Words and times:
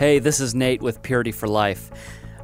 Hey, 0.00 0.18
this 0.18 0.40
is 0.40 0.54
Nate 0.54 0.80
with 0.80 1.02
Purity 1.02 1.30
for 1.30 1.46
Life. 1.46 1.90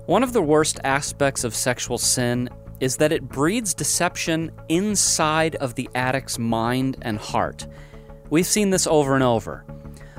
One 0.04 0.22
of 0.22 0.34
the 0.34 0.42
worst 0.42 0.78
aspects 0.84 1.42
of 1.42 1.54
sexual 1.54 1.96
sin 1.96 2.50
is 2.80 2.98
that 2.98 3.12
it 3.12 3.30
breeds 3.30 3.72
deception 3.72 4.50
inside 4.68 5.54
of 5.56 5.74
the 5.74 5.88
addict's 5.94 6.38
mind 6.38 6.98
and 7.00 7.16
heart. 7.16 7.66
We've 8.28 8.44
seen 8.44 8.68
this 8.68 8.86
over 8.86 9.14
and 9.14 9.24
over. 9.24 9.64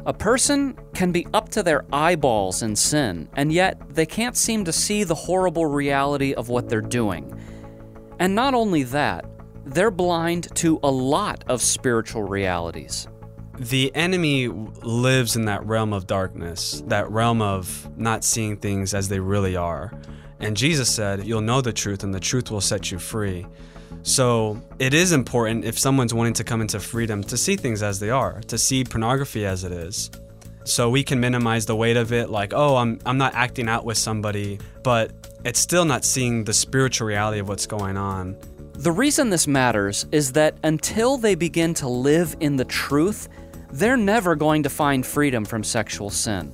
A 0.07 0.13
person 0.13 0.79
can 0.95 1.11
be 1.11 1.27
up 1.31 1.49
to 1.49 1.61
their 1.61 1.85
eyeballs 1.93 2.63
in 2.63 2.75
sin, 2.75 3.29
and 3.35 3.53
yet 3.53 3.79
they 3.93 4.07
can't 4.07 4.35
seem 4.35 4.65
to 4.65 4.73
see 4.73 5.03
the 5.03 5.13
horrible 5.13 5.67
reality 5.67 6.33
of 6.33 6.49
what 6.49 6.69
they're 6.69 6.81
doing. 6.81 7.39
And 8.17 8.33
not 8.33 8.55
only 8.55 8.81
that, 8.81 9.25
they're 9.63 9.91
blind 9.91 10.55
to 10.55 10.79
a 10.81 10.89
lot 10.89 11.43
of 11.47 11.61
spiritual 11.61 12.23
realities. 12.23 13.07
The 13.57 13.93
enemy 13.95 14.47
lives 14.47 15.35
in 15.35 15.45
that 15.45 15.65
realm 15.65 15.91
of 15.91 16.05
darkness, 16.05 16.83
that 16.87 17.09
realm 17.09 17.41
of 17.41 17.89
not 17.97 18.23
seeing 18.23 18.57
things 18.57 18.93
as 18.93 19.09
they 19.09 19.19
really 19.19 19.55
are. 19.55 19.91
And 20.39 20.55
Jesus 20.55 20.93
said, 20.93 21.25
You'll 21.25 21.41
know 21.41 21.61
the 21.61 21.73
truth, 21.73 22.03
and 22.03 22.13
the 22.13 22.19
truth 22.19 22.51
will 22.51 22.61
set 22.61 22.91
you 22.91 22.99
free. 22.99 23.47
So 24.03 24.61
it 24.79 24.93
is 24.93 25.11
important 25.11 25.65
if 25.65 25.77
someone's 25.77 26.13
wanting 26.13 26.33
to 26.33 26.43
come 26.43 26.61
into 26.61 26.79
freedom 26.79 27.23
to 27.25 27.35
see 27.35 27.55
things 27.55 27.81
as 27.81 27.99
they 27.99 28.11
are, 28.11 28.41
to 28.41 28.57
see 28.57 28.83
pornography 28.83 29.45
as 29.45 29.63
it 29.63 29.71
is. 29.71 30.11
So 30.63 30.89
we 30.89 31.03
can 31.03 31.19
minimize 31.19 31.65
the 31.65 31.75
weight 31.75 31.97
of 31.97 32.13
it, 32.13 32.29
like, 32.29 32.53
oh, 32.53 32.75
I'm, 32.75 32.99
I'm 33.05 33.17
not 33.17 33.33
acting 33.33 33.67
out 33.69 33.85
with 33.85 33.97
somebody, 33.97 34.59
but 34.83 35.11
it's 35.45 35.59
still 35.59 35.85
not 35.85 36.05
seeing 36.05 36.43
the 36.43 36.53
spiritual 36.53 37.07
reality 37.07 37.39
of 37.39 37.47
what's 37.47 37.65
going 37.65 37.97
on. 37.97 38.37
The 38.73 38.91
reason 38.91 39.29
this 39.29 39.47
matters 39.47 40.05
is 40.11 40.33
that 40.33 40.55
until 40.63 41.17
they 41.17 41.35
begin 41.35 41.73
to 41.75 41.87
live 41.87 42.35
in 42.39 42.57
the 42.57 42.65
truth, 42.65 43.27
they're 43.71 43.97
never 43.97 44.35
going 44.35 44.63
to 44.63 44.69
find 44.69 45.05
freedom 45.05 45.45
from 45.45 45.63
sexual 45.63 46.09
sin. 46.09 46.51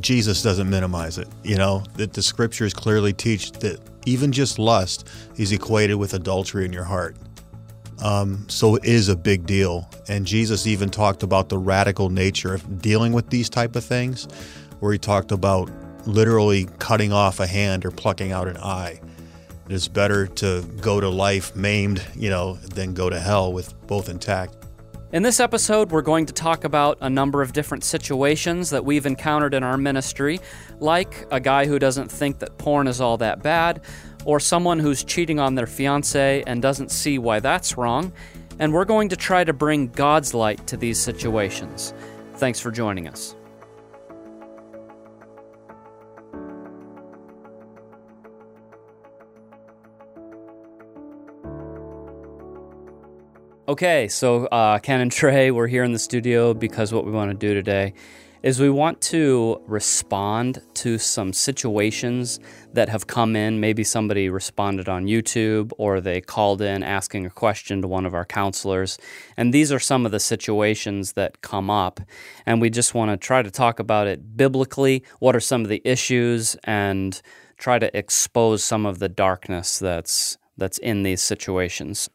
Jesus 0.00 0.42
doesn't 0.42 0.68
minimize 0.68 1.18
it. 1.18 1.28
You 1.42 1.56
know, 1.56 1.84
that 1.94 2.12
the 2.12 2.22
scriptures 2.22 2.74
clearly 2.74 3.12
teach 3.12 3.52
that 3.52 3.80
even 4.04 4.32
just 4.32 4.58
lust 4.58 5.08
is 5.36 5.52
equated 5.52 5.96
with 5.96 6.14
adultery 6.14 6.64
in 6.64 6.72
your 6.72 6.84
heart. 6.84 7.16
Um, 8.02 8.46
so 8.48 8.76
it 8.76 8.84
is 8.84 9.08
a 9.08 9.16
big 9.16 9.46
deal. 9.46 9.88
And 10.08 10.26
Jesus 10.26 10.66
even 10.66 10.90
talked 10.90 11.22
about 11.22 11.48
the 11.48 11.58
radical 11.58 12.10
nature 12.10 12.54
of 12.54 12.82
dealing 12.82 13.12
with 13.12 13.30
these 13.30 13.48
type 13.48 13.74
of 13.74 13.84
things, 13.84 14.28
where 14.80 14.92
he 14.92 14.98
talked 14.98 15.32
about 15.32 15.70
literally 16.06 16.68
cutting 16.78 17.12
off 17.12 17.40
a 17.40 17.46
hand 17.46 17.84
or 17.84 17.90
plucking 17.90 18.32
out 18.32 18.48
an 18.48 18.58
eye. 18.58 19.00
It 19.66 19.72
is 19.72 19.88
better 19.88 20.26
to 20.26 20.62
go 20.80 21.00
to 21.00 21.08
life 21.08 21.56
maimed, 21.56 22.04
you 22.14 22.30
know, 22.30 22.54
than 22.54 22.94
go 22.94 23.10
to 23.10 23.18
hell 23.18 23.52
with 23.52 23.74
both 23.86 24.08
intact. 24.08 24.56
In 25.12 25.22
this 25.22 25.38
episode, 25.38 25.92
we're 25.92 26.02
going 26.02 26.26
to 26.26 26.32
talk 26.32 26.64
about 26.64 26.98
a 27.00 27.08
number 27.08 27.40
of 27.40 27.52
different 27.52 27.84
situations 27.84 28.70
that 28.70 28.84
we've 28.84 29.06
encountered 29.06 29.54
in 29.54 29.62
our 29.62 29.78
ministry, 29.78 30.40
like 30.80 31.28
a 31.30 31.38
guy 31.38 31.64
who 31.64 31.78
doesn't 31.78 32.10
think 32.10 32.40
that 32.40 32.58
porn 32.58 32.88
is 32.88 33.00
all 33.00 33.16
that 33.18 33.40
bad, 33.40 33.82
or 34.24 34.40
someone 34.40 34.80
who's 34.80 35.04
cheating 35.04 35.38
on 35.38 35.54
their 35.54 35.68
fiance 35.68 36.42
and 36.48 36.60
doesn't 36.60 36.90
see 36.90 37.20
why 37.20 37.38
that's 37.38 37.76
wrong. 37.76 38.12
And 38.58 38.72
we're 38.72 38.84
going 38.84 39.08
to 39.10 39.16
try 39.16 39.44
to 39.44 39.52
bring 39.52 39.86
God's 39.88 40.34
light 40.34 40.66
to 40.66 40.76
these 40.76 40.98
situations. 40.98 41.94
Thanks 42.34 42.58
for 42.58 42.72
joining 42.72 43.06
us. 43.06 43.35
Okay, 53.68 54.06
so 54.06 54.46
uh, 54.46 54.78
Ken 54.78 55.00
and 55.00 55.10
Trey, 55.10 55.50
we're 55.50 55.66
here 55.66 55.82
in 55.82 55.90
the 55.90 55.98
studio 55.98 56.54
because 56.54 56.92
what 56.92 57.04
we 57.04 57.10
want 57.10 57.32
to 57.32 57.36
do 57.36 57.52
today 57.52 57.94
is 58.44 58.60
we 58.60 58.70
want 58.70 59.00
to 59.00 59.60
respond 59.66 60.62
to 60.74 60.98
some 60.98 61.32
situations 61.32 62.38
that 62.74 62.88
have 62.88 63.08
come 63.08 63.34
in. 63.34 63.58
Maybe 63.58 63.82
somebody 63.82 64.28
responded 64.28 64.88
on 64.88 65.06
YouTube 65.06 65.72
or 65.78 66.00
they 66.00 66.20
called 66.20 66.62
in 66.62 66.84
asking 66.84 67.26
a 67.26 67.30
question 67.30 67.82
to 67.82 67.88
one 67.88 68.06
of 68.06 68.14
our 68.14 68.24
counselors. 68.24 68.98
And 69.36 69.52
these 69.52 69.72
are 69.72 69.80
some 69.80 70.06
of 70.06 70.12
the 70.12 70.20
situations 70.20 71.14
that 71.14 71.40
come 71.40 71.68
up. 71.68 71.98
And 72.46 72.60
we 72.60 72.70
just 72.70 72.94
want 72.94 73.10
to 73.10 73.16
try 73.16 73.42
to 73.42 73.50
talk 73.50 73.80
about 73.80 74.06
it 74.06 74.36
biblically. 74.36 75.02
What 75.18 75.34
are 75.34 75.40
some 75.40 75.62
of 75.62 75.68
the 75.68 75.82
issues 75.84 76.56
and 76.62 77.20
try 77.58 77.80
to 77.80 77.98
expose 77.98 78.62
some 78.62 78.86
of 78.86 79.00
the 79.00 79.08
darkness 79.08 79.80
that's 79.80 80.38
that's 80.56 80.78
in 80.78 81.02
these 81.02 81.20
situations. 81.20 82.08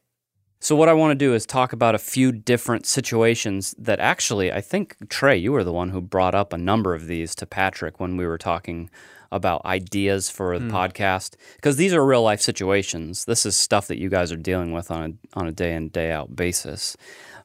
So, 0.64 0.76
what 0.76 0.90
I 0.90 0.94
want 0.94 1.10
to 1.10 1.16
do 1.16 1.34
is 1.34 1.48
talk 1.48 1.74
about 1.74 1.96
a 1.96 2.00
few 2.00 2.32
different 2.32 2.86
situations 2.86 3.74
that 3.80 4.00
actually, 4.00 4.52
I 4.52 4.62
think, 4.62 4.96
Trey, 5.10 5.36
you 5.36 5.52
were 5.52 5.64
the 5.64 5.74
one 5.74 5.90
who 5.90 6.00
brought 6.02 6.36
up 6.36 6.54
a 6.54 6.58
number 6.58 6.94
of 6.94 7.08
these 7.08 7.34
to 7.36 7.48
Patrick 7.48 8.00
when 8.00 8.16
we 8.16 8.28
were 8.28 8.38
talking 8.38 8.92
about 9.32 9.66
ideas 9.66 10.30
for 10.30 10.60
the 10.60 10.66
mm. 10.66 10.72
podcast. 10.72 11.34
Because 11.56 11.78
these 11.78 11.96
are 11.96 12.06
real 12.06 12.22
life 12.22 12.42
situations. 12.42 13.26
This 13.26 13.44
is 13.44 13.56
stuff 13.56 13.88
that 13.88 13.98
you 13.98 14.08
guys 14.08 14.32
are 14.32 14.38
dealing 14.38 14.72
with 14.72 14.92
on 14.92 15.18
a, 15.34 15.40
on 15.40 15.48
a 15.48 15.52
day 15.52 15.74
in, 15.74 15.90
day 15.90 16.12
out 16.12 16.36
basis. 16.36 16.96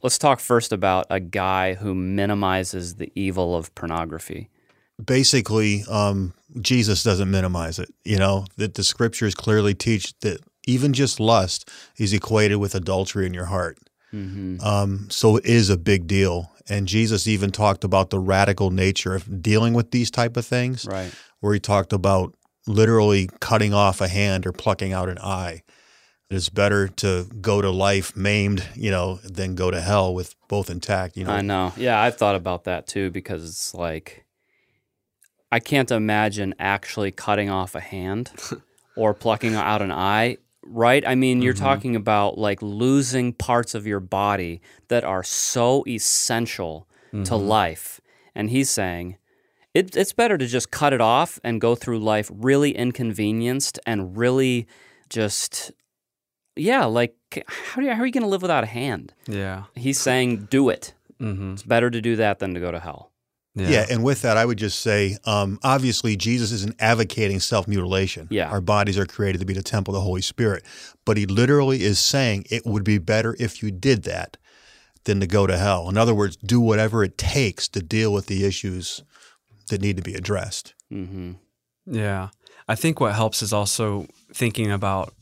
Let's 0.03 0.19
talk 0.19 0.39
first 0.39 0.71
about 0.71 1.07
a 1.09 1.19
guy 1.19 1.73
who 1.73 1.95
minimizes 1.95 2.97
the 2.97 3.11
evil 3.15 3.57
of 3.57 3.75
pornography. 3.75 4.51
Basically, 5.03 5.85
um, 5.89 6.35
Jesus 6.61 7.03
doesn't 7.03 7.31
minimize 7.31 7.79
it. 7.79 7.89
You 8.05 8.19
know, 8.19 8.45
that 8.59 8.75
the 8.75 8.85
scriptures 8.85 9.35
clearly 9.35 9.73
teach 9.73 10.19
that 10.21 10.41
even 10.67 10.93
just 10.93 11.19
lust 11.21 11.71
is 11.97 12.13
equated 12.13 12.59
with 12.59 12.75
adultery 12.75 13.27
in 13.27 13.33
your 13.33 13.47
heart. 13.47 13.79
Mm-hmm. 14.13 14.61
Um, 14.61 15.09
so 15.11 15.37
it 15.37 15.47
is 15.47 15.71
a 15.71 15.77
big 15.77 16.07
deal. 16.07 16.53
And 16.69 16.89
Jesus 16.89 17.27
even 17.29 17.51
talked 17.53 17.85
about 17.85 18.11
the 18.11 18.19
radical 18.19 18.71
nature 18.71 19.15
of 19.15 19.43
dealing 19.43 19.73
with 19.73 19.93
these 19.93 20.11
type 20.11 20.37
of 20.37 20.45
things, 20.45 20.85
right? 20.87 21.15
Where 21.41 21.55
he 21.55 21.61
talked 21.61 21.93
about 21.93 22.35
literally 22.67 23.29
cutting 23.41 23.73
off 23.73 24.01
a 24.01 24.09
hand 24.09 24.47
or 24.47 24.53
plucking 24.53 24.93
out 24.93 25.09
an 25.09 25.19
eye. 25.19 25.63
It's 26.29 26.49
better 26.49 26.89
to 26.89 27.29
go 27.41 27.63
to 27.63 27.71
life 27.71 28.17
maimed, 28.17 28.67
you 28.75 28.91
know, 28.91 29.21
than 29.23 29.55
go 29.55 29.71
to 29.71 29.81
hell 29.81 30.13
with 30.13 30.35
both 30.49 30.71
intact. 30.71 31.17
You 31.17 31.25
know, 31.25 31.31
I 31.31 31.41
know. 31.41 31.73
Yeah, 31.77 32.01
I've 32.01 32.17
thought 32.17 32.35
about 32.35 32.65
that 32.65 32.89
too 32.89 33.11
because 33.11 33.49
it's 33.49 33.73
like 33.75 34.25
I 35.53 35.61
can't 35.61 35.91
imagine 35.93 36.55
actually 36.59 37.13
cutting 37.13 37.49
off 37.49 37.77
a 37.77 37.81
hand 37.81 38.33
or 38.97 39.15
plucking 39.15 39.55
out 39.55 39.83
an 39.83 39.93
eye 39.93 40.39
right? 40.69 41.07
I 41.07 41.15
mean, 41.15 41.43
you're 41.43 41.55
mm-hmm. 41.55 41.65
talking 41.65 41.97
about 41.97 42.39
like 42.39 42.61
losing 42.63 43.33
parts 43.33 43.75
of 43.75 43.87
your 43.87 44.01
body 44.01 44.61
that 44.89 45.05
are 45.05 45.23
so 45.23 45.85
essential 45.87 46.89
mm-hmm. 47.09 47.25
to 47.25 47.37
life. 47.37 48.01
And 48.35 48.51
he's 48.51 48.71
saying 48.71 49.17
it, 49.75 49.97
it's 49.97 50.13
better 50.13 50.39
to 50.39 50.47
just 50.47 50.71
cut 50.71 50.93
it 50.93 51.01
off 51.01 51.39
and 51.45 51.61
go 51.61 51.75
through 51.75 51.99
life 51.99 52.31
really 52.33 52.75
inconvenienced 52.75 53.79
and 53.87 54.17
really 54.17 54.67
just, 55.11 55.71
yeah, 56.57 56.87
like, 56.87 57.15
how, 57.47 57.83
you, 57.83 57.93
how 57.93 58.01
are 58.01 58.07
you 58.07 58.13
going 58.13 58.23
to 58.23 58.29
live 58.29 58.43
without 58.43 58.65
a 58.65 58.69
hand? 58.69 59.13
Yeah. 59.27 59.65
He's 59.75 60.01
saying 60.01 60.49
do 60.51 60.71
it. 60.71 60.95
Mm-hmm. 61.21 61.53
It's 61.53 61.63
better 61.63 61.91
to 61.91 62.01
do 62.01 62.17
that 62.17 62.39
than 62.39 62.55
to 62.55 62.61
go 62.61 62.71
to 62.71 62.81
hell. 62.81 63.13
Yeah. 63.57 63.71
yeah. 63.71 63.87
and 63.91 64.05
with 64.05 64.23
that, 64.23 64.37
I 64.37 64.45
would 64.45 64.59
just 64.59 64.81
say, 64.81 65.17
um, 65.25 65.59
obviously, 65.63 66.15
Jesus 66.15 66.53
isn't 66.53 66.77
advocating 66.79 67.41
self 67.41 67.67
mutilation. 67.67 68.29
Yeah, 68.31 68.51
our 68.51 68.61
bodies 68.61 68.99
are 68.99 69.07
created 69.07 69.39
to 69.39 69.47
be 69.47 69.55
the 69.55 69.63
temple 69.63 69.95
of 69.95 70.01
the 70.01 70.05
Holy 70.05 70.21
Spirit, 70.21 70.63
but 71.07 71.17
he 71.17 71.25
literally 71.25 71.83
is 71.83 71.99
saying 71.99 72.45
it 72.51 72.67
would 72.67 72.85
be 72.85 72.99
better 72.99 73.35
if 73.41 73.63
you 73.63 73.71
did 73.71 74.03
that 74.05 74.37
than 75.05 75.21
to 75.21 75.27
go 75.27 75.47
to 75.47 75.57
hell. 75.57 75.89
In 75.89 75.97
other 75.97 76.15
words, 76.15 76.37
do 76.37 76.61
whatever 76.61 77.03
it 77.03 77.17
takes 77.17 77.67
to 77.69 77.81
deal 77.81 78.13
with 78.13 78.27
the 78.27 78.45
issues 78.45 79.03
that 79.71 79.81
need 79.81 79.97
to 79.97 80.03
be 80.03 80.15
addressed. 80.15 80.75
Mm-hmm. 80.93 81.33
Yeah, 81.87 82.29
I 82.69 82.75
think 82.75 83.01
what 83.01 83.15
helps 83.15 83.43
is 83.43 83.53
also 83.53 84.07
thinking 84.35 84.71
about, 84.71 85.15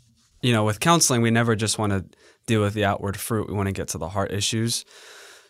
you 0.42 0.52
know, 0.52 0.64
with 0.64 0.80
counseling, 0.80 1.22
we 1.22 1.30
never 1.30 1.54
just 1.54 1.78
want 1.78 1.92
to 1.92 2.04
deal 2.46 2.62
with 2.62 2.74
the 2.74 2.84
outward 2.84 3.16
fruit. 3.16 3.48
We 3.48 3.54
want 3.54 3.68
to 3.68 3.72
get 3.72 3.88
to 3.88 3.98
the 3.98 4.08
heart 4.08 4.32
issues. 4.32 4.84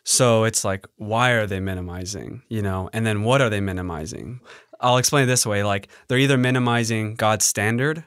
So 0.04 0.44
it's 0.44 0.64
like, 0.64 0.86
why 0.96 1.30
are 1.30 1.46
they 1.46 1.60
minimizing? 1.60 2.42
You 2.48 2.62
know, 2.62 2.90
and 2.92 3.06
then 3.06 3.22
what 3.22 3.40
are 3.40 3.50
they 3.50 3.60
minimizing? 3.60 4.40
I'll 4.80 4.98
explain 4.98 5.24
it 5.24 5.26
this 5.26 5.46
way 5.46 5.62
like, 5.62 5.88
they're 6.08 6.18
either 6.18 6.36
minimizing 6.36 7.14
God's 7.14 7.44
standard, 7.44 8.04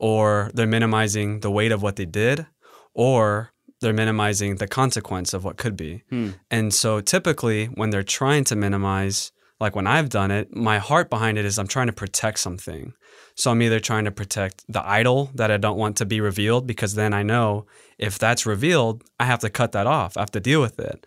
or 0.00 0.50
they're 0.54 0.66
minimizing 0.66 1.40
the 1.40 1.50
weight 1.50 1.72
of 1.72 1.82
what 1.82 1.96
they 1.96 2.06
did, 2.06 2.46
or 2.94 3.52
they're 3.80 3.92
minimizing 3.92 4.56
the 4.56 4.66
consequence 4.66 5.32
of 5.34 5.44
what 5.44 5.56
could 5.56 5.76
be. 5.76 6.02
Hmm. 6.10 6.30
And 6.50 6.74
so 6.74 7.00
typically, 7.00 7.66
when 7.66 7.90
they're 7.90 8.02
trying 8.02 8.44
to 8.44 8.56
minimize, 8.56 9.30
like 9.60 9.76
when 9.76 9.86
I've 9.86 10.08
done 10.08 10.30
it, 10.30 10.54
my 10.54 10.78
heart 10.78 11.10
behind 11.10 11.38
it 11.38 11.44
is 11.44 11.58
I'm 11.58 11.68
trying 11.68 11.88
to 11.88 11.92
protect 11.92 12.38
something. 12.38 12.94
So 13.34 13.50
I'm 13.50 13.62
either 13.62 13.80
trying 13.80 14.04
to 14.06 14.10
protect 14.10 14.64
the 14.68 14.86
idol 14.86 15.30
that 15.34 15.50
I 15.50 15.56
don't 15.56 15.78
want 15.78 15.96
to 15.98 16.06
be 16.06 16.20
revealed 16.20 16.66
because 16.66 16.94
then 16.94 17.12
I 17.12 17.22
know 17.22 17.66
if 17.98 18.18
that's 18.18 18.46
revealed, 18.46 19.04
I 19.18 19.26
have 19.26 19.40
to 19.40 19.50
cut 19.50 19.72
that 19.72 19.86
off. 19.86 20.16
I 20.16 20.20
have 20.20 20.30
to 20.32 20.40
deal 20.40 20.60
with 20.60 20.78
it. 20.78 21.06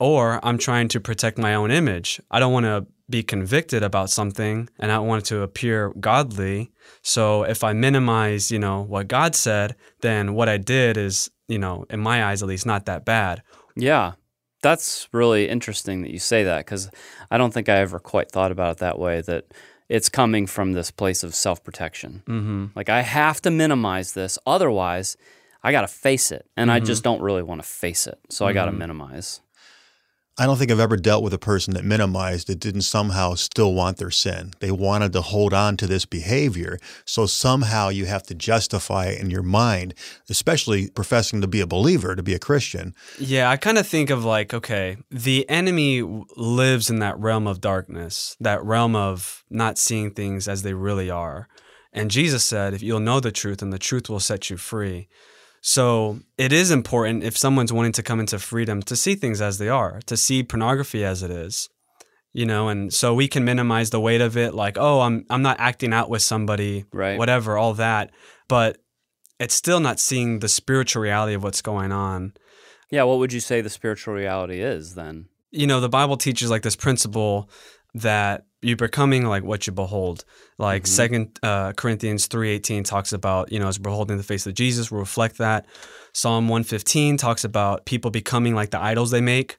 Or 0.00 0.40
I'm 0.42 0.58
trying 0.58 0.88
to 0.88 1.00
protect 1.00 1.38
my 1.38 1.54
own 1.54 1.70
image. 1.70 2.20
I 2.30 2.40
don't 2.40 2.52
want 2.52 2.66
to 2.66 2.86
be 3.08 3.22
convicted 3.22 3.82
about 3.82 4.08
something 4.08 4.68
and 4.78 4.90
I 4.90 4.98
want 5.00 5.24
it 5.24 5.26
to 5.26 5.42
appear 5.42 5.92
godly. 6.00 6.70
So 7.02 7.42
if 7.42 7.62
I 7.62 7.72
minimize, 7.72 8.50
you 8.50 8.58
know, 8.58 8.82
what 8.82 9.08
God 9.08 9.34
said, 9.34 9.74
then 10.00 10.34
what 10.34 10.48
I 10.48 10.56
did 10.56 10.96
is, 10.96 11.30
you 11.48 11.58
know, 11.58 11.84
in 11.90 12.00
my 12.00 12.24
eyes 12.24 12.42
at 12.42 12.48
least 12.48 12.66
not 12.66 12.86
that 12.86 13.04
bad. 13.04 13.42
Yeah. 13.76 14.12
That's 14.62 15.08
really 15.12 15.48
interesting 15.48 16.02
that 16.02 16.10
you 16.10 16.18
say 16.18 16.44
that 16.44 16.64
because 16.64 16.90
I 17.30 17.38
don't 17.38 17.52
think 17.52 17.68
I 17.68 17.78
ever 17.78 17.98
quite 17.98 18.30
thought 18.30 18.52
about 18.52 18.72
it 18.72 18.78
that 18.78 18.98
way. 18.98 19.22
That 19.22 19.46
it's 19.88 20.08
coming 20.08 20.46
from 20.46 20.72
this 20.72 20.90
place 20.90 21.24
of 21.24 21.34
self 21.34 21.64
protection. 21.64 22.22
Mm-hmm. 22.26 22.66
Like 22.76 22.88
I 22.88 23.00
have 23.00 23.40
to 23.42 23.50
minimize 23.50 24.12
this, 24.12 24.38
otherwise, 24.46 25.16
I 25.62 25.72
got 25.72 25.82
to 25.82 25.88
face 25.88 26.30
it, 26.30 26.46
and 26.56 26.70
I 26.70 26.80
just 26.80 27.02
don't 27.02 27.20
really 27.20 27.42
want 27.42 27.62
to 27.62 27.68
face 27.68 28.06
it, 28.06 28.18
so 28.30 28.46
I 28.46 28.52
got 28.52 28.66
to 28.66 28.72
minimize. 28.72 29.40
I 30.38 30.46
don't 30.46 30.56
think 30.56 30.70
I've 30.70 30.80
ever 30.80 30.96
dealt 30.96 31.22
with 31.22 31.34
a 31.34 31.38
person 31.38 31.74
that 31.74 31.84
minimized 31.84 32.46
that 32.46 32.60
didn't 32.60 32.82
somehow 32.82 33.34
still 33.34 33.74
want 33.74 33.98
their 33.98 34.10
sin. 34.10 34.52
They 34.60 34.70
wanted 34.70 35.12
to 35.12 35.20
hold 35.20 35.52
on 35.52 35.76
to 35.78 35.86
this 35.86 36.06
behavior. 36.06 36.78
So 37.04 37.26
somehow 37.26 37.90
you 37.90 38.06
have 38.06 38.22
to 38.24 38.34
justify 38.34 39.06
it 39.06 39.20
in 39.20 39.28
your 39.28 39.42
mind, 39.42 39.92
especially 40.30 40.88
professing 40.88 41.42
to 41.42 41.46
be 41.46 41.60
a 41.60 41.66
believer, 41.66 42.16
to 42.16 42.22
be 42.22 42.32
a 42.32 42.38
Christian. 42.38 42.94
Yeah, 43.18 43.50
I 43.50 43.58
kind 43.58 43.76
of 43.76 43.86
think 43.86 44.08
of 44.08 44.24
like, 44.24 44.54
okay, 44.54 44.96
the 45.10 45.46
enemy 45.50 46.02
lives 46.36 46.88
in 46.88 47.00
that 47.00 47.18
realm 47.18 47.46
of 47.46 47.60
darkness, 47.60 48.36
that 48.40 48.64
realm 48.64 48.96
of 48.96 49.44
not 49.50 49.76
seeing 49.76 50.10
things 50.10 50.48
as 50.48 50.62
they 50.62 50.72
really 50.72 51.10
are. 51.10 51.48
And 51.92 52.10
Jesus 52.10 52.44
said, 52.44 52.72
if 52.72 52.82
you'll 52.82 53.00
know 53.00 53.20
the 53.20 53.32
truth, 53.32 53.62
and 53.62 53.72
the 53.72 53.78
truth 53.78 54.08
will 54.08 54.20
set 54.20 54.48
you 54.48 54.56
free. 54.56 55.08
So 55.60 56.20
it 56.38 56.52
is 56.52 56.70
important 56.70 57.22
if 57.22 57.36
someone's 57.36 57.72
wanting 57.72 57.92
to 57.92 58.02
come 58.02 58.20
into 58.20 58.38
freedom 58.38 58.82
to 58.82 58.96
see 58.96 59.14
things 59.14 59.40
as 59.40 59.58
they 59.58 59.68
are, 59.68 60.00
to 60.06 60.16
see 60.16 60.42
pornography 60.42 61.04
as 61.04 61.22
it 61.22 61.30
is. 61.30 61.68
You 62.32 62.46
know, 62.46 62.68
and 62.68 62.94
so 62.94 63.12
we 63.12 63.26
can 63.26 63.44
minimize 63.44 63.90
the 63.90 63.98
weight 64.00 64.20
of 64.20 64.36
it, 64.36 64.54
like, 64.54 64.78
oh, 64.78 65.00
I'm 65.00 65.26
I'm 65.28 65.42
not 65.42 65.58
acting 65.58 65.92
out 65.92 66.08
with 66.08 66.22
somebody, 66.22 66.84
Right. 66.92 67.18
whatever, 67.18 67.58
all 67.58 67.74
that. 67.74 68.12
But 68.48 68.78
it's 69.40 69.54
still 69.54 69.80
not 69.80 69.98
seeing 69.98 70.38
the 70.38 70.48
spiritual 70.48 71.02
reality 71.02 71.34
of 71.34 71.42
what's 71.42 71.60
going 71.62 71.90
on. 71.90 72.34
Yeah, 72.90 73.02
what 73.02 73.18
would 73.18 73.32
you 73.32 73.40
say 73.40 73.60
the 73.62 73.70
spiritual 73.70 74.14
reality 74.14 74.60
is 74.60 74.94
then? 74.94 75.26
you 75.52 75.66
know 75.66 75.80
the 75.80 75.88
bible 75.88 76.16
teaches 76.16 76.48
like 76.48 76.62
this 76.62 76.76
principle 76.76 77.50
that 77.94 78.44
you're 78.62 78.76
becoming 78.76 79.24
like 79.26 79.42
what 79.42 79.66
you 79.66 79.72
behold 79.72 80.24
like 80.58 80.86
second 80.86 81.38
uh, 81.42 81.72
corinthians 81.72 82.28
3.18 82.28 82.84
talks 82.84 83.12
about 83.12 83.50
you 83.50 83.58
know 83.58 83.68
as 83.68 83.78
beholding 83.78 84.16
the 84.18 84.22
face 84.22 84.46
of 84.46 84.54
jesus 84.54 84.90
we'll 84.90 85.00
reflect 85.00 85.38
that 85.38 85.64
psalm 86.12 86.48
115 86.48 87.16
talks 87.16 87.42
about 87.44 87.86
people 87.86 88.10
becoming 88.10 88.54
like 88.54 88.70
the 88.70 88.80
idols 88.80 89.10
they 89.10 89.20
make 89.20 89.56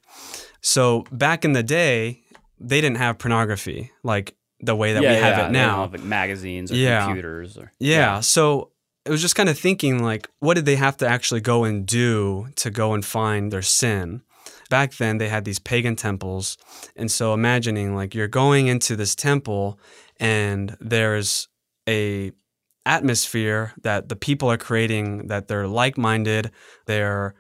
so 0.62 1.04
back 1.12 1.44
in 1.44 1.54
the 1.54 1.64
day 1.64 2.22
they 2.60 2.80
didn't 2.80 2.98
have 2.98 3.18
pornography 3.18 3.92
like 4.04 4.36
the 4.60 4.76
way 4.76 4.94
that 4.94 5.02
yeah, 5.02 5.10
we 5.14 5.16
have 5.18 5.38
yeah, 5.38 5.44
it 5.46 5.48
they 5.48 5.54
now 5.54 5.82
have, 5.82 5.92
like 5.94 6.04
magazines 6.04 6.72
or 6.72 6.76
Yeah. 6.76 7.06
computers 7.06 7.58
or 7.58 7.72
yeah. 7.80 8.20
So 8.20 8.70
it 9.06 9.10
was 9.10 9.20
just 9.20 9.36
kind 9.36 9.50
of 9.50 9.58
thinking 9.58 10.04
like, 10.04 10.30
what 10.40 10.54
did 10.54 10.66
they 10.68 10.76
have 10.76 10.98
to 10.98 11.08
actually 11.08 11.42
go 11.42 11.64
and 11.64 11.84
do 11.88 12.48
to 12.58 12.70
go 12.70 12.94
and 12.94 13.04
find 13.04 13.52
their 13.52 13.64
sin? 13.64 14.22
Back 14.72 14.96
then, 14.96 15.18
they 15.18 15.28
had 15.28 15.44
these 15.44 15.60
pagan 15.60 15.98
temples. 15.98 16.58
And 16.96 17.12
so 17.12 17.34
imagining 17.34 17.94
like 17.94 18.16
you're 18.16 18.30
going 18.30 18.68
into 18.68 18.96
this 18.96 19.16
temple 19.16 19.78
and 20.18 20.78
there's 20.80 21.50
a 21.90 22.32
atmosphere 22.86 23.74
that 23.84 24.08
the 24.08 24.16
people 24.16 24.50
are 24.50 24.58
creating 24.58 25.28
that 25.28 25.48
they're 25.48 25.68
like-minded 25.68 26.50
they're 26.88 27.36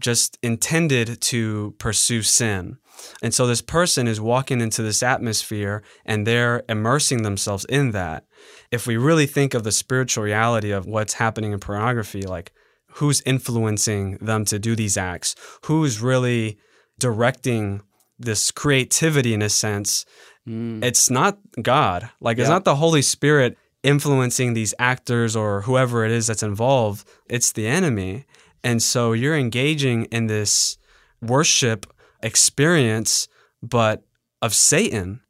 just 0.00 0.38
intended 0.42 1.20
to 1.20 1.74
pursue 1.78 2.22
sin. 2.22 2.78
And 3.22 3.34
so 3.34 3.46
this 3.46 3.62
person 3.62 4.06
is 4.06 4.20
walking 4.20 4.60
into 4.60 4.82
this 4.82 5.02
atmosphere 5.02 5.82
and 6.04 6.26
they're 6.26 6.62
immersing 6.68 7.22
themselves 7.22 7.64
in 7.66 7.90
that. 7.92 8.24
If 8.70 8.86
we 8.86 8.96
really 8.96 9.26
think 9.26 9.54
of 9.54 9.64
the 9.64 9.72
spiritual 9.72 10.24
reality 10.24 10.70
of 10.70 10.86
what's 10.86 11.14
happening 11.14 11.52
in 11.52 11.60
pornography, 11.60 12.22
like 12.22 12.52
who's 12.92 13.22
influencing 13.22 14.18
them 14.18 14.44
to 14.46 14.58
do 14.58 14.76
these 14.76 14.96
acts, 14.96 15.34
who's 15.64 16.00
really 16.00 16.58
directing 16.98 17.82
this 18.18 18.50
creativity 18.50 19.34
in 19.34 19.42
a 19.42 19.48
sense, 19.48 20.04
mm. 20.48 20.82
it's 20.82 21.10
not 21.10 21.38
God. 21.60 22.08
Like, 22.20 22.38
it's 22.38 22.48
not 22.48 22.64
the 22.64 22.76
Holy 22.76 23.02
Spirit 23.02 23.56
influencing 23.82 24.54
these 24.54 24.74
actors 24.78 25.36
or 25.36 25.62
whoever 25.62 26.04
it 26.04 26.10
is 26.10 26.26
that's 26.26 26.42
involved, 26.42 27.06
it's 27.28 27.52
the 27.52 27.66
enemy. 27.66 28.24
And 28.64 28.82
so 28.82 29.12
you're 29.12 29.36
engaging 29.36 30.06
in 30.06 30.26
this 30.26 30.76
worship 31.22 31.86
experience, 32.20 33.28
but 33.62 34.02
of 34.42 34.54
Satan. 34.54 35.20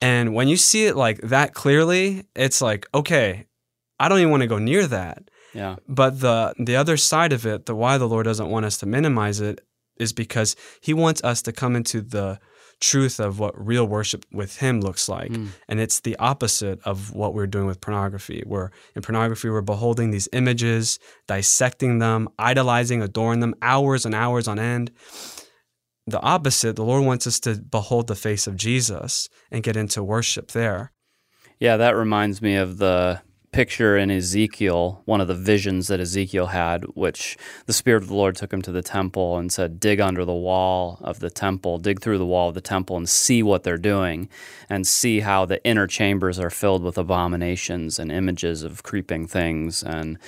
And 0.00 0.34
when 0.34 0.48
you 0.48 0.56
see 0.56 0.86
it 0.86 0.96
like 0.96 1.20
that 1.20 1.54
clearly, 1.54 2.24
it's 2.34 2.60
like, 2.60 2.86
okay, 2.94 3.46
I 4.00 4.08
don't 4.08 4.18
even 4.18 4.30
want 4.30 4.42
to 4.42 4.48
go 4.48 4.58
near 4.58 4.86
that. 4.86 5.30
yeah. 5.54 5.76
But 5.86 6.20
the 6.20 6.54
the 6.58 6.76
other 6.76 6.96
side 6.96 7.32
of 7.32 7.46
it, 7.46 7.66
the 7.66 7.74
why 7.74 7.98
the 7.98 8.08
Lord 8.08 8.24
doesn't 8.24 8.48
want 8.48 8.66
us 8.66 8.78
to 8.78 8.86
minimize 8.86 9.40
it 9.40 9.60
is 10.00 10.12
because 10.12 10.56
he 10.80 10.94
wants 10.94 11.22
us 11.22 11.42
to 11.42 11.52
come 11.52 11.76
into 11.76 12.00
the 12.00 12.38
truth 12.80 13.20
of 13.20 13.38
what 13.38 13.54
real 13.62 13.86
worship 13.86 14.24
with 14.32 14.56
him 14.56 14.80
looks 14.80 15.08
like. 15.08 15.34
Hmm. 15.34 15.48
And 15.68 15.78
it's 15.80 16.00
the 16.00 16.16
opposite 16.16 16.80
of 16.84 17.12
what 17.12 17.34
we're 17.34 17.46
doing 17.46 17.66
with 17.66 17.80
pornography. 17.80 18.42
Where 18.46 18.70
in 18.96 19.02
pornography 19.02 19.50
we're 19.50 19.60
beholding 19.60 20.10
these 20.10 20.28
images, 20.32 20.98
dissecting 21.28 21.98
them, 21.98 22.28
idolizing, 22.38 23.02
adoring 23.02 23.40
them 23.40 23.54
hours 23.60 24.06
and 24.06 24.14
hours 24.14 24.48
on 24.48 24.58
end 24.58 24.90
the 26.10 26.20
opposite, 26.20 26.76
the 26.76 26.84
Lord 26.84 27.04
wants 27.04 27.26
us 27.26 27.40
to 27.40 27.56
behold 27.56 28.06
the 28.06 28.14
face 28.14 28.46
of 28.46 28.56
Jesus 28.56 29.28
and 29.50 29.62
get 29.62 29.76
into 29.76 30.02
worship 30.02 30.50
there. 30.52 30.92
Yeah, 31.58 31.76
that 31.76 31.96
reminds 31.96 32.40
me 32.40 32.56
of 32.56 32.78
the 32.78 33.20
picture 33.52 33.96
in 33.96 34.10
Ezekiel, 34.10 35.02
one 35.06 35.20
of 35.20 35.26
the 35.26 35.34
visions 35.34 35.88
that 35.88 36.00
Ezekiel 36.00 36.46
had, 36.46 36.84
which 36.94 37.36
the 37.66 37.72
Spirit 37.72 38.02
of 38.02 38.08
the 38.08 38.14
Lord 38.14 38.36
took 38.36 38.52
him 38.52 38.62
to 38.62 38.72
the 38.72 38.82
temple 38.82 39.36
and 39.38 39.52
said, 39.52 39.80
Dig 39.80 40.00
under 40.00 40.24
the 40.24 40.32
wall 40.32 40.98
of 41.02 41.18
the 41.18 41.30
temple, 41.30 41.78
dig 41.78 42.00
through 42.00 42.18
the 42.18 42.26
wall 42.26 42.48
of 42.48 42.54
the 42.54 42.60
temple 42.60 42.96
and 42.96 43.08
see 43.08 43.42
what 43.42 43.64
they're 43.64 43.76
doing, 43.76 44.28
and 44.68 44.86
see 44.86 45.20
how 45.20 45.44
the 45.44 45.62
inner 45.64 45.86
chambers 45.86 46.38
are 46.38 46.50
filled 46.50 46.84
with 46.84 46.96
abominations 46.96 47.98
and 47.98 48.12
images 48.12 48.62
of 48.62 48.84
creeping 48.84 49.26
things. 49.26 49.82
And 49.82 50.18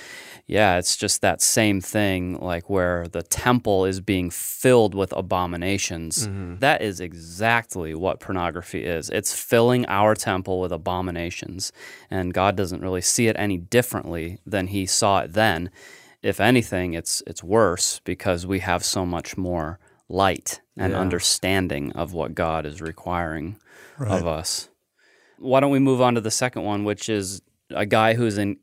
yeah, 0.45 0.77
it's 0.77 0.97
just 0.97 1.21
that 1.21 1.41
same 1.41 1.79
thing, 1.79 2.37
like 2.39 2.69
where 2.69 3.07
the 3.07 3.23
temple 3.23 3.85
is 3.85 4.01
being 4.01 4.29
filled 4.29 4.93
with 4.93 5.13
abominations. 5.13 6.27
Mm-hmm. 6.27 6.57
That 6.59 6.81
is 6.81 6.99
exactly 6.99 7.95
what 7.95 8.19
pornography 8.19 8.83
is. 8.83 9.09
It's 9.09 9.33
filling 9.33 9.85
our 9.87 10.15
temple 10.15 10.59
with 10.59 10.71
abominations. 10.71 11.71
And 12.11 12.33
God 12.33 12.55
doesn't 12.57 12.81
really 12.81 13.01
see 13.01 13.27
it 13.27 13.35
any 13.39 13.57
differently 13.57 14.39
than 14.45 14.67
he 14.67 14.85
saw 14.85 15.19
it 15.19 15.33
then. 15.33 15.69
If 16.21 16.39
anything, 16.39 16.93
it's 16.93 17.23
it's 17.25 17.43
worse 17.43 17.99
because 18.03 18.45
we 18.45 18.59
have 18.59 18.83
so 18.83 19.05
much 19.05 19.37
more 19.37 19.79
light 20.09 20.61
and 20.77 20.91
Yeah. 20.93 20.99
understanding 20.99 21.91
of 21.93 22.13
what 22.13 22.35
God 22.35 22.65
is 22.65 22.81
requiring 22.81 23.57
of 23.99 24.27
us. 24.27 24.69
Why 25.37 25.59
don't 25.59 25.71
we 25.71 25.79
move 25.79 26.01
on 26.01 26.15
to 26.15 26.21
the 26.21 26.31
second 26.31 26.63
one, 26.63 26.83
which 26.83 27.09
is 27.09 27.41
a 27.69 27.85
guy 27.85 28.13
who's 28.13 28.37
in 28.37 28.57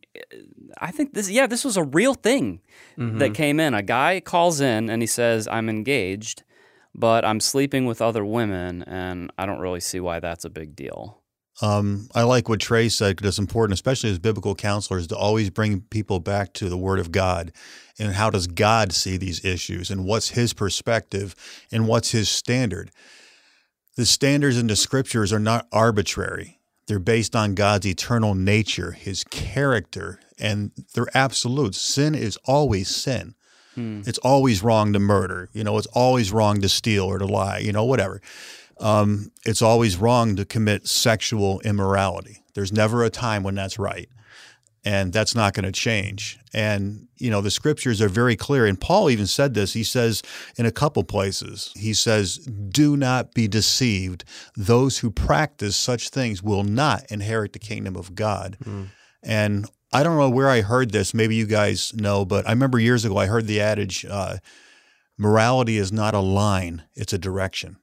I 0.78 0.90
think 0.90 1.14
this 1.14 1.30
yeah, 1.30 1.46
this 1.46 1.64
was 1.64 1.76
a 1.76 1.84
real 1.84 2.14
thing 2.14 2.60
that 2.96 3.34
came 3.34 3.60
in. 3.60 3.74
A 3.74 3.82
guy 3.82 4.20
calls 4.20 4.60
in 4.60 4.90
and 4.90 5.02
he 5.02 5.06
says, 5.06 5.48
I'm 5.48 5.68
engaged, 5.68 6.42
but 6.94 7.24
I'm 7.24 7.40
sleeping 7.40 7.86
with 7.86 8.02
other 8.02 8.24
women 8.24 8.82
and 8.82 9.32
I 9.38 9.46
don't 9.46 9.60
really 9.60 9.80
see 9.80 10.00
why 10.00 10.20
that's 10.20 10.44
a 10.44 10.50
big 10.50 10.74
deal. 10.74 11.20
Um, 11.62 12.08
I 12.14 12.22
like 12.22 12.48
what 12.48 12.60
Trey 12.60 12.88
said 12.88 13.16
because 13.16 13.28
it's 13.28 13.38
important, 13.38 13.74
especially 13.74 14.10
as 14.10 14.18
biblical 14.18 14.54
counselors, 14.54 15.06
to 15.08 15.16
always 15.16 15.50
bring 15.50 15.82
people 15.82 16.18
back 16.18 16.52
to 16.54 16.68
the 16.68 16.78
Word 16.78 16.98
of 16.98 17.12
God 17.12 17.52
and 17.98 18.14
how 18.14 18.30
does 18.30 18.46
God 18.46 18.92
see 18.92 19.16
these 19.16 19.44
issues 19.44 19.90
and 19.90 20.04
what's 20.04 20.30
His 20.30 20.54
perspective 20.54 21.34
and 21.70 21.86
what's 21.86 22.12
His 22.12 22.30
standard. 22.30 22.90
The 23.96 24.06
standards 24.06 24.56
in 24.56 24.68
the 24.68 24.76
Scriptures 24.76 25.32
are 25.32 25.40
not 25.40 25.66
arbitrary. 25.70 26.59
They're 26.90 26.98
based 26.98 27.36
on 27.36 27.54
God's 27.54 27.86
eternal 27.86 28.34
nature, 28.34 28.90
His 28.92 29.24
character, 29.24 30.20
and 30.38 30.72
they're 30.94 31.06
absolute. 31.14 31.74
Sin 31.74 32.14
is 32.14 32.36
always 32.44 32.88
sin. 32.94 33.34
It's 34.08 34.18
always 34.18 34.62
wrong 34.62 34.92
to 34.92 34.98
murder. 34.98 35.48
You 35.52 35.64
know, 35.64 35.78
it's 35.78 35.86
always 35.86 36.32
wrong 36.32 36.60
to 36.60 36.68
steal 36.68 37.04
or 37.04 37.18
to 37.18 37.26
lie. 37.26 37.58
You 37.58 37.72
know, 37.72 37.84
whatever 37.84 38.20
um, 38.80 39.30
it's 39.44 39.62
always 39.62 39.96
wrong 39.96 40.36
to 40.36 40.44
commit 40.44 40.88
sexual 40.88 41.60
immorality. 41.60 42.42
There's 42.54 42.72
never 42.72 43.04
a 43.04 43.10
time 43.10 43.42
when 43.42 43.54
that's 43.54 43.78
right. 43.78 44.08
And 44.84 45.12
that's 45.12 45.34
not 45.34 45.52
going 45.52 45.66
to 45.66 45.72
change. 45.72 46.38
And, 46.54 47.06
you 47.18 47.30
know, 47.30 47.42
the 47.42 47.50
scriptures 47.50 48.00
are 48.00 48.08
very 48.08 48.34
clear. 48.34 48.64
And 48.64 48.80
Paul 48.80 49.10
even 49.10 49.26
said 49.26 49.52
this. 49.52 49.74
He 49.74 49.84
says 49.84 50.22
in 50.56 50.64
a 50.64 50.70
couple 50.72 51.04
places, 51.04 51.70
he 51.76 51.92
says, 51.92 52.38
Do 52.38 52.96
not 52.96 53.34
be 53.34 53.46
deceived. 53.46 54.24
Those 54.56 54.98
who 54.98 55.10
practice 55.10 55.76
such 55.76 56.08
things 56.08 56.42
will 56.42 56.64
not 56.64 57.04
inherit 57.10 57.52
the 57.52 57.58
kingdom 57.58 57.94
of 57.94 58.14
God. 58.14 58.56
And 59.22 59.66
I 59.92 60.02
don't 60.02 60.16
know 60.16 60.30
where 60.30 60.48
I 60.48 60.62
heard 60.62 60.92
this. 60.92 61.12
Maybe 61.12 61.34
you 61.36 61.46
guys 61.46 61.92
know, 61.94 62.24
but 62.24 62.46
I 62.46 62.50
remember 62.50 62.78
years 62.78 63.04
ago 63.04 63.18
I 63.18 63.26
heard 63.26 63.46
the 63.46 63.60
adage 63.60 64.06
uh, 64.08 64.38
morality 65.18 65.76
is 65.76 65.92
not 65.92 66.14
a 66.14 66.20
line, 66.20 66.84
it's 66.94 67.12
a 67.12 67.18
direction. 67.18 67.76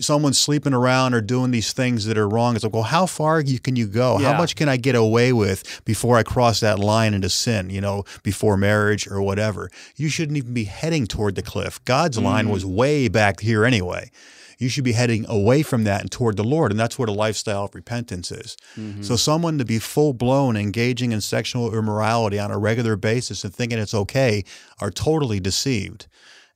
Someone's 0.00 0.38
sleeping 0.38 0.74
around 0.74 1.14
or 1.14 1.20
doing 1.20 1.50
these 1.50 1.72
things 1.72 2.06
that 2.06 2.18
are 2.18 2.28
wrong, 2.28 2.54
it's 2.54 2.64
like, 2.64 2.72
well, 2.72 2.82
how 2.82 3.06
far 3.06 3.42
can 3.42 3.76
you 3.76 3.86
go? 3.86 4.18
Yeah. 4.18 4.32
How 4.32 4.38
much 4.38 4.56
can 4.56 4.68
I 4.68 4.76
get 4.76 4.94
away 4.94 5.32
with 5.32 5.82
before 5.84 6.16
I 6.16 6.22
cross 6.22 6.60
that 6.60 6.78
line 6.78 7.14
into 7.14 7.28
sin, 7.28 7.70
you 7.70 7.80
know, 7.80 8.04
before 8.22 8.56
marriage 8.56 9.06
or 9.08 9.22
whatever? 9.22 9.70
You 9.96 10.08
shouldn't 10.08 10.38
even 10.38 10.54
be 10.54 10.64
heading 10.64 11.06
toward 11.06 11.34
the 11.34 11.42
cliff. 11.42 11.84
God's 11.84 12.18
line 12.18 12.48
was 12.48 12.64
mm. 12.64 12.74
way 12.74 13.08
back 13.08 13.40
here 13.40 13.64
anyway. 13.64 14.10
You 14.58 14.68
should 14.68 14.84
be 14.84 14.92
heading 14.92 15.24
away 15.26 15.62
from 15.62 15.84
that 15.84 16.02
and 16.02 16.12
toward 16.12 16.36
the 16.36 16.44
Lord. 16.44 16.70
And 16.70 16.78
that's 16.78 16.98
what 16.98 17.08
a 17.08 17.12
lifestyle 17.12 17.64
of 17.64 17.74
repentance 17.74 18.30
is. 18.30 18.58
Mm-hmm. 18.78 19.02
So, 19.02 19.16
someone 19.16 19.56
to 19.56 19.64
be 19.64 19.78
full 19.78 20.12
blown 20.12 20.54
engaging 20.54 21.12
in 21.12 21.22
sexual 21.22 21.74
immorality 21.74 22.38
on 22.38 22.50
a 22.50 22.58
regular 22.58 22.96
basis 22.96 23.42
and 23.42 23.54
thinking 23.54 23.78
it's 23.78 23.94
okay 23.94 24.44
are 24.78 24.90
totally 24.90 25.40
deceived 25.40 26.06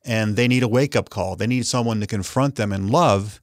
and 0.05 0.35
they 0.35 0.47
need 0.47 0.63
a 0.63 0.67
wake 0.67 0.95
up 0.95 1.09
call. 1.09 1.35
They 1.35 1.47
need 1.47 1.65
someone 1.65 1.99
to 1.99 2.07
confront 2.07 2.55
them 2.55 2.71
in 2.71 2.89
love 2.89 3.41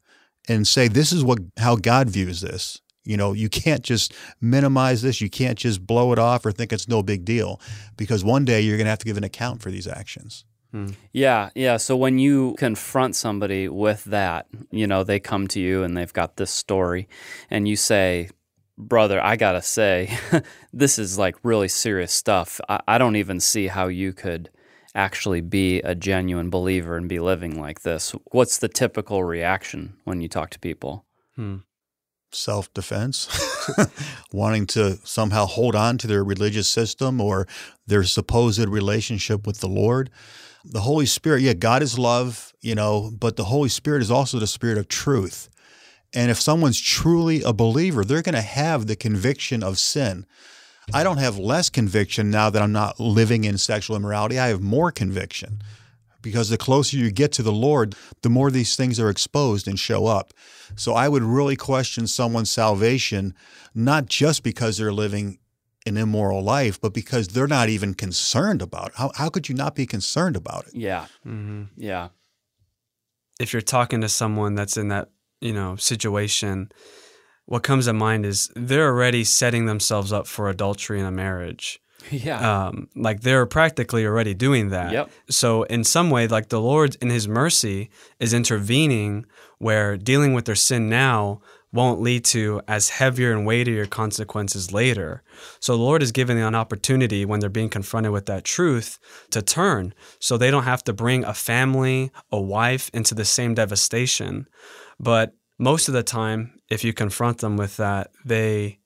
and 0.49 0.67
say, 0.67 0.89
"This 0.89 1.13
is 1.13 1.25
what 1.25 1.41
how 1.59 1.77
God 1.77 2.09
views 2.09 2.41
this." 2.41 2.81
You 3.05 3.17
know, 3.17 3.33
you 3.33 3.49
can't 3.49 3.83
just 3.83 4.15
minimize 4.41 5.03
this. 5.03 5.21
You 5.21 5.29
can't 5.29 5.59
just 5.59 5.85
blow 5.85 6.13
it 6.13 6.19
off 6.19 6.47
or 6.47 6.53
think 6.53 6.73
it's 6.73 6.89
no 6.89 7.03
big 7.03 7.25
deal, 7.25 7.61
because 7.97 8.25
one 8.25 8.45
day 8.45 8.61
you're 8.61 8.77
going 8.77 8.87
to 8.87 8.91
have 8.91 9.01
to 9.01 9.05
give 9.05 9.17
an 9.17 9.25
account 9.25 9.61
for 9.61 9.71
these 9.71 9.89
actions. 9.89 10.45
Hmm. 10.71 10.91
Yeah, 11.13 11.51
yeah. 11.55 11.77
So 11.77 11.97
when 11.97 12.19
you 12.19 12.55
confront 12.59 13.17
somebody 13.17 13.69
with 13.69 14.05
that, 14.05 14.47
you 14.71 14.87
know, 14.87 15.05
they 15.05 15.21
come 15.21 15.47
to 15.49 15.61
you 15.61 15.83
and 15.83 15.97
they've 15.97 16.13
got 16.13 16.37
this 16.37 16.51
story, 16.51 17.09
and 17.51 17.69
you 17.69 17.77
say, 17.77 18.31
Brother, 18.79 19.23
I 19.23 19.37
gotta 19.37 19.63
say, 19.63 20.17
this 20.73 20.99
is 20.99 21.19
like 21.19 21.37
really 21.43 21.69
serious 21.69 22.13
stuff. 22.13 22.61
I, 22.69 22.81
I 22.89 22.99
don't 22.99 23.17
even 23.17 23.39
see 23.41 23.67
how 23.67 23.89
you 23.89 24.13
could 24.13 24.49
actually 24.95 25.41
be 25.41 25.81
a 25.81 25.95
genuine 25.95 26.51
believer 26.51 26.97
and 26.97 27.09
be 27.09 27.19
living 27.19 27.61
like 27.61 27.83
this. 27.83 28.15
What's 28.31 28.59
the 28.59 28.69
typical 28.69 29.25
reaction 29.25 29.95
when 30.05 30.21
you 30.21 30.29
talk 30.29 30.51
to 30.51 30.59
people? 30.59 31.07
Hmm. 31.37 31.59
Self 32.31 32.73
defense, 32.73 33.29
wanting 34.33 34.67
to 34.69 34.99
somehow 35.05 35.45
hold 35.45 35.75
on 35.75 35.99
to 35.99 36.07
their 36.07 36.25
religious 36.25 36.69
system 36.69 37.21
or 37.21 37.47
their 37.87 38.05
supposed 38.05 38.67
relationship 38.67 39.47
with 39.47 39.61
the 39.61 39.69
Lord. 39.69 40.11
The 40.65 40.81
Holy 40.81 41.05
Spirit, 41.05 41.43
yeah, 41.43 41.53
God 41.53 41.83
is 41.83 41.99
love, 41.99 42.55
you 42.63 42.75
know, 42.75 43.11
but 43.19 43.37
the 43.37 43.45
Holy 43.45 43.69
Spirit 43.69 44.01
is 44.01 44.11
also 44.11 44.39
the 44.39 44.47
Spirit 44.47 44.79
of 44.79 44.89
truth. 44.89 45.51
And 46.15 46.31
if 46.31 46.41
someone's 46.41 46.81
truly 46.81 47.43
a 47.43 47.53
believer, 47.53 48.05
they're 48.05 48.23
going 48.23 48.35
to 48.35 48.41
have 48.41 48.87
the 48.87 48.97
conviction 48.97 49.63
of 49.63 49.79
sin. 49.79 50.27
I 50.93 51.03
don't 51.03 51.19
have 51.19 51.39
less 51.39 51.71
conviction 51.71 52.31
now 52.31 52.51
that 52.51 52.63
I'm 52.63 52.73
not 52.73 52.99
living 52.99 53.45
in 53.45 53.59
sexual 53.59 53.97
immorality. 53.97 54.39
I 54.39 54.49
have 54.49 54.61
more 54.61 54.91
conviction 54.91 55.63
because 56.23 56.49
the 56.49 56.59
closer 56.59 56.97
you 56.97 57.11
get 57.11 57.33
to 57.33 57.43
the 57.43 57.53
Lord, 57.53 57.95
the 58.23 58.31
more 58.31 58.51
these 58.51 58.77
things 58.77 58.99
are 59.01 59.11
exposed 59.11 59.67
and 59.69 59.79
show 59.79 60.07
up. 60.07 60.33
So 60.77 60.95
I 60.95 61.09
would 61.09 61.23
really 61.23 61.57
question 61.57 62.07
someone's 62.07 62.51
salvation, 62.51 63.35
not 63.75 64.07
just 64.07 64.43
because 64.43 64.79
they're 64.79 64.93
living 64.93 65.39
an 65.85 65.97
immoral 65.97 66.43
life, 66.43 66.81
but 66.81 66.95
because 66.95 67.29
they're 67.29 67.49
not 67.49 67.69
even 67.69 67.95
concerned 67.95 68.63
about 68.63 68.89
it. 68.89 68.95
How, 68.97 69.11
how 69.17 69.29
could 69.29 69.49
you 69.49 69.55
not 69.55 69.75
be 69.75 69.87
concerned 69.87 70.37
about 70.37 70.67
it? 70.69 70.75
Yeah, 70.75 71.07
hmm 71.25 71.65
yeah, 71.77 72.09
If 73.41 73.53
you're 73.53 73.63
talking 73.63 74.01
to 74.01 74.09
someone 74.09 74.55
that's 74.55 74.77
in 74.77 74.89
that 74.89 75.11
you 75.41 75.53
know 75.53 75.75
situation, 75.77 76.71
what 77.47 77.63
comes 77.63 77.87
to 77.87 77.93
mind 77.93 78.25
is 78.25 78.51
they're 78.55 78.89
already 78.89 79.25
setting 79.25 79.67
themselves 79.67 80.13
up 80.13 80.27
for 80.27 80.49
adultery 80.49 81.01
in 81.01 81.07
a 81.07 81.11
marriage. 81.11 81.81
yeah. 82.11 82.67
Um, 82.67 82.89
like 82.97 83.21
they're 83.21 83.47
practically 83.47 84.05
already 84.07 84.35
doing 84.35 84.71
that. 84.71 84.93
Yep. 84.93 85.11
So 85.31 85.65
in 85.65 85.85
some 85.85 86.11
way, 86.11 86.27
like 86.27 86.49
the 86.49 86.61
Lord 86.61 86.97
in 87.01 87.11
His 87.11 87.29
mercy 87.29 87.91
is 88.19 88.35
intervening, 88.35 89.27
where 89.59 89.97
dealing 89.97 90.35
with 90.35 90.45
their 90.47 90.55
sin 90.55 90.89
now 90.89 91.41
won't 91.73 92.03
lead 92.03 92.23
to 92.23 92.61
as 92.69 92.91
heavier 92.91 93.33
and 93.33 93.47
weightier 93.47 93.87
consequences 93.87 94.73
later. 94.73 95.23
So 95.59 95.77
the 95.77 95.83
Lord 95.83 96.03
is 96.03 96.13
giving 96.13 96.37
them 96.37 96.49
an 96.49 96.55
opportunity 96.55 97.25
when 97.25 97.41
they're 97.41 97.49
being 97.49 97.71
confronted 97.71 98.13
with 98.13 98.27
that 98.27 98.45
truth 98.45 98.99
to 99.31 99.41
turn, 99.41 99.95
so 100.19 100.37
they 100.37 100.51
don't 100.51 100.65
have 100.65 100.85
to 100.85 100.93
bring 100.93 101.25
a 101.25 101.33
family, 101.33 102.11
a 102.31 102.41
wife 102.41 102.91
into 102.93 103.15
the 103.15 103.25
same 103.25 103.55
devastation. 103.55 104.49
But 105.01 105.35
most 105.63 105.87
of 105.87 105.95
the 105.95 106.03
time, 106.03 106.59
if 106.69 106.83
you 106.83 106.93
confront 106.93 107.39
them 107.39 107.57
with 107.57 107.77
that, 107.77 108.11
they 108.25 108.81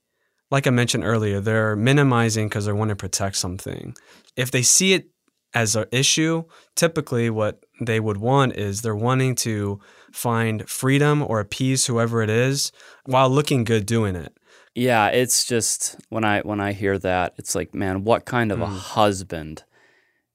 like 0.50 0.66
I 0.66 0.71
mentioned 0.71 1.04
earlier, 1.04 1.40
they're 1.40 1.75
minimizing 1.75 2.49
because 2.49 2.66
they 2.66 2.73
want 2.73 2.90
to 2.90 2.97
protect 2.97 3.37
something. 3.37 3.97
If 4.37 4.50
they 4.50 4.62
see 4.62 4.92
it 4.92 5.09
as 5.54 5.75
an 5.75 5.87
issue, 5.90 6.45
typically 6.76 7.30
what 7.30 7.64
they 7.80 7.99
would 7.99 8.18
want 8.18 8.54
is 8.54 8.83
they're 8.83 8.95
wanting 8.95 9.35
to 9.37 9.80
find 10.12 10.68
freedom 10.68 11.23
or 11.23 11.40
appease 11.40 11.87
whoever 11.87 12.23
it 12.23 12.30
is 12.30 12.71
while 13.06 13.28
looking 13.28 13.64
good 13.64 13.87
doing 13.87 14.14
it. 14.14 14.37
Yeah, 14.75 15.09
it's 15.09 15.47
just 15.47 15.97
when 16.11 16.25
I 16.25 16.42
when 16.42 16.61
I 16.61 16.73
hear 16.73 16.99
that, 16.99 17.33
it's 17.38 17.54
like, 17.54 17.75
man, 17.75 18.04
what 18.04 18.26
kind 18.26 18.52
of 18.52 18.61
a 18.61 18.66
mm. 18.66 18.78
husband 18.78 19.64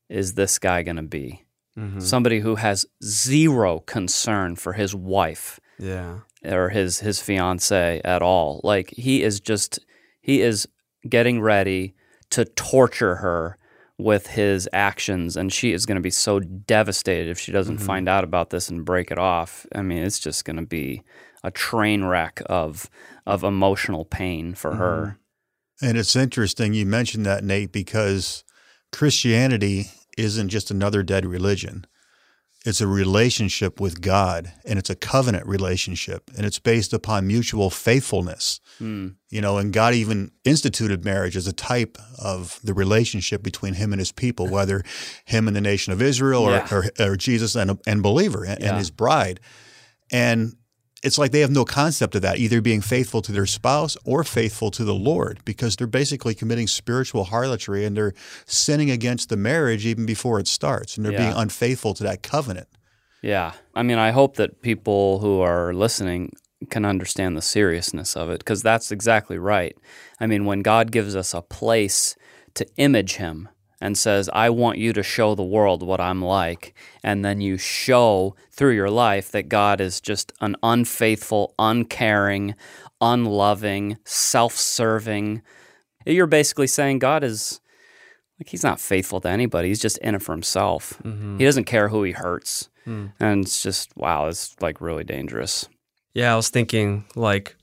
is 0.10 0.34
this 0.34 0.58
guy 0.58 0.82
going 0.82 0.96
to 0.96 1.04
be? 1.04 1.46
Mm-hmm. 1.78 2.00
Somebody 2.00 2.40
who 2.40 2.56
has 2.56 2.88
zero 3.04 3.80
concern 3.80 4.56
for 4.56 4.74
his 4.74 4.96
wife 4.96 5.60
Yeah. 5.78 6.22
Or 6.46 6.70
his 6.70 7.00
his 7.00 7.22
fiance 7.22 8.02
at 8.04 8.22
all. 8.22 8.62
Like 8.64 8.92
he 8.92 9.24
is 9.24 9.40
just 9.40 9.80
he 10.22 10.42
is 10.42 10.68
getting 11.08 11.42
ready 11.42 11.96
to 12.32 12.46
torture 12.46 13.16
her 13.16 13.58
with 13.98 14.28
his 14.28 14.68
actions 14.74 15.38
and 15.38 15.54
she 15.54 15.74
is 15.74 15.86
going 15.86 15.96
to 15.96 16.02
be 16.02 16.10
so 16.10 16.40
devastated 16.40 17.30
if 17.30 17.40
she 17.40 17.52
doesn't 17.52 17.78
mm-hmm. 17.78 17.86
find 17.86 18.10
out 18.10 18.24
about 18.24 18.50
this 18.50 18.70
and 18.70 18.86
break 18.86 19.12
it 19.12 19.20
off. 19.20 19.66
I 19.76 19.82
mean, 19.82 20.04
it's 20.04 20.20
just 20.20 20.44
going 20.46 20.56
to 20.56 20.66
be 20.66 21.04
a 21.44 21.52
train 21.52 22.04
wreck 22.04 22.42
of 22.48 22.90
of 23.26 23.44
emotional 23.44 24.06
pain 24.06 24.56
for 24.56 24.76
her. 24.76 25.18
Mm-hmm. 25.82 25.86
And 25.86 25.98
it's 25.98 26.16
interesting 26.16 26.74
you 26.74 26.86
mentioned 26.86 27.26
that, 27.26 27.44
Nate, 27.44 27.72
because 27.72 28.44
Christianity 28.92 29.86
isn't 30.18 30.50
just 30.50 30.70
another 30.70 31.02
dead 31.04 31.26
religion. 31.26 31.86
It's 32.64 32.80
a 32.82 32.86
relationship 32.88 33.80
with 33.82 34.02
God 34.02 34.52
and 34.66 34.78
it's 34.78 34.90
a 34.92 34.96
covenant 34.96 35.48
relationship 35.48 36.30
and 36.38 36.46
it's 36.46 36.60
based 36.60 36.94
upon 36.94 37.26
mutual 37.26 37.72
faithfulness. 37.72 38.60
Hmm. 38.78 39.10
You 39.30 39.42
know, 39.42 39.58
and 39.58 39.74
God 39.74 39.96
even 39.96 40.32
instituted 40.44 41.04
marriage 41.04 41.36
as 41.36 41.48
a 41.48 41.54
type 41.54 41.98
of 42.20 42.60
the 42.64 42.74
relationship 42.76 43.42
between 43.42 43.74
him 43.76 43.94
and 43.94 44.00
his 44.00 44.12
people, 44.12 44.48
whether 44.58 44.84
him 45.26 45.48
and 45.48 45.56
the 45.56 45.62
nation 45.62 45.92
of 45.92 46.02
Israel 46.02 46.44
or, 46.44 46.52
Yeah. 46.52 46.68
or, 46.72 46.84
or 47.00 47.16
Jesus 47.16 47.56
and, 47.56 47.80
and 47.88 48.04
believer 48.04 48.44
and, 48.46 48.60
Yeah. 48.62 48.70
and 48.70 48.78
his 48.78 48.92
bride. 48.92 49.40
And 50.12 50.54
it's 51.04 51.18
like 51.18 51.32
they 51.32 51.40
have 51.40 51.52
no 51.52 51.66
concept 51.66 52.16
of 52.16 52.22
that, 52.22 52.38
either 52.38 52.62
being 52.62 52.82
faithful 52.82 53.22
to 53.24 53.32
their 53.32 53.46
spouse 53.46 53.98
or 54.06 54.24
faithful 54.24 54.70
to 54.72 54.84
the 54.84 54.94
Lord, 54.94 55.40
because 55.46 55.76
they're 55.76 55.88
basically 55.88 56.36
committing 56.36 56.68
spiritual 56.68 57.26
harlotry 57.26 57.86
and 57.86 57.98
they're 57.98 58.14
sinning 58.46 58.92
against 58.92 59.30
the 59.30 59.38
marriage 59.38 59.86
even 59.86 60.06
before 60.06 60.40
it 60.40 60.48
starts. 60.48 60.98
And 60.98 61.06
they're 61.06 61.18
being 61.18 61.34
unfaithful 61.34 61.94
to 61.96 62.04
that 62.04 62.22
covenant. 62.22 62.68
Yeah. 63.22 63.54
I 63.76 63.84
mean, 63.84 63.98
I 63.98 64.12
hope 64.12 64.36
that 64.38 64.62
people 64.62 65.20
who 65.20 65.42
are 65.42 65.74
listening 65.74 66.34
can 66.70 66.86
understand 66.86 67.36
the 67.36 67.42
seriousness 67.42 68.16
of 68.16 68.30
it 68.30 68.40
because 68.40 68.62
that's 68.62 68.92
exactly 68.92 69.38
right. 69.38 69.76
I 70.20 70.28
mean, 70.28 70.46
when 70.46 70.62
God 70.62 70.92
gives 70.92 71.16
us 71.16 71.34
a 71.34 71.42
place 71.42 72.16
to 72.54 72.68
image 72.78 73.16
Him 73.16 73.50
and 73.82 73.98
says, 73.98 74.30
I 74.32 74.50
want 74.52 74.78
you 74.78 74.94
to 74.94 75.04
show 75.04 75.36
the 75.36 75.44
world 75.44 75.82
what 75.82 76.00
I'm 76.00 76.22
like, 76.22 76.74
and 77.04 77.26
then 77.26 77.42
you 77.42 77.58
show 77.58 78.36
through 78.52 78.76
your 78.76 78.92
life 78.92 79.32
that 79.32 79.50
God 79.50 79.82
is 79.82 80.00
just 80.00 80.32
an 80.40 80.56
unfaithful, 80.62 81.56
uncaring, 81.58 82.56
unloving, 83.02 83.98
self 84.06 84.56
serving, 84.56 85.42
you're 86.06 86.28
basically 86.28 86.68
saying 86.68 87.00
God 87.00 87.24
is. 87.24 87.60
Like 88.40 88.50
he's 88.50 88.64
not 88.64 88.80
faithful 88.80 89.22
to 89.22 89.30
anybody. 89.30 89.68
He's 89.68 89.80
just 89.80 90.00
in 90.00 90.16
it 90.16 90.24
for 90.24 90.32
himself. 90.32 91.00
Mm-hmm. 91.04 91.38
He 91.38 91.46
doesn't 91.46 91.66
care 91.66 91.90
who 91.90 92.02
he 92.02 92.14
hurts. 92.14 92.70
Hmm. 92.86 93.08
And 93.20 93.46
it's 93.46 93.62
just 93.62 93.96
wow, 93.96 94.28
it's 94.28 94.56
like 94.62 94.82
really 94.82 95.04
dangerous. 95.04 95.70
Yeah, 96.16 96.34
I 96.34 96.36
was 96.36 96.50
thinking 96.50 97.06
like 97.16 97.56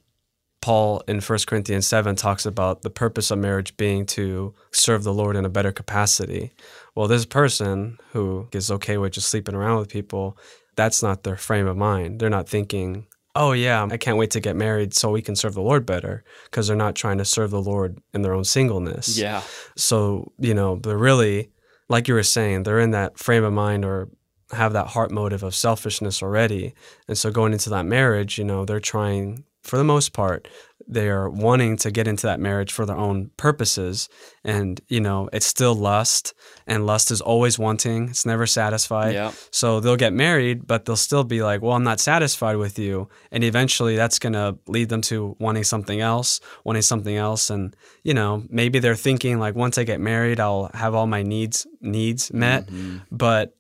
Paul 0.68 1.02
in 1.08 1.22
1 1.22 1.38
Corinthians 1.46 1.86
7 1.86 2.14
talks 2.14 2.44
about 2.44 2.82
the 2.82 2.90
purpose 2.90 3.30
of 3.30 3.38
marriage 3.38 3.74
being 3.78 4.04
to 4.04 4.52
serve 4.70 5.02
the 5.02 5.14
Lord 5.14 5.34
in 5.34 5.46
a 5.46 5.48
better 5.48 5.72
capacity. 5.72 6.52
Well, 6.94 7.08
this 7.08 7.24
person 7.24 7.96
who 8.12 8.48
is 8.52 8.70
okay 8.72 8.98
with 8.98 9.12
just 9.12 9.30
sleeping 9.30 9.54
around 9.54 9.78
with 9.78 9.88
people, 9.88 10.36
that's 10.76 11.02
not 11.02 11.22
their 11.22 11.38
frame 11.38 11.66
of 11.66 11.78
mind. 11.78 12.20
They're 12.20 12.28
not 12.28 12.50
thinking, 12.50 13.06
oh, 13.34 13.52
yeah, 13.52 13.88
I 13.90 13.96
can't 13.96 14.18
wait 14.18 14.30
to 14.32 14.40
get 14.40 14.56
married 14.56 14.92
so 14.92 15.10
we 15.10 15.22
can 15.22 15.36
serve 15.36 15.54
the 15.54 15.62
Lord 15.62 15.86
better 15.86 16.22
because 16.50 16.66
they're 16.66 16.76
not 16.76 16.94
trying 16.94 17.16
to 17.16 17.24
serve 17.24 17.50
the 17.50 17.62
Lord 17.62 17.98
in 18.12 18.20
their 18.20 18.34
own 18.34 18.44
singleness. 18.44 19.16
Yeah. 19.16 19.40
So, 19.74 20.32
you 20.38 20.52
know, 20.52 20.76
they're 20.76 20.98
really, 20.98 21.50
like 21.88 22.08
you 22.08 22.14
were 22.14 22.22
saying, 22.22 22.64
they're 22.64 22.78
in 22.78 22.90
that 22.90 23.18
frame 23.18 23.42
of 23.42 23.54
mind 23.54 23.86
or 23.86 24.10
have 24.52 24.74
that 24.74 24.88
heart 24.88 25.12
motive 25.12 25.42
of 25.42 25.54
selfishness 25.54 26.22
already. 26.22 26.74
And 27.08 27.16
so 27.16 27.30
going 27.30 27.54
into 27.54 27.70
that 27.70 27.86
marriage, 27.86 28.36
you 28.36 28.44
know, 28.44 28.66
they're 28.66 28.80
trying 28.80 29.44
for 29.68 29.76
the 29.76 29.84
most 29.84 30.12
part, 30.12 30.48
they're 30.86 31.28
wanting 31.28 31.76
to 31.76 31.90
get 31.90 32.08
into 32.08 32.26
that 32.26 32.40
marriage 32.40 32.72
for 32.72 32.86
their 32.86 32.96
own 32.96 33.30
purposes. 33.36 34.08
And, 34.42 34.80
you 34.88 35.00
know, 35.00 35.28
it's 35.32 35.44
still 35.44 35.74
lust, 35.74 36.32
and 36.66 36.86
lust 36.86 37.10
is 37.10 37.20
always 37.20 37.58
wanting, 37.58 38.08
it's 38.08 38.24
never 38.24 38.46
satisfied. 38.46 39.12
Yep. 39.12 39.34
So 39.50 39.80
they'll 39.80 39.96
get 39.96 40.14
married, 40.14 40.66
but 40.66 40.86
they'll 40.86 40.96
still 40.96 41.24
be 41.24 41.42
like, 41.42 41.60
well, 41.60 41.74
I'm 41.74 41.84
not 41.84 42.00
satisfied 42.00 42.56
with 42.56 42.78
you. 42.78 43.08
And 43.30 43.44
eventually 43.44 43.96
that's 43.96 44.18
going 44.18 44.32
to 44.32 44.58
lead 44.66 44.88
them 44.88 45.02
to 45.02 45.36
wanting 45.38 45.64
something 45.64 46.00
else, 46.00 46.40
wanting 46.64 46.82
something 46.82 47.16
else. 47.16 47.50
And, 47.50 47.76
you 48.02 48.14
know, 48.14 48.44
maybe 48.48 48.78
they're 48.78 48.94
thinking 48.94 49.38
like, 49.38 49.54
once 49.54 49.76
I 49.76 49.84
get 49.84 50.00
married, 50.00 50.40
I'll 50.40 50.70
have 50.72 50.94
all 50.94 51.06
my 51.06 51.22
needs, 51.22 51.66
needs 51.82 52.32
met. 52.32 52.66
Mhm. 52.66 53.02
But 53.10 53.54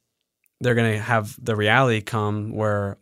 they're 0.60 0.74
going 0.74 0.94
to 0.94 1.00
have 1.00 1.36
the 1.40 1.54
reality 1.54 2.00
come 2.00 2.52
where 2.52 2.96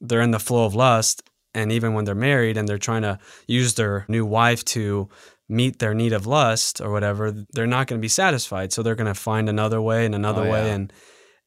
they're 0.00 0.22
in 0.22 0.30
the 0.30 0.38
flow 0.38 0.64
of 0.64 0.74
lust 0.74 1.22
and 1.56 1.72
even 1.72 1.94
when 1.94 2.04
they're 2.04 2.14
married 2.14 2.56
and 2.56 2.68
they're 2.68 2.78
trying 2.78 3.02
to 3.02 3.18
use 3.48 3.74
their 3.74 4.04
new 4.08 4.24
wife 4.24 4.64
to 4.64 5.08
meet 5.48 5.78
their 5.78 5.94
need 5.94 6.12
of 6.12 6.26
lust 6.26 6.80
or 6.80 6.90
whatever 6.90 7.30
they're 7.52 7.66
not 7.66 7.86
going 7.86 8.00
to 8.00 8.04
be 8.04 8.08
satisfied 8.08 8.72
so 8.72 8.82
they're 8.82 8.94
going 9.02 9.06
to 9.14 9.20
find 9.30 9.48
another 9.48 9.80
way 9.80 10.04
and 10.06 10.14
another 10.14 10.42
Oh, 10.46 10.50
way 10.50 10.66
yeah. 10.66 10.74
and 10.74 10.92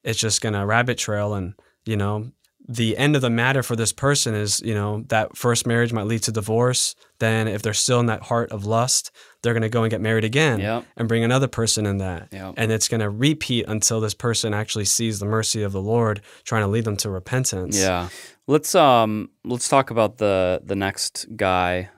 it's 0.04 0.20
just 0.20 0.42
going 0.42 0.54
to 0.54 0.66
rabbit 0.66 0.98
trail 0.98 1.34
and 1.34 1.54
you 1.86 1.98
know 1.98 2.32
the 2.72 2.96
end 2.98 3.16
of 3.16 3.24
the 3.24 3.30
matter 3.32 3.64
for 3.64 3.76
this 3.76 3.92
person 3.92 4.36
is 4.36 4.62
you 4.62 4.76
know 4.76 5.04
that 5.08 5.36
first 5.36 5.66
marriage 5.66 5.92
might 5.92 6.06
lead 6.06 6.22
to 6.22 6.32
divorce 6.32 6.94
then 7.18 7.48
if 7.48 7.64
they're 7.64 7.74
still 7.74 8.00
in 8.00 8.06
that 8.06 8.22
heart 8.22 8.52
of 8.52 8.64
lust 8.64 9.10
they're 9.42 9.54
going 9.54 9.64
to 9.64 9.70
go 9.70 9.82
and 9.82 9.90
get 9.90 10.00
married 10.02 10.24
again 10.24 10.60
Yep. 10.60 10.86
and 10.96 11.08
bring 11.08 11.24
another 11.24 11.48
person 11.48 11.88
in 11.88 11.98
that 11.98 12.28
Yep. 12.32 12.54
and 12.58 12.72
it's 12.72 12.88
going 12.88 13.02
to 13.02 13.10
repeat 13.10 13.66
until 13.68 14.00
this 14.00 14.14
person 14.14 14.54
actually 14.54 14.86
sees 14.86 15.18
the 15.20 15.26
mercy 15.26 15.64
of 15.64 15.72
the 15.72 15.82
Lord 15.82 16.22
trying 16.44 16.62
to 16.62 16.68
lead 16.68 16.84
them 16.86 16.98
to 16.98 17.10
repentance. 17.10 17.76
Yeah. 17.80 18.10
Let's 18.46 18.76
um 18.76 19.30
let's 19.44 19.68
talk 19.68 19.90
about 19.90 20.18
the 20.20 20.62
the 20.64 20.76
next 20.76 21.26
guy. 21.36 21.90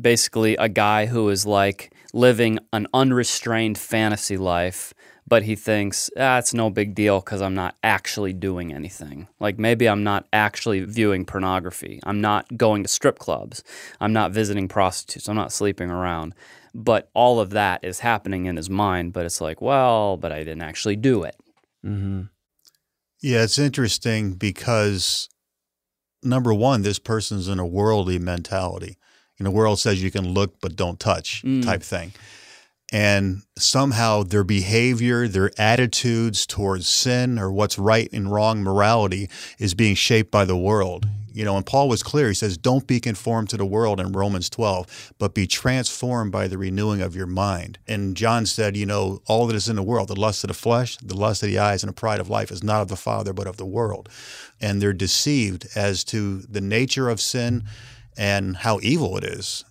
Basically 0.00 0.54
a 0.56 0.68
guy 0.68 1.06
who 1.06 1.28
is 1.30 1.46
like 1.46 1.92
living 2.12 2.58
an 2.72 2.86
unrestrained 2.92 3.78
fantasy 3.78 4.36
life, 4.36 4.92
but 5.28 5.42
he 5.42 5.54
thinks, 5.54 6.10
ah, 6.16 6.38
it's 6.38 6.54
no 6.54 6.70
big 6.70 6.94
deal 6.94 7.20
because 7.20 7.42
I'm 7.42 7.54
not 7.54 7.76
actually 7.82 8.32
doing 8.32 8.72
anything. 8.72 9.28
Like 9.38 9.58
maybe 9.58 9.88
I'm 9.88 10.02
not 10.02 10.26
actually 10.32 10.80
viewing 10.84 11.24
pornography. 11.24 12.00
I'm 12.04 12.20
not 12.20 12.56
going 12.56 12.82
to 12.82 12.88
strip 12.88 13.18
clubs. 13.18 13.62
I'm 14.00 14.12
not 14.12 14.32
visiting 14.32 14.68
prostitutes. 14.68 15.28
I'm 15.28 15.36
not 15.36 15.52
sleeping 15.52 15.90
around. 15.90 16.34
But 16.74 17.10
all 17.14 17.40
of 17.40 17.50
that 17.50 17.82
is 17.82 18.00
happening 18.00 18.46
in 18.46 18.56
his 18.56 18.70
mind, 18.70 19.12
but 19.12 19.26
it's 19.26 19.40
like, 19.40 19.60
well, 19.60 20.16
but 20.16 20.32
I 20.32 20.38
didn't 20.38 20.62
actually 20.62 20.96
do 20.96 21.24
it. 21.24 21.36
hmm 21.82 22.22
Yeah, 23.20 23.42
it's 23.42 23.58
interesting 23.58 24.34
because 24.34 25.28
number 26.22 26.54
one, 26.54 26.82
this 26.82 26.98
person's 26.98 27.48
in 27.48 27.58
a 27.58 27.66
worldly 27.66 28.18
mentality. 28.18 28.96
You 29.38 29.44
know, 29.44 29.50
world 29.50 29.78
says 29.78 30.02
you 30.02 30.10
can 30.10 30.28
look 30.28 30.60
but 30.60 30.76
don't 30.76 30.98
touch 30.98 31.42
Mm. 31.44 31.64
type 31.64 31.82
thing. 31.82 32.12
And 32.90 33.42
somehow 33.58 34.22
their 34.22 34.44
behavior, 34.44 35.28
their 35.28 35.50
attitudes 35.58 36.46
towards 36.46 36.88
sin 36.88 37.38
or 37.38 37.52
what's 37.52 37.78
right 37.78 38.08
and 38.12 38.32
wrong 38.32 38.62
morality 38.62 39.28
is 39.58 39.74
being 39.74 39.94
shaped 39.94 40.30
by 40.30 40.44
the 40.44 40.56
world. 40.56 41.06
You 41.30 41.44
know, 41.44 41.56
and 41.56 41.64
Paul 41.64 41.88
was 41.88 42.02
clear. 42.02 42.28
He 42.28 42.34
says, 42.34 42.58
Don't 42.58 42.86
be 42.86 42.98
conformed 42.98 43.50
to 43.50 43.56
the 43.56 43.66
world 43.66 44.00
in 44.00 44.10
Romans 44.10 44.50
12, 44.50 45.12
but 45.18 45.34
be 45.34 45.46
transformed 45.46 46.32
by 46.32 46.48
the 46.48 46.58
renewing 46.58 47.00
of 47.00 47.14
your 47.14 47.28
mind. 47.28 47.78
And 47.86 48.16
John 48.16 48.44
said, 48.44 48.76
You 48.76 48.86
know, 48.86 49.22
all 49.26 49.46
that 49.46 49.54
is 49.54 49.68
in 49.68 49.76
the 49.76 49.82
world, 49.84 50.08
the 50.08 50.18
lust 50.18 50.42
of 50.42 50.48
the 50.48 50.54
flesh, 50.54 50.96
the 50.96 51.16
lust 51.16 51.44
of 51.44 51.48
the 51.48 51.58
eyes, 51.58 51.84
and 51.84 51.90
the 51.90 51.94
pride 51.94 52.18
of 52.18 52.28
life 52.28 52.50
is 52.50 52.64
not 52.64 52.82
of 52.82 52.88
the 52.88 52.96
Father, 52.96 53.32
but 53.32 53.46
of 53.46 53.56
the 53.56 53.66
world. 53.66 54.08
And 54.60 54.82
they're 54.82 54.92
deceived 54.92 55.68
as 55.76 56.02
to 56.04 56.38
the 56.38 56.62
nature 56.62 57.08
of 57.08 57.20
sin 57.20 57.64
and 58.16 58.56
how 58.56 58.80
evil 58.82 59.16
it 59.16 59.22
is. 59.22 59.64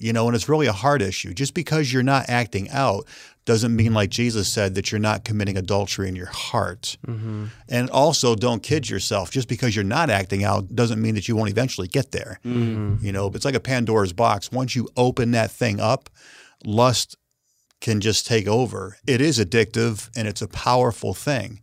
You 0.00 0.12
know, 0.12 0.26
and 0.28 0.36
it's 0.36 0.48
really 0.48 0.68
a 0.68 0.72
heart 0.72 1.02
issue. 1.02 1.34
Just 1.34 1.54
because 1.54 1.92
you're 1.92 2.04
not 2.04 2.28
acting 2.28 2.70
out 2.70 3.06
doesn't 3.44 3.74
mean, 3.74 3.94
like 3.94 4.10
Jesus 4.10 4.46
said, 4.48 4.74
that 4.76 4.92
you're 4.92 5.00
not 5.00 5.24
committing 5.24 5.56
adultery 5.56 6.08
in 6.08 6.14
your 6.14 6.26
heart. 6.26 6.96
hmm 7.04 7.46
And 7.68 7.90
also, 7.90 8.34
don't 8.34 8.62
kid 8.62 8.88
yourself. 8.88 9.30
Just 9.30 9.48
because 9.48 9.74
you're 9.74 9.84
not 9.84 10.08
acting 10.10 10.44
out 10.44 10.74
doesn't 10.74 11.02
mean 11.02 11.14
that 11.16 11.26
you 11.28 11.34
won't 11.34 11.50
eventually 11.50 11.88
get 11.88 12.12
there. 12.12 12.38
hmm 12.44 12.96
You 13.00 13.12
know, 13.12 13.30
it's 13.34 13.44
like 13.44 13.56
a 13.56 13.60
Pandora's 13.60 14.12
box. 14.12 14.52
Once 14.52 14.76
you 14.76 14.88
open 14.96 15.32
that 15.32 15.50
thing 15.50 15.80
up, 15.80 16.08
lust 16.64 17.16
can 17.80 18.00
just 18.00 18.26
take 18.26 18.46
over. 18.46 18.98
It 19.06 19.20
is 19.20 19.38
addictive 19.38 20.10
and 20.16 20.28
it's 20.28 20.42
a 20.42 20.48
powerful 20.48 21.14
thing. 21.14 21.60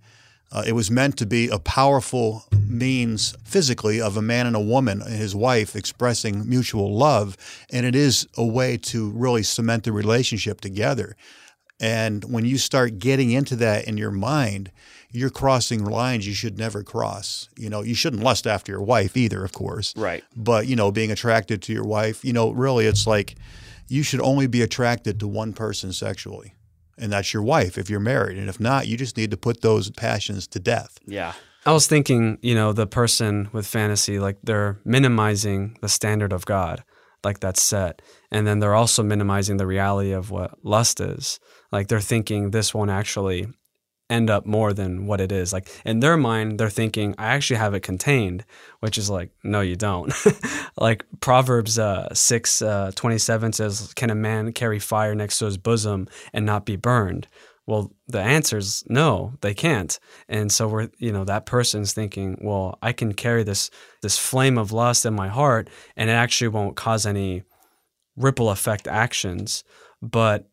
Uh, 0.56 0.64
it 0.66 0.72
was 0.72 0.90
meant 0.90 1.18
to 1.18 1.26
be 1.26 1.50
a 1.50 1.60
powerful 1.60 2.46
means 2.66 3.36
physically 3.44 4.00
of 4.00 4.16
a 4.16 4.22
man 4.22 4.48
and 4.48 4.56
a 4.56 4.60
woman 4.62 5.02
and 5.02 5.14
his 5.14 5.36
wife 5.36 5.76
expressing 5.76 6.48
mutual 6.50 6.96
love. 6.96 7.36
And 7.74 7.86
it 7.86 7.94
is 7.94 8.26
a 8.38 8.46
way 8.46 8.78
to 8.78 9.10
really 9.12 9.44
cement 9.44 9.84
the 9.84 9.92
relationship 9.92 10.62
together. 10.62 11.18
And 11.82 12.24
when 12.32 12.46
you 12.46 12.58
start 12.58 13.00
getting 13.00 13.32
into 13.32 13.58
that 13.58 13.86
in 13.86 13.98
your 13.98 14.12
mind, 14.12 14.72
you're 15.12 15.30
crossing 15.30 15.84
lines 15.84 16.26
you 16.26 16.34
should 16.34 16.58
never 16.58 16.84
cross. 16.84 17.50
You 17.58 17.70
know, 17.70 17.82
you 17.82 17.94
shouldn't 17.94 18.24
lust 18.24 18.48
after 18.48 18.72
your 18.72 18.82
wife 18.82 19.18
either, 19.18 19.44
of 19.44 19.52
course 19.52 19.94
Right. 19.98 20.24
but 20.38 20.68
you 20.68 20.78
know 20.78 20.90
being 20.90 21.12
attracted 21.12 21.62
to 21.64 21.74
your 21.74 21.84
wife 21.86 22.24
you 22.24 22.32
know 22.32 22.52
really 22.52 22.86
it's 22.86 23.06
like 23.06 23.36
you 23.90 24.04
should 24.04 24.22
only 24.22 24.48
be 24.48 24.62
attracted 24.62 25.20
to 25.20 25.28
one 25.28 25.52
person 25.54 25.92
sexually 25.92 26.54
and 26.98 27.12
that's 27.12 27.34
your 27.34 27.44
wife 27.44 27.78
if 27.78 27.90
you're 27.90 28.00
married 28.00 28.38
and 28.38 28.50
if 28.50 28.60
not 28.60 28.88
you 28.88 28.98
just 28.98 29.18
need 29.18 29.32
to 29.32 29.38
put 29.38 29.62
those 29.62 29.90
passions 29.92 30.48
to 30.48 30.60
death 30.60 30.98
Yeah. 31.06 31.34
I 31.68 31.72
was 31.72 31.88
thinking, 31.88 32.38
you 32.44 32.54
know, 32.54 32.74
the 32.74 32.86
person 32.86 33.50
with 33.52 33.66
fantasy, 33.66 34.20
like 34.20 34.38
they're 34.44 34.80
minimizing 34.86 35.78
the 35.82 35.90
standard 35.90 36.32
of 36.32 36.46
God, 36.46 36.84
like 37.24 37.40
that's 37.40 37.62
set. 37.62 38.04
And 38.32 38.46
then 38.46 38.60
they're 38.60 38.76
also 38.76 39.02
minimizing 39.02 39.58
the 39.58 39.66
reality 39.66 40.12
of 40.12 40.30
what 40.30 40.64
lust 40.64 41.00
is. 41.00 41.40
Like 41.72 41.88
they're 41.88 42.00
thinking 42.00 42.52
this 42.52 42.74
won't 42.76 42.92
actually 42.92 43.48
end 44.10 44.30
up 44.30 44.46
more 44.46 44.74
than 44.74 45.08
what 45.08 45.20
it 45.20 45.32
is. 45.32 45.52
Like 45.52 45.70
in 45.84 46.00
their 46.00 46.18
mind, 46.18 46.60
they're 46.60 46.70
thinking, 46.70 47.16
I 47.18 47.34
actually 47.34 47.58
have 47.58 47.74
it 47.74 47.82
contained, 47.82 48.46
which 48.80 48.98
is 48.98 49.10
like, 49.10 49.32
no, 49.44 49.62
you 49.62 49.76
don't. 49.76 50.14
like 50.78 51.06
Proverbs 51.22 51.80
uh, 51.80 52.14
6 52.14 52.62
uh, 52.62 52.92
27 52.96 53.54
says, 53.54 53.94
Can 53.96 54.10
a 54.10 54.16
man 54.16 54.54
carry 54.54 54.80
fire 54.80 55.16
next 55.16 55.40
to 55.40 55.46
his 55.46 55.58
bosom 55.58 56.08
and 56.34 56.46
not 56.46 56.66
be 56.66 56.76
burned? 56.76 57.28
Well, 57.68 57.92
the 58.08 58.22
answer 58.22 58.60
is 58.60 58.84
no, 58.88 59.34
they 59.42 59.56
can't. 59.56 59.98
And 60.30 60.52
so 60.52 60.68
we're, 60.68 60.90
you 61.00 61.12
know, 61.12 61.26
that 61.26 61.48
person's 61.48 61.94
thinking, 61.94 62.38
well, 62.42 62.78
I 62.84 62.94
can 62.94 63.14
carry 63.14 63.44
this 63.44 63.72
this 64.04 64.20
flame 64.20 64.60
of 64.60 64.72
lust 64.72 65.04
in 65.06 65.16
my 65.16 65.30
heart 65.30 65.70
and 65.96 66.10
it 66.10 66.14
actually 66.14 66.50
won't 66.50 66.76
cause 66.76 67.08
any 67.08 67.42
ripple 68.16 68.52
effect 68.52 68.88
actions. 68.88 69.64
But, 70.00 70.48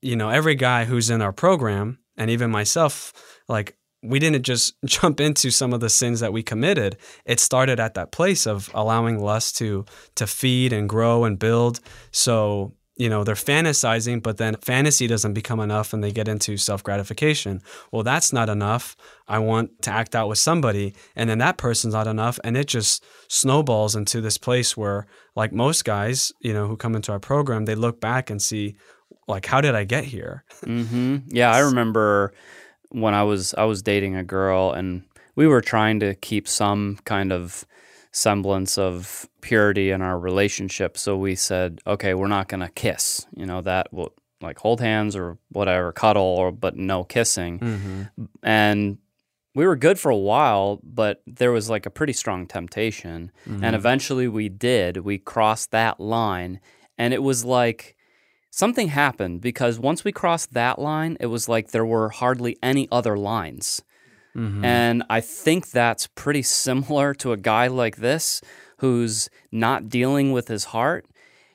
you 0.00 0.14
know, 0.14 0.30
every 0.30 0.54
guy 0.54 0.84
who's 0.84 1.10
in 1.10 1.22
our 1.22 1.32
program 1.32 1.98
and 2.16 2.30
even 2.30 2.50
myself, 2.50 3.12
like 3.48 3.76
we 4.02 4.18
didn't 4.18 4.42
just 4.42 4.74
jump 4.84 5.20
into 5.20 5.50
some 5.50 5.72
of 5.72 5.80
the 5.80 5.90
sins 5.90 6.20
that 6.20 6.32
we 6.32 6.42
committed. 6.42 6.96
It 7.24 7.40
started 7.40 7.80
at 7.80 7.94
that 7.94 8.12
place 8.12 8.46
of 8.46 8.70
allowing 8.74 9.18
lust 9.18 9.56
to 9.58 9.84
to 10.16 10.26
feed 10.26 10.72
and 10.72 10.88
grow 10.88 11.24
and 11.24 11.38
build. 11.38 11.80
So 12.10 12.74
you 12.96 13.08
know 13.08 13.24
they're 13.24 13.34
fantasizing 13.34 14.22
but 14.22 14.36
then 14.36 14.56
fantasy 14.56 15.06
doesn't 15.06 15.34
become 15.34 15.60
enough 15.60 15.92
and 15.92 16.02
they 16.02 16.12
get 16.12 16.28
into 16.28 16.56
self-gratification 16.56 17.60
well 17.90 18.02
that's 18.02 18.32
not 18.32 18.48
enough 18.48 18.96
i 19.26 19.38
want 19.38 19.82
to 19.82 19.90
act 19.90 20.14
out 20.14 20.28
with 20.28 20.38
somebody 20.38 20.94
and 21.16 21.28
then 21.28 21.38
that 21.38 21.56
person's 21.56 21.94
not 21.94 22.06
enough 22.06 22.38
and 22.44 22.56
it 22.56 22.66
just 22.66 23.04
snowballs 23.28 23.96
into 23.96 24.20
this 24.20 24.38
place 24.38 24.76
where 24.76 25.06
like 25.34 25.52
most 25.52 25.84
guys 25.84 26.32
you 26.40 26.52
know 26.52 26.68
who 26.68 26.76
come 26.76 26.94
into 26.94 27.10
our 27.10 27.20
program 27.20 27.64
they 27.64 27.74
look 27.74 28.00
back 28.00 28.30
and 28.30 28.40
see 28.40 28.76
like 29.26 29.46
how 29.46 29.60
did 29.60 29.74
i 29.74 29.84
get 29.84 30.04
here 30.04 30.44
hmm 30.64 31.18
Yeah, 31.28 31.50
I 31.52 31.60
remember 31.60 32.32
when 32.90 33.14
I 33.14 33.24
was 33.24 33.54
I 33.54 33.64
was 33.64 33.82
dating 33.82 34.16
a 34.16 34.24
girl 34.24 34.72
and 34.72 35.02
we 35.34 35.46
were 35.46 35.60
trying 35.60 36.00
to 36.00 36.14
keep 36.14 36.46
some 36.46 36.98
kind 37.04 37.32
of 37.32 37.66
semblance 38.12 38.78
of 38.78 39.28
purity 39.40 39.90
in 39.90 40.00
our 40.00 40.16
relationship. 40.18 40.96
So 40.96 41.16
we 41.16 41.34
said, 41.34 41.80
okay, 41.86 42.14
we're 42.14 42.28
not 42.28 42.48
gonna 42.48 42.70
kiss. 42.70 43.26
You 43.36 43.46
know 43.46 43.60
that 43.62 43.92
will 43.92 44.12
like 44.40 44.58
hold 44.58 44.80
hands 44.80 45.16
or 45.16 45.38
whatever, 45.50 45.92
cuddle 45.92 46.22
or 46.22 46.52
but 46.52 46.76
no 46.76 47.04
kissing. 47.04 47.58
mm-hmm. 47.58 48.02
And 48.42 48.98
we 49.54 49.66
were 49.66 49.76
good 49.76 49.98
for 49.98 50.10
a 50.10 50.16
while, 50.16 50.80
but 50.82 51.22
there 51.26 51.52
was 51.52 51.68
like 51.70 51.86
a 51.86 51.90
pretty 51.90 52.12
strong 52.12 52.46
temptation. 52.46 53.30
Mm-hmm. 53.48 53.64
And 53.64 53.76
eventually 53.76 54.28
we 54.28 54.48
did. 54.48 54.98
We 54.98 55.18
crossed 55.18 55.70
that 55.70 55.98
line. 56.00 56.60
And 56.98 57.14
it 57.14 57.22
was 57.22 57.44
like 57.44 57.96
something 58.54 58.88
happened 58.88 59.40
because 59.40 59.80
once 59.80 60.04
we 60.04 60.12
crossed 60.12 60.54
that 60.54 60.78
line, 60.78 61.16
it 61.18 61.26
was 61.26 61.48
like 61.48 61.72
there 61.72 61.84
were 61.84 62.08
hardly 62.10 62.56
any 62.62 62.86
other 62.92 63.16
lines. 63.18 63.82
Mm-hmm. 64.36 64.64
And 64.64 65.02
I 65.10 65.20
think 65.20 65.70
that's 65.70 66.06
pretty 66.14 66.42
similar 66.42 67.14
to 67.14 67.32
a 67.32 67.36
guy 67.36 67.66
like 67.66 67.96
this 67.96 68.40
who's 68.78 69.28
not 69.50 69.88
dealing 69.88 70.30
with 70.32 70.48
his 70.48 70.66
heart. 70.66 71.06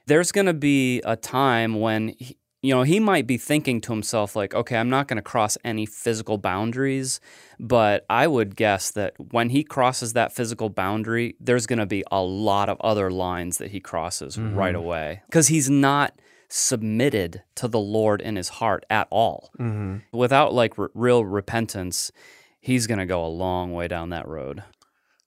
There's 0.08 0.32
going 0.32 0.48
to 0.48 0.54
be 0.54 1.02
a 1.02 1.16
time 1.16 1.80
when 1.80 2.10
he, 2.18 2.36
you 2.62 2.76
know, 2.76 2.84
he 2.84 3.00
might 3.00 3.26
be 3.26 3.38
thinking 3.38 3.80
to 3.82 3.94
himself, 3.94 4.36
like, 4.36 4.54
okay, 4.54 4.76
I'm 4.76 4.90
not 4.90 5.08
going 5.08 5.16
to 5.16 5.22
cross 5.22 5.58
any 5.64 5.86
physical 5.86 6.38
boundaries. 6.38 7.22
But 7.58 8.06
I 8.10 8.28
would 8.28 8.58
guess 8.58 8.92
that 8.92 9.14
when 9.32 9.50
he 9.50 9.64
crosses 9.64 10.14
that 10.14 10.34
physical 10.34 10.70
boundary, 10.70 11.36
there's 11.40 11.66
going 11.66 11.80
to 11.80 11.86
be 11.86 12.04
a 12.12 12.22
lot 12.22 12.68
of 12.68 12.80
other 12.82 13.10
lines 13.10 13.58
that 13.60 13.72
he 13.72 13.80
crosses 13.80 14.36
mm-hmm. 14.36 14.56
right 14.56 14.76
away 14.76 15.22
because 15.28 15.48
he's 15.48 15.70
not 15.70 16.20
submitted 16.50 17.44
to 17.56 17.68
the 17.68 17.80
Lord 17.80 18.22
in 18.22 18.36
his 18.36 18.50
heart 18.50 18.86
at 18.90 19.08
all. 19.10 19.52
Mm-hmm. 19.60 19.98
Without 20.18 20.54
like 20.54 20.78
r- 20.78 20.92
real 20.94 21.24
repentance, 21.24 22.12
he's 22.60 22.88
going 22.88 22.98
to 23.00 23.06
go 23.06 23.24
a 23.24 23.28
long 23.28 23.72
way 23.72 23.88
down 23.88 24.10
that 24.10 24.28
road. 24.28 24.64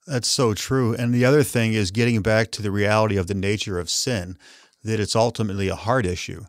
That's 0.06 0.28
so 0.28 0.52
true. 0.52 0.94
And 0.94 1.14
the 1.14 1.24
other 1.24 1.44
thing 1.44 1.74
is 1.74 1.92
getting 1.92 2.22
back 2.22 2.50
to 2.52 2.62
the 2.62 2.72
reality 2.72 3.16
of 3.16 3.28
the 3.28 3.34
nature 3.34 3.78
of 3.78 3.88
sin, 3.88 4.36
that 4.82 4.98
it's 4.98 5.14
ultimately 5.14 5.68
a 5.68 5.76
heart 5.76 6.04
issue. 6.04 6.44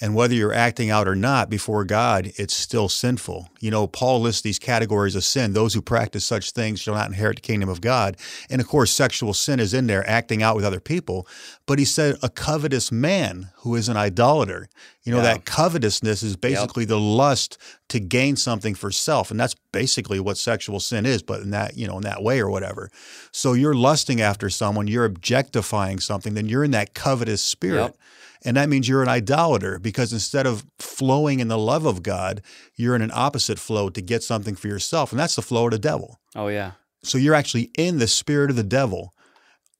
And 0.00 0.14
whether 0.14 0.34
you're 0.34 0.52
acting 0.52 0.90
out 0.90 1.08
or 1.08 1.16
not 1.16 1.50
before 1.50 1.84
God, 1.84 2.30
it's 2.36 2.54
still 2.54 2.88
sinful. 2.88 3.48
You 3.58 3.72
know, 3.72 3.88
Paul 3.88 4.20
lists 4.20 4.42
these 4.42 4.58
categories 4.58 5.16
of 5.16 5.24
sin. 5.24 5.54
Those 5.54 5.74
who 5.74 5.82
practice 5.82 6.24
such 6.24 6.52
things 6.52 6.80
shall 6.80 6.94
not 6.94 7.08
inherit 7.08 7.36
the 7.36 7.42
kingdom 7.42 7.68
of 7.68 7.80
God. 7.80 8.16
And 8.48 8.60
of 8.60 8.68
course, 8.68 8.92
sexual 8.92 9.34
sin 9.34 9.58
is 9.58 9.74
in 9.74 9.88
there, 9.88 10.08
acting 10.08 10.40
out 10.40 10.54
with 10.54 10.64
other 10.64 10.78
people. 10.78 11.26
But 11.66 11.80
he 11.80 11.84
said, 11.84 12.16
a 12.22 12.28
covetous 12.28 12.92
man 12.92 13.50
who 13.56 13.74
is 13.74 13.88
an 13.88 13.96
idolater. 13.96 14.68
You 15.02 15.12
know, 15.12 15.18
yeah. 15.18 15.34
that 15.34 15.44
covetousness 15.46 16.22
is 16.22 16.36
basically 16.36 16.82
yep. 16.82 16.90
the 16.90 17.00
lust 17.00 17.58
to 17.88 17.98
gain 17.98 18.36
something 18.36 18.74
for 18.74 18.92
self. 18.92 19.30
And 19.32 19.40
that's 19.40 19.56
basically 19.72 20.20
what 20.20 20.38
sexual 20.38 20.78
sin 20.78 21.06
is, 21.06 21.22
but 21.22 21.40
in 21.40 21.50
that, 21.50 21.76
you 21.76 21.88
know, 21.88 21.96
in 21.96 22.02
that 22.02 22.22
way 22.22 22.40
or 22.40 22.50
whatever. 22.50 22.90
So 23.32 23.54
you're 23.54 23.74
lusting 23.74 24.20
after 24.20 24.48
someone, 24.48 24.86
you're 24.86 25.04
objectifying 25.06 25.98
something, 25.98 26.34
then 26.34 26.48
you're 26.48 26.62
in 26.62 26.70
that 26.72 26.94
covetous 26.94 27.42
spirit. 27.42 27.82
Yep. 27.82 27.96
And 28.44 28.56
that 28.56 28.68
means 28.68 28.88
you're 28.88 29.02
an 29.02 29.08
idolater 29.08 29.78
because 29.78 30.12
instead 30.12 30.46
of 30.46 30.64
flowing 30.78 31.40
in 31.40 31.48
the 31.48 31.58
love 31.58 31.86
of 31.86 32.02
God, 32.02 32.42
you're 32.76 32.94
in 32.94 33.02
an 33.02 33.10
opposite 33.12 33.58
flow 33.58 33.90
to 33.90 34.00
get 34.00 34.22
something 34.22 34.54
for 34.54 34.68
yourself. 34.68 35.10
And 35.10 35.18
that's 35.18 35.36
the 35.36 35.42
flow 35.42 35.66
of 35.66 35.72
the 35.72 35.78
devil. 35.78 36.18
Oh, 36.36 36.48
yeah. 36.48 36.72
So 37.02 37.18
you're 37.18 37.34
actually 37.34 37.70
in 37.76 37.98
the 37.98 38.06
spirit 38.06 38.50
of 38.50 38.56
the 38.56 38.62
devil, 38.62 39.14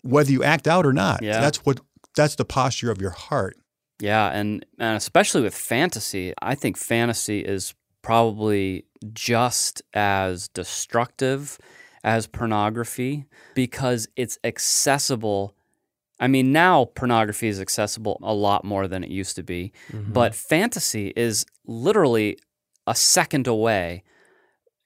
whether 0.03 0.31
you 0.31 0.43
act 0.43 0.67
out 0.67 0.87
or 0.87 0.93
not. 0.93 1.23
Yeah. 1.23 1.41
That's 1.41 1.59
what 1.59 1.81
that's 2.17 2.35
the 2.35 2.45
posture 2.45 2.91
of 2.91 3.01
your 3.01 3.11
heart. 3.11 3.57
Yeah, 4.01 4.29
and, 4.29 4.65
and 4.79 4.97
especially 4.97 5.43
with 5.43 5.55
fantasy, 5.55 6.33
I 6.41 6.55
think 6.55 6.77
fantasy 6.77 7.41
is 7.41 7.75
probably 8.03 8.85
just 9.13 9.83
as 9.93 10.49
destructive 10.49 11.59
as 12.05 12.27
pornography 12.27 13.27
because 13.55 14.09
it's 14.17 14.39
accessible 14.45 15.55
I 16.21 16.27
mean, 16.27 16.53
now 16.53 16.87
pornography 16.87 17.49
is 17.49 17.61
accessible 17.61 18.19
a 18.23 18.35
lot 18.35 18.65
more 18.65 18.89
than 18.89 19.05
it 19.05 19.11
used 19.11 19.37
to 19.37 19.43
be, 19.43 19.73
mm-hmm. 19.93 20.13
but 20.13 20.35
fantasy 20.35 21.13
is 21.15 21.47
literally 21.67 22.39
a 22.87 22.95
second 22.95 23.47
away 23.47 24.03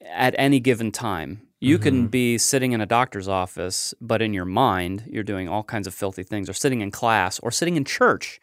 at 0.04 0.34
any 0.36 0.60
given 0.60 0.92
time. 0.92 1.42
You 1.60 1.76
mm-hmm. 1.76 1.84
can 1.84 2.06
be 2.08 2.38
sitting 2.38 2.72
in 2.72 2.80
a 2.80 2.86
doctor's 2.86 3.28
office, 3.28 3.94
but 4.00 4.20
in 4.20 4.34
your 4.34 4.44
mind, 4.44 5.04
you're 5.06 5.22
doing 5.22 5.48
all 5.48 5.62
kinds 5.62 5.86
of 5.86 5.94
filthy 5.94 6.24
things, 6.24 6.50
or 6.50 6.54
sitting 6.54 6.80
in 6.80 6.90
class, 6.90 7.38
or 7.38 7.50
sitting 7.50 7.76
in 7.76 7.84
church. 7.84 8.40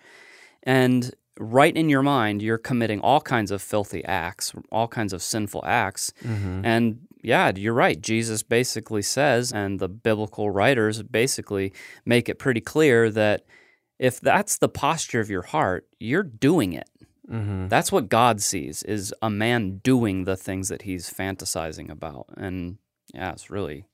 And 0.63 1.13
right 1.37 1.75
in 1.75 1.89
your 1.89 2.01
mind, 2.01 2.41
you're 2.41 2.57
committing 2.57 3.01
all 3.01 3.21
kinds 3.21 3.51
of 3.51 3.61
filthy 3.61 4.03
acts, 4.05 4.53
all 4.71 4.87
kinds 4.87 5.13
of 5.13 5.21
sinful 5.21 5.63
acts. 5.65 6.13
Mm-hmm. 6.23 6.65
And 6.65 6.99
yeah, 7.21 7.51
you're 7.55 7.73
right. 7.73 7.99
Jesus 7.99 8.43
basically 8.43 9.01
says, 9.01 9.51
and 9.51 9.79
the 9.79 9.89
biblical 9.89 10.49
writers 10.49 11.03
basically 11.03 11.73
make 12.05 12.29
it 12.29 12.39
pretty 12.39 12.61
clear 12.61 13.09
that 13.11 13.45
if 13.97 14.21
that's 14.21 14.57
the 14.57 14.69
posture 14.69 15.19
of 15.19 15.29
your 15.29 15.41
heart, 15.41 15.87
you're 15.99 16.23
doing 16.23 16.73
it. 16.73 16.89
Mm-hmm. 17.29 17.67
That's 17.67 17.91
what 17.91 18.09
God 18.09 18.41
sees 18.41 18.81
is 18.83 19.13
a 19.21 19.29
man 19.29 19.79
doing 19.83 20.23
the 20.23 20.37
things 20.37 20.69
that 20.69 20.83
he's 20.83 21.09
fantasizing 21.09 21.89
about. 21.89 22.27
And 22.37 22.77
yeah, 23.13 23.31
it's 23.31 23.49
really 23.49 23.85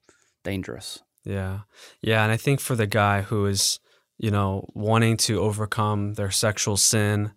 dangerous. 0.43 1.01
Yeah. 1.23 1.61
Yeah. 2.01 2.23
And 2.23 2.31
I 2.31 2.37
think 2.37 2.59
for 2.59 2.75
the 2.75 2.87
guy 2.87 3.21
who 3.21 3.45
is, 3.47 3.79
you 4.17 4.31
know, 4.31 4.69
wanting 4.73 5.17
to 5.17 5.41
overcome 5.41 6.13
their 6.13 6.31
sexual 6.31 6.77
sin, 6.77 7.31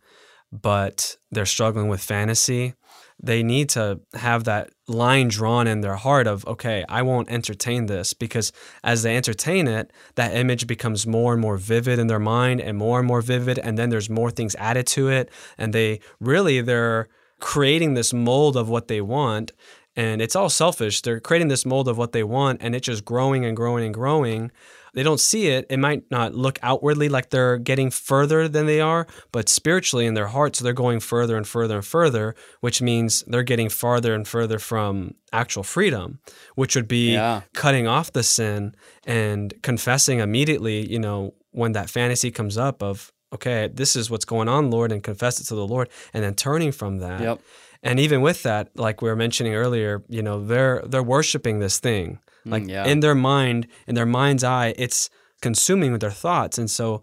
but 0.52 1.16
they're 1.30 1.46
struggling 1.46 1.88
with 1.88 2.00
fantasy, 2.00 2.74
they 3.20 3.42
need 3.42 3.68
to 3.68 4.00
have 4.14 4.44
that 4.44 4.70
line 4.86 5.28
drawn 5.28 5.66
in 5.66 5.80
their 5.80 5.96
heart 5.96 6.26
of 6.26 6.46
okay 6.46 6.84
i 6.88 7.02
won't 7.02 7.30
entertain 7.30 7.86
this. 7.86 8.14
Because 8.14 8.52
as 8.82 9.02
they 9.02 9.16
entertain 9.16 9.68
it 9.68 9.92
that 10.14 10.34
image 10.34 10.66
becomes 10.66 11.06
more 11.06 11.32
and 11.32 11.42
more 11.42 11.56
vivid 11.56 11.98
in 11.98 12.06
their 12.06 12.18
mind 12.18 12.60
and 12.60 12.78
more 12.78 12.98
and 12.98 13.08
more 13.08 13.22
vivid. 13.22 13.58
And 13.58 13.78
then 13.78 13.90
there's 13.90 14.10
more 14.10 14.30
things 14.30 14.54
added 14.56 14.86
to 14.88 15.08
it. 15.08 15.30
And 15.56 15.72
they 15.72 16.00
really 16.20 16.60
they're 16.60 17.08
creating 17.40 17.94
this 17.94 18.12
mold 18.12 18.56
of 18.56 18.68
what 18.68 18.88
they 18.88 19.00
want 19.00 19.52
and 19.98 20.22
it's 20.22 20.36
all 20.36 20.48
selfish 20.48 21.02
they're 21.02 21.20
creating 21.20 21.48
this 21.48 21.66
mold 21.66 21.88
of 21.88 21.98
what 21.98 22.12
they 22.12 22.22
want 22.22 22.62
and 22.62 22.74
it's 22.74 22.86
just 22.86 23.04
growing 23.04 23.44
and 23.44 23.56
growing 23.56 23.84
and 23.84 23.94
growing 23.94 24.50
they 24.94 25.02
don't 25.02 25.20
see 25.20 25.48
it. 25.48 25.66
It 25.70 25.78
might 25.78 26.10
not 26.10 26.34
look 26.34 26.58
outwardly 26.62 27.08
like 27.08 27.30
they're 27.30 27.58
getting 27.58 27.90
further 27.90 28.48
than 28.48 28.66
they 28.66 28.80
are, 28.80 29.06
but 29.32 29.48
spiritually 29.48 30.06
in 30.06 30.14
their 30.14 30.26
hearts, 30.26 30.58
they're 30.58 30.72
going 30.72 31.00
further 31.00 31.36
and 31.36 31.46
further 31.46 31.76
and 31.76 31.84
further, 31.84 32.34
which 32.60 32.82
means 32.82 33.22
they're 33.26 33.42
getting 33.42 33.68
farther 33.68 34.14
and 34.14 34.26
further 34.26 34.58
from 34.58 35.14
actual 35.32 35.62
freedom, 35.62 36.18
which 36.54 36.74
would 36.74 36.88
be 36.88 37.12
yeah. 37.12 37.42
cutting 37.54 37.86
off 37.86 38.12
the 38.12 38.22
sin 38.22 38.74
and 39.06 39.54
confessing 39.62 40.20
immediately, 40.20 40.90
you 40.90 40.98
know, 40.98 41.34
when 41.52 41.72
that 41.72 41.90
fantasy 41.90 42.30
comes 42.30 42.56
up 42.56 42.82
of, 42.82 43.12
okay, 43.32 43.68
this 43.72 43.94
is 43.94 44.10
what's 44.10 44.24
going 44.24 44.48
on, 44.48 44.70
Lord, 44.70 44.90
and 44.90 45.02
confess 45.02 45.40
it 45.40 45.44
to 45.44 45.54
the 45.54 45.66
Lord, 45.66 45.88
and 46.12 46.24
then 46.24 46.34
turning 46.34 46.72
from 46.72 46.98
that. 46.98 47.20
Yep. 47.20 47.40
And 47.82 48.00
even 48.00 48.20
with 48.20 48.42
that, 48.42 48.70
like 48.74 49.02
we 49.02 49.08
were 49.08 49.16
mentioning 49.16 49.54
earlier, 49.54 50.02
you 50.08 50.22
know, 50.22 50.44
they're 50.44 50.82
they're 50.86 51.02
worshiping 51.02 51.60
this 51.60 51.78
thing 51.78 52.18
Mm, 52.48 52.52
like 52.52 52.68
yeah. 52.68 52.86
in 52.86 53.00
their 53.00 53.14
mind, 53.14 53.66
in 53.86 53.94
their 53.94 54.06
mind's 54.06 54.44
eye, 54.44 54.74
it's 54.76 55.10
consuming 55.40 55.92
with 55.92 56.00
their 56.00 56.10
thoughts. 56.10 56.58
And 56.58 56.70
so 56.70 57.02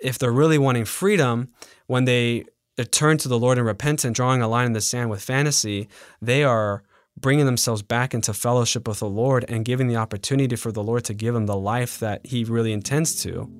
if 0.00 0.18
they're 0.18 0.32
really 0.32 0.58
wanting 0.58 0.84
freedom, 0.84 1.48
when 1.86 2.04
they, 2.04 2.44
they 2.76 2.84
turn 2.84 3.18
to 3.18 3.28
the 3.28 3.38
Lord 3.38 3.58
in 3.58 3.64
repentance, 3.64 4.16
drawing 4.16 4.42
a 4.42 4.48
line 4.48 4.66
in 4.66 4.72
the 4.72 4.80
sand 4.80 5.10
with 5.10 5.22
fantasy, 5.22 5.88
they 6.20 6.44
are 6.44 6.82
bringing 7.18 7.46
themselves 7.46 7.82
back 7.82 8.12
into 8.12 8.34
fellowship 8.34 8.86
with 8.86 8.98
the 8.98 9.08
Lord 9.08 9.44
and 9.48 9.64
giving 9.64 9.88
the 9.88 9.96
opportunity 9.96 10.56
for 10.56 10.70
the 10.70 10.82
Lord 10.82 11.04
to 11.04 11.14
give 11.14 11.32
them 11.32 11.46
the 11.46 11.56
life 11.56 11.98
that 11.98 12.26
He 12.26 12.44
really 12.44 12.72
intends 12.72 13.22
to. 13.22 13.50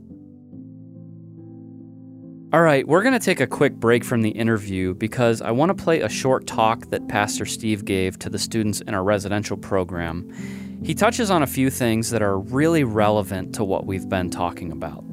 All 2.56 2.62
right, 2.62 2.88
we're 2.88 3.02
going 3.02 3.12
to 3.12 3.20
take 3.20 3.40
a 3.40 3.46
quick 3.46 3.74
break 3.74 4.02
from 4.02 4.22
the 4.22 4.30
interview 4.30 4.94
because 4.94 5.42
I 5.42 5.50
want 5.50 5.76
to 5.76 5.84
play 5.84 6.00
a 6.00 6.08
short 6.08 6.46
talk 6.46 6.88
that 6.88 7.06
Pastor 7.06 7.44
Steve 7.44 7.84
gave 7.84 8.18
to 8.20 8.30
the 8.30 8.38
students 8.38 8.80
in 8.80 8.94
our 8.94 9.04
residential 9.04 9.58
program. 9.58 10.32
He 10.82 10.94
touches 10.94 11.30
on 11.30 11.42
a 11.42 11.46
few 11.46 11.68
things 11.68 12.08
that 12.12 12.22
are 12.22 12.38
really 12.38 12.82
relevant 12.82 13.54
to 13.56 13.64
what 13.64 13.84
we've 13.84 14.08
been 14.08 14.30
talking 14.30 14.72
about. 14.72 15.04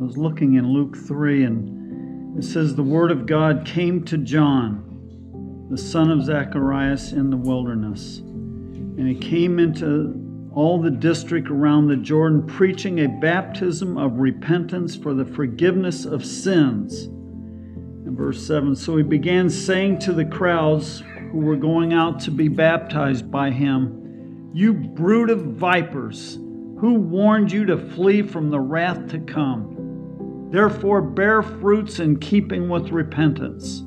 I 0.00 0.04
was 0.04 0.16
looking 0.16 0.54
in 0.54 0.66
Luke 0.72 0.96
3, 0.96 1.44
and 1.44 2.36
it 2.36 2.42
says, 2.42 2.74
The 2.74 2.82
word 2.82 3.12
of 3.12 3.24
God 3.24 3.64
came 3.64 4.02
to 4.06 4.18
John, 4.18 5.68
the 5.70 5.78
son 5.78 6.10
of 6.10 6.24
Zacharias, 6.24 7.12
in 7.12 7.30
the 7.30 7.36
wilderness. 7.36 8.18
And 8.18 9.06
he 9.06 9.14
came 9.14 9.60
into 9.60 10.25
all 10.56 10.80
the 10.80 10.90
district 10.90 11.50
around 11.50 11.86
the 11.86 11.96
Jordan, 11.96 12.46
preaching 12.46 13.00
a 13.00 13.08
baptism 13.08 13.98
of 13.98 14.18
repentance 14.18 14.96
for 14.96 15.12
the 15.12 15.24
forgiveness 15.24 16.06
of 16.06 16.24
sins. 16.24 17.04
In 17.04 18.16
verse 18.16 18.44
7, 18.46 18.74
so 18.74 18.96
he 18.96 19.02
began 19.02 19.50
saying 19.50 19.98
to 20.00 20.14
the 20.14 20.24
crowds, 20.24 21.02
who 21.30 21.40
were 21.40 21.56
going 21.56 21.92
out 21.92 22.18
to 22.20 22.30
be 22.30 22.48
baptized 22.48 23.30
by 23.30 23.50
him, 23.50 24.50
You 24.54 24.72
brood 24.72 25.28
of 25.28 25.42
vipers, 25.42 26.36
who 26.80 26.94
warned 26.94 27.52
you 27.52 27.66
to 27.66 27.76
flee 27.76 28.22
from 28.22 28.48
the 28.48 28.60
wrath 28.60 29.08
to 29.08 29.18
come? 29.18 30.48
Therefore, 30.50 31.02
bear 31.02 31.42
fruits 31.42 31.98
in 31.98 32.18
keeping 32.18 32.70
with 32.70 32.88
repentance. 32.88 33.82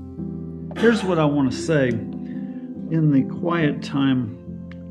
Here's 0.78 1.04
what 1.04 1.18
I 1.18 1.26
want 1.26 1.52
to 1.52 1.58
say 1.58 1.88
in 1.90 3.12
the 3.12 3.24
quiet 3.40 3.82
time. 3.82 4.38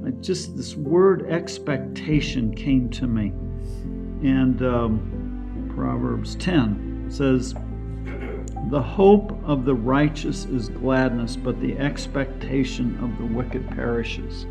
I 0.06 0.10
just 0.20 0.56
this 0.56 0.76
word 0.76 1.26
expectation 1.28 2.54
came 2.54 2.88
to 2.90 3.06
me, 3.06 3.32
and 4.28 4.62
um, 4.62 5.72
Proverbs 5.74 6.34
10 6.36 7.06
says, 7.10 7.54
the 8.70 8.82
hope 8.82 9.32
of 9.44 9.64
the 9.64 9.74
righteous 9.74 10.44
is 10.44 10.68
gladness, 10.68 11.36
but 11.36 11.58
the 11.58 11.78
expectation 11.78 12.98
of 13.02 13.16
the 13.16 13.34
wicked 13.34 13.66
perishes. 13.70 14.44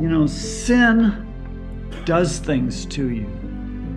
You 0.00 0.08
know, 0.08 0.26
sin 0.26 1.26
does 2.04 2.38
things 2.38 2.86
to 2.86 3.10
you. 3.10 3.26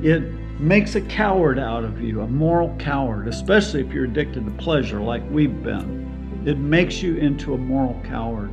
It 0.02 0.22
makes 0.60 0.96
a 0.96 1.02
coward 1.02 1.60
out 1.60 1.84
of 1.84 2.02
you, 2.02 2.22
a 2.22 2.28
moral 2.28 2.76
coward, 2.80 3.28
especially 3.28 3.82
if 3.82 3.94
you're 3.94 4.06
addicted 4.06 4.46
to 4.46 4.52
pleasure 4.52 5.00
like 5.00 5.22
we've 5.30 5.62
been. 5.62 6.44
It 6.46 6.58
makes 6.58 7.04
you 7.04 7.16
into 7.18 7.54
a 7.54 7.58
moral 7.58 8.02
coward. 8.04 8.52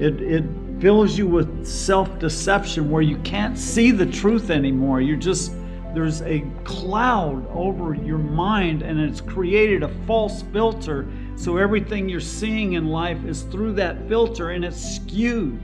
It, 0.00 0.22
it 0.22 0.44
fills 0.84 1.16
you 1.16 1.26
with 1.26 1.66
self 1.66 2.18
deception 2.18 2.90
where 2.90 3.00
you 3.00 3.16
can't 3.20 3.56
see 3.56 3.90
the 3.90 4.04
truth 4.04 4.50
anymore. 4.50 5.00
You're 5.00 5.16
just 5.16 5.54
there's 5.94 6.20
a 6.20 6.44
cloud 6.64 7.48
over 7.54 7.94
your 7.94 8.18
mind 8.18 8.82
and 8.82 9.00
it's 9.00 9.22
created 9.22 9.82
a 9.82 9.88
false 10.06 10.42
filter. 10.52 11.08
So 11.36 11.56
everything 11.56 12.06
you're 12.06 12.20
seeing 12.20 12.74
in 12.74 12.88
life 12.88 13.24
is 13.24 13.44
through 13.44 13.72
that 13.76 14.06
filter 14.08 14.50
and 14.50 14.62
it's 14.62 14.96
skewed. 14.96 15.58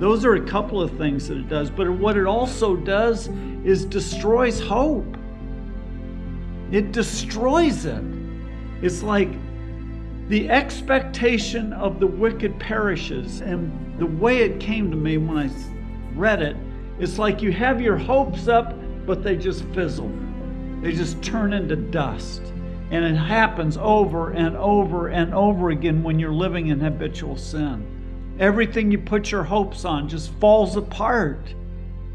Those 0.00 0.24
are 0.24 0.34
a 0.34 0.44
couple 0.44 0.82
of 0.82 0.98
things 0.98 1.28
that 1.28 1.36
it 1.36 1.48
does. 1.48 1.70
But 1.70 1.88
what 1.92 2.16
it 2.16 2.26
also 2.26 2.74
does 2.74 3.28
is 3.62 3.84
destroys 3.84 4.58
hope. 4.58 5.16
It 6.72 6.90
destroys 6.90 7.84
it. 7.84 8.02
It's 8.82 9.04
like 9.04 9.28
the 10.30 10.48
expectation 10.48 11.72
of 11.72 11.98
the 11.98 12.06
wicked 12.06 12.56
perishes. 12.60 13.40
And 13.40 13.98
the 13.98 14.06
way 14.06 14.38
it 14.38 14.60
came 14.60 14.88
to 14.92 14.96
me 14.96 15.18
when 15.18 15.36
I 15.36 15.50
read 16.14 16.40
it, 16.40 16.56
it's 17.00 17.18
like 17.18 17.42
you 17.42 17.50
have 17.50 17.80
your 17.80 17.96
hopes 17.96 18.46
up, 18.46 18.72
but 19.06 19.24
they 19.24 19.36
just 19.36 19.64
fizzle. 19.74 20.10
They 20.82 20.92
just 20.92 21.20
turn 21.20 21.52
into 21.52 21.74
dust. 21.74 22.42
And 22.92 23.04
it 23.04 23.16
happens 23.16 23.76
over 23.76 24.30
and 24.30 24.56
over 24.56 25.08
and 25.08 25.34
over 25.34 25.70
again 25.70 26.04
when 26.04 26.20
you're 26.20 26.32
living 26.32 26.68
in 26.68 26.78
habitual 26.78 27.36
sin. 27.36 28.36
Everything 28.38 28.92
you 28.92 28.98
put 28.98 29.32
your 29.32 29.42
hopes 29.42 29.84
on 29.84 30.08
just 30.08 30.32
falls 30.34 30.76
apart. 30.76 31.54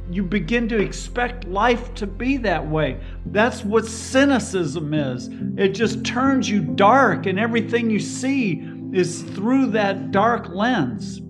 You 0.09 0.23
begin 0.23 0.69
to 0.69 0.79
expect 0.79 1.45
life 1.45 1.93
to 1.95 2.07
be 2.07 2.37
that 2.37 2.67
way. 2.67 2.99
That's 3.25 3.63
what 3.63 3.85
cynicism 3.87 4.93
is. 4.93 5.29
It 5.57 5.69
just 5.69 6.05
turns 6.05 6.49
you 6.49 6.61
dark, 6.61 7.25
and 7.25 7.39
everything 7.39 7.89
you 7.89 7.99
see 7.99 8.63
is 8.93 9.23
through 9.23 9.67
that 9.67 10.11
dark 10.11 10.49
lens. 10.49 11.21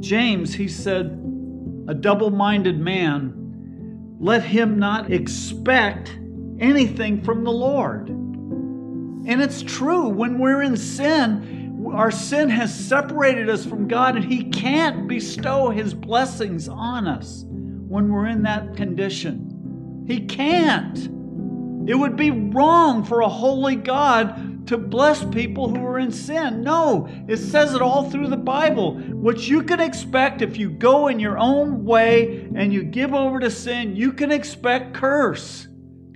James, 0.00 0.54
he 0.54 0.68
said, 0.68 1.22
a 1.88 1.94
double 1.94 2.30
minded 2.30 2.78
man, 2.78 4.16
let 4.18 4.42
him 4.42 4.78
not 4.78 5.12
expect 5.12 6.18
anything 6.58 7.22
from 7.22 7.44
the 7.44 7.52
Lord. 7.52 8.08
And 8.08 9.42
it's 9.42 9.62
true, 9.62 10.08
when 10.08 10.38
we're 10.38 10.62
in 10.62 10.76
sin, 10.76 11.90
our 11.92 12.10
sin 12.10 12.48
has 12.48 12.74
separated 12.74 13.48
us 13.48 13.64
from 13.64 13.88
God, 13.88 14.16
and 14.16 14.24
He 14.24 14.44
can't 14.44 15.08
bestow 15.08 15.70
His 15.70 15.94
blessings 15.94 16.68
on 16.68 17.06
us 17.06 17.45
when 17.96 18.12
we're 18.12 18.26
in 18.26 18.42
that 18.42 18.76
condition. 18.76 20.04
He 20.06 20.26
can't. 20.26 20.98
It 21.88 21.94
would 21.94 22.14
be 22.14 22.30
wrong 22.30 23.02
for 23.02 23.22
a 23.22 23.28
holy 23.28 23.74
God 23.74 24.66
to 24.66 24.76
bless 24.76 25.24
people 25.24 25.70
who 25.70 25.82
are 25.82 25.98
in 25.98 26.12
sin. 26.12 26.60
No, 26.60 27.08
it 27.26 27.38
says 27.38 27.72
it 27.72 27.80
all 27.80 28.10
through 28.10 28.28
the 28.28 28.36
Bible. 28.36 28.96
What 28.98 29.48
you 29.48 29.62
can 29.62 29.80
expect 29.80 30.42
if 30.42 30.58
you 30.58 30.68
go 30.68 31.08
in 31.08 31.18
your 31.18 31.38
own 31.38 31.86
way 31.86 32.46
and 32.54 32.70
you 32.70 32.82
give 32.82 33.14
over 33.14 33.40
to 33.40 33.50
sin, 33.50 33.96
you 33.96 34.12
can 34.12 34.30
expect 34.30 34.92
curse 34.92 35.66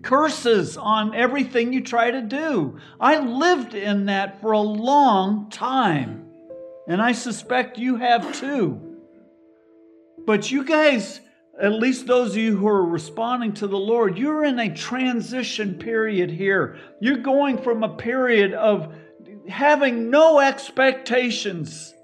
curses 0.03 0.77
on 0.77 1.15
everything 1.15 1.73
you 1.73 1.83
try 1.83 2.11
to 2.11 2.21
do. 2.21 2.77
I 3.01 3.21
lived 3.21 3.75
in 3.75 4.05
that 4.07 4.43
for 4.43 4.53
a 4.53 4.61
long 4.61 5.49
time, 5.49 6.27
and 6.87 7.01
I 7.01 7.13
suspect 7.13 7.79
you 7.79 7.97
have 7.97 8.39
too. 8.39 8.99
But 10.27 10.51
you 10.51 10.65
guys, 10.65 11.21
at 11.61 11.73
least 11.75 12.07
those 12.07 12.31
of 12.31 12.39
you 12.39 12.57
who 12.57 12.67
are 12.67 12.85
responding 12.85 13.53
to 13.55 13.67
the 13.67 13.77
Lord, 13.77 14.17
you're 14.17 14.45
in 14.45 14.59
a 14.59 14.75
transition 14.75 15.75
period 15.75 16.31
here. 16.31 16.79
You're 17.01 17.19
going 17.19 17.59
from 17.59 17.83
a 17.83 17.97
period 17.97 18.55
of 18.55 18.95
having 19.49 20.11
no 20.11 20.41
expectations. 20.41 21.95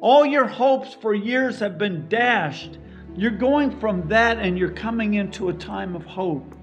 All 0.00 0.26
your 0.26 0.46
hopes 0.46 0.92
for 0.92 1.14
years 1.14 1.60
have 1.60 1.78
been 1.78 2.06
dashed. 2.08 2.78
You're 3.14 3.30
going 3.30 3.78
from 3.80 4.08
that 4.08 4.38
and 4.38 4.58
you're 4.58 4.70
coming 4.70 5.14
into 5.14 5.48
a 5.48 5.54
time 5.54 5.96
of 5.96 6.04
hope. 6.04 6.54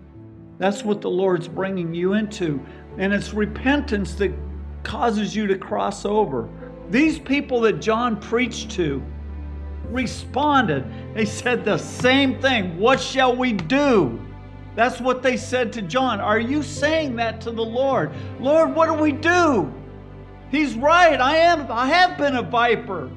That's 0.59 0.83
what 0.83 1.01
the 1.01 1.09
Lord's 1.09 1.47
bringing 1.47 1.95
you 1.95 2.13
into. 2.13 2.63
And 2.99 3.11
it's 3.11 3.33
repentance 3.33 4.13
that 4.15 4.31
causes 4.83 5.35
you 5.35 5.47
to 5.47 5.57
cross 5.57 6.05
over. 6.05 6.47
These 6.91 7.17
people 7.17 7.61
that 7.61 7.81
John 7.81 8.19
preached 8.19 8.69
to 8.71 9.01
responded. 9.89 10.85
They 11.13 11.25
said 11.25 11.65
the 11.65 11.77
same 11.77 12.41
thing 12.41 12.77
What 12.77 12.99
shall 12.99 13.35
we 13.35 13.53
do? 13.53 14.19
That's 14.75 14.99
what 14.99 15.21
they 15.21 15.37
said 15.37 15.71
to 15.73 15.81
John. 15.81 16.19
Are 16.19 16.39
you 16.39 16.63
saying 16.63 17.15
that 17.17 17.41
to 17.41 17.51
the 17.51 17.63
Lord? 17.63 18.11
Lord, 18.39 18.75
what 18.75 18.87
do 18.87 18.93
we 18.93 19.11
do? 19.11 19.71
He's 20.49 20.75
right. 20.75 21.19
I 21.19 21.37
am 21.37 21.71
I 21.71 21.87
have 21.87 22.17
been 22.17 22.35
a 22.35 22.43
viper. 22.43 23.09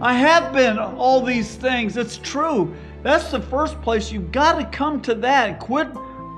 I 0.00 0.14
have 0.14 0.52
been 0.52 0.78
all 0.78 1.22
these 1.22 1.56
things. 1.56 1.96
It's 1.96 2.16
true. 2.16 2.74
That's 3.02 3.30
the 3.30 3.40
first 3.40 3.80
place 3.82 4.10
you've 4.10 4.32
got 4.32 4.58
to 4.58 4.64
come 4.76 5.00
to 5.02 5.14
that. 5.16 5.60
Quit 5.60 5.88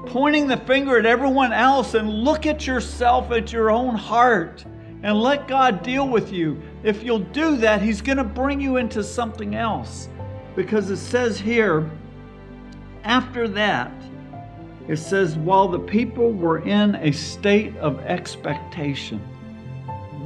pointing 0.06 0.48
the 0.48 0.56
finger 0.56 0.98
at 0.98 1.06
everyone 1.06 1.52
else 1.52 1.94
and 1.94 2.10
look 2.10 2.46
at 2.46 2.66
yourself 2.66 3.30
at 3.30 3.52
your 3.52 3.70
own 3.70 3.94
heart 3.94 4.64
and 5.02 5.20
let 5.20 5.48
God 5.48 5.82
deal 5.82 6.08
with 6.08 6.32
you. 6.32 6.60
If 6.82 7.02
you'll 7.02 7.20
do 7.20 7.56
that, 7.58 7.82
He's 7.82 8.00
going 8.00 8.18
to 8.18 8.24
bring 8.24 8.60
you 8.60 8.76
into 8.76 9.02
something 9.04 9.54
else. 9.54 10.08
Because 10.56 10.90
it 10.90 10.98
says 10.98 11.38
here, 11.38 11.90
after 13.04 13.48
that, 13.48 13.92
it 14.88 14.96
says, 14.96 15.36
while 15.36 15.68
the 15.68 15.78
people 15.78 16.32
were 16.32 16.58
in 16.58 16.96
a 16.96 17.12
state 17.12 17.76
of 17.76 18.00
expectation. 18.00 19.18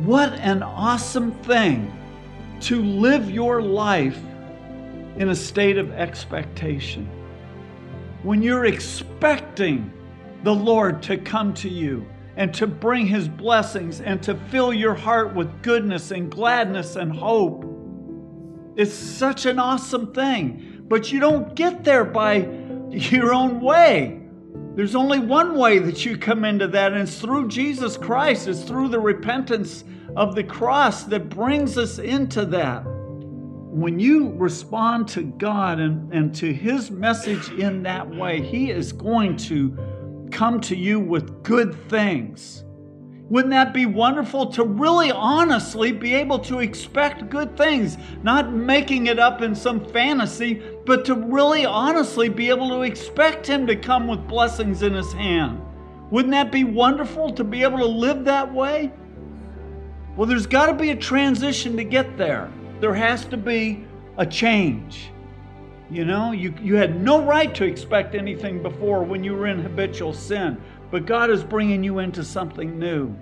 What 0.05 0.33
an 0.35 0.63
awesome 0.63 1.33
thing 1.43 1.93
to 2.63 2.83
live 2.83 3.31
your 3.31 3.61
life 3.61 4.19
in 5.17 5.29
a 5.29 5.35
state 5.35 5.79
of 5.79 5.93
expectation 5.93 7.09
when 8.23 8.43
you're 8.43 8.67
expecting 8.67 9.93
the 10.43 10.55
Lord 10.55 11.03
to 11.05 11.17
come 11.17 11.55
to 11.55 11.69
you 11.69 12.07
and 12.37 12.53
to 12.55 12.67
bring 12.67 13.07
his 13.07 13.29
blessings 13.29 14.01
and 14.01 14.23
to 14.23 14.35
fill 14.35 14.73
your 14.73 14.95
heart 14.95 15.35
with 15.35 15.63
goodness 15.63 16.11
and 16.11 16.31
gladness 16.31 16.97
and 16.97 17.13
hope. 17.13 17.65
It's 18.77 18.93
such 18.93 19.47
an 19.47 19.59
awesome 19.59 20.13
thing, 20.13 20.85
but 20.87 21.11
you 21.11 21.19
don't 21.19 21.55
get 21.55 21.83
there 21.83 22.05
by 22.05 22.49
your 22.91 23.33
own 23.33 23.61
way. 23.61 24.21
There's 24.75 24.95
only 24.95 25.19
one 25.19 25.57
way 25.57 25.79
that 25.79 26.05
you 26.05 26.19
come 26.19 26.45
into 26.45 26.69
that, 26.69 26.93
and 26.93 27.01
it's 27.01 27.19
through 27.19 27.49
Jesus 27.49 27.97
Christ. 27.97 28.47
It's 28.47 28.63
through 28.65 28.89
the 28.89 29.01
repentance 29.01 29.85
of 30.15 30.35
the 30.35 30.45
cross 30.45 31.05
that 31.05 31.31
brings 31.31 31.79
us 31.79 31.99
into 31.99 32.45
that 32.47 32.85
when 33.77 33.99
you 34.01 34.33
respond 34.37 35.07
to 35.07 35.23
God 35.23 35.81
and, 35.81 36.11
and 36.11 36.35
to 36.37 36.51
His 36.53 36.91
message 36.91 37.51
in 37.51 37.83
that 37.83 38.09
way, 38.09 38.41
He 38.41 38.71
is 38.71 38.91
going 38.91 39.37
to 39.37 39.77
come 40.31 40.61
to 40.63 40.77
you 40.77 41.01
with 41.01 41.43
good 41.43 41.89
things. 41.89 42.65
Wouldn't 43.29 43.53
that 43.53 43.75
be 43.75 43.87
wonderful 43.87 44.47
to 44.53 44.65
really 44.65 45.11
honestly 45.11 45.91
be 45.91 46.15
able 46.15 46.39
to 46.41 46.61
expect 46.61 47.29
good 47.29 47.57
things, 47.57 47.99
not 48.23 48.53
making 48.53 49.09
it 49.09 49.19
up 49.19 49.43
in 49.43 49.55
some 49.55 49.85
fantasy, 49.85 50.63
but 50.85 51.05
to 51.07 51.15
really 51.15 51.67
honestly 51.67 52.29
be 52.29 52.51
able 52.51 52.69
to 52.69 52.83
expect 52.83 53.47
Him 53.47 53.67
to 53.67 53.75
come 53.75 54.07
with 54.07 54.29
blessings 54.29 54.83
in 54.83 54.95
His 54.95 55.13
hand? 55.13 55.61
Wouldn't 56.11 56.33
that 56.33 56.53
be 56.53 56.63
wonderful 56.63 57.33
to 57.33 57.43
be 57.43 57.63
able 57.63 57.79
to 57.79 57.87
live 57.87 58.25
that 58.27 58.55
way? 58.55 58.93
Well, 60.17 60.29
there's 60.29 60.47
got 60.47 60.67
to 60.67 60.75
be 60.75 60.91
a 60.91 60.97
transition 60.97 61.77
to 61.77 61.85
get 61.85 62.17
there 62.17 62.51
there 62.81 62.95
has 62.95 63.25
to 63.27 63.37
be 63.37 63.85
a 64.19 64.27
change. 64.27 65.11
You 65.89 66.05
know, 66.05 66.33
you, 66.33 66.53
you 66.61 66.75
had 66.75 67.01
no 67.01 67.23
right 67.25 67.55
to 67.55 67.65
expect 67.65 68.17
anything 68.17 68.61
before 68.61 69.05
when 69.05 69.23
you 69.23 69.35
were 69.35 69.47
in 69.47 69.61
habitual 69.61 70.13
sin, 70.13 70.61
but 70.91 71.07
God 71.07 71.31
is 71.31 71.45
bringing 71.45 71.85
you 71.85 72.01
into 72.01 72.25
something 72.25 72.77
new. 72.77 73.15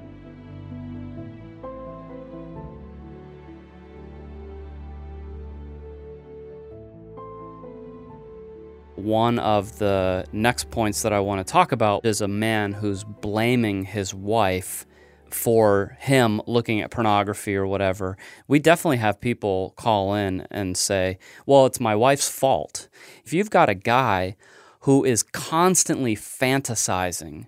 One 8.97 9.39
of 9.39 9.79
the 9.79 10.25
next 10.33 10.71
points 10.71 11.03
that 11.03 11.13
I 11.13 11.21
want 11.21 11.47
to 11.47 11.53
talk 11.53 11.73
about 11.73 12.07
is 12.07 12.23
a 12.23 12.29
man 12.29 12.73
who's 12.73 13.05
blaming 13.05 13.85
his 13.85 14.15
wife 14.15 14.87
for 15.31 15.97
him 16.01 16.41
looking 16.47 16.81
at 16.81 16.91
pornography 16.91 17.57
or 17.57 17.67
whatever, 17.67 18.17
we 18.49 18.59
definitely 18.59 18.99
have 18.99 19.21
people 19.21 19.75
call 19.77 20.15
in 20.15 20.47
and 20.51 20.77
say, 20.77 21.19
well, 21.47 21.67
it's 21.67 21.81
my 21.81 21.95
wife's 21.95 22.29
fault. 22.29 22.89
If 23.25 23.33
you've 23.33 23.51
got 23.51 23.69
a 23.69 23.75
guy 23.75 24.37
who 24.81 25.05
is 25.05 25.23
constantly 25.23 26.15
fantasizing 26.15 27.47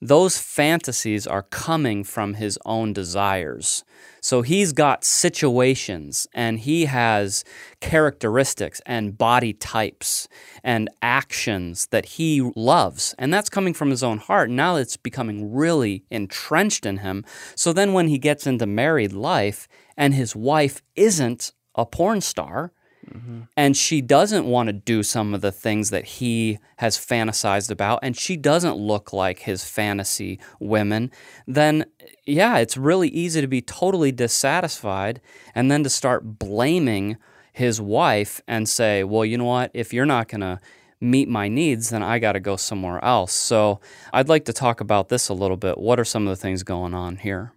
those 0.00 0.38
fantasies 0.38 1.26
are 1.26 1.42
coming 1.42 2.04
from 2.04 2.34
his 2.34 2.58
own 2.64 2.92
desires. 2.92 3.84
So 4.20 4.42
he's 4.42 4.72
got 4.72 5.04
situations 5.04 6.26
and 6.34 6.58
he 6.58 6.86
has 6.86 7.44
characteristics 7.80 8.80
and 8.86 9.16
body 9.16 9.52
types 9.52 10.28
and 10.62 10.88
actions 11.02 11.88
that 11.90 12.06
he 12.06 12.40
loves. 12.56 13.14
And 13.18 13.32
that's 13.32 13.50
coming 13.50 13.74
from 13.74 13.90
his 13.90 14.02
own 14.02 14.18
heart. 14.18 14.50
Now 14.50 14.76
it's 14.76 14.96
becoming 14.96 15.52
really 15.52 16.04
entrenched 16.10 16.86
in 16.86 16.98
him. 16.98 17.24
So 17.54 17.72
then 17.72 17.92
when 17.92 18.08
he 18.08 18.18
gets 18.18 18.46
into 18.46 18.66
married 18.66 19.12
life 19.12 19.68
and 19.96 20.14
his 20.14 20.34
wife 20.34 20.82
isn't 20.96 21.52
a 21.74 21.84
porn 21.84 22.20
star, 22.20 22.72
Mm-hmm. 23.14 23.42
and 23.56 23.76
she 23.76 24.00
doesn't 24.00 24.44
want 24.44 24.66
to 24.66 24.72
do 24.72 25.04
some 25.04 25.34
of 25.34 25.40
the 25.40 25.52
things 25.52 25.90
that 25.90 26.04
he 26.04 26.58
has 26.78 26.98
fantasized 26.98 27.70
about, 27.70 28.00
and 28.02 28.16
she 28.16 28.36
doesn't 28.36 28.76
look 28.76 29.12
like 29.12 29.40
his 29.40 29.64
fantasy 29.64 30.40
women, 30.58 31.12
then 31.46 31.84
yeah, 32.26 32.58
it's 32.58 32.76
really 32.76 33.08
easy 33.08 33.40
to 33.40 33.46
be 33.46 33.62
totally 33.62 34.10
dissatisfied 34.10 35.20
and 35.54 35.70
then 35.70 35.84
to 35.84 35.90
start 35.90 36.40
blaming 36.40 37.16
his 37.52 37.80
wife 37.80 38.40
and 38.48 38.68
say, 38.68 39.04
well, 39.04 39.24
you 39.24 39.38
know 39.38 39.44
what? 39.44 39.70
If 39.74 39.94
you're 39.94 40.06
not 40.06 40.26
going 40.26 40.40
to 40.40 40.58
meet 41.00 41.28
my 41.28 41.46
needs, 41.46 41.90
then 41.90 42.02
I 42.02 42.18
got 42.18 42.32
to 42.32 42.40
go 42.40 42.56
somewhere 42.56 43.02
else. 43.04 43.32
So 43.32 43.80
I'd 44.12 44.28
like 44.28 44.44
to 44.46 44.52
talk 44.52 44.80
about 44.80 45.08
this 45.08 45.28
a 45.28 45.34
little 45.34 45.56
bit. 45.56 45.78
What 45.78 46.00
are 46.00 46.04
some 46.04 46.26
of 46.26 46.36
the 46.36 46.42
things 46.42 46.64
going 46.64 46.94
on 46.94 47.18
here? 47.18 47.52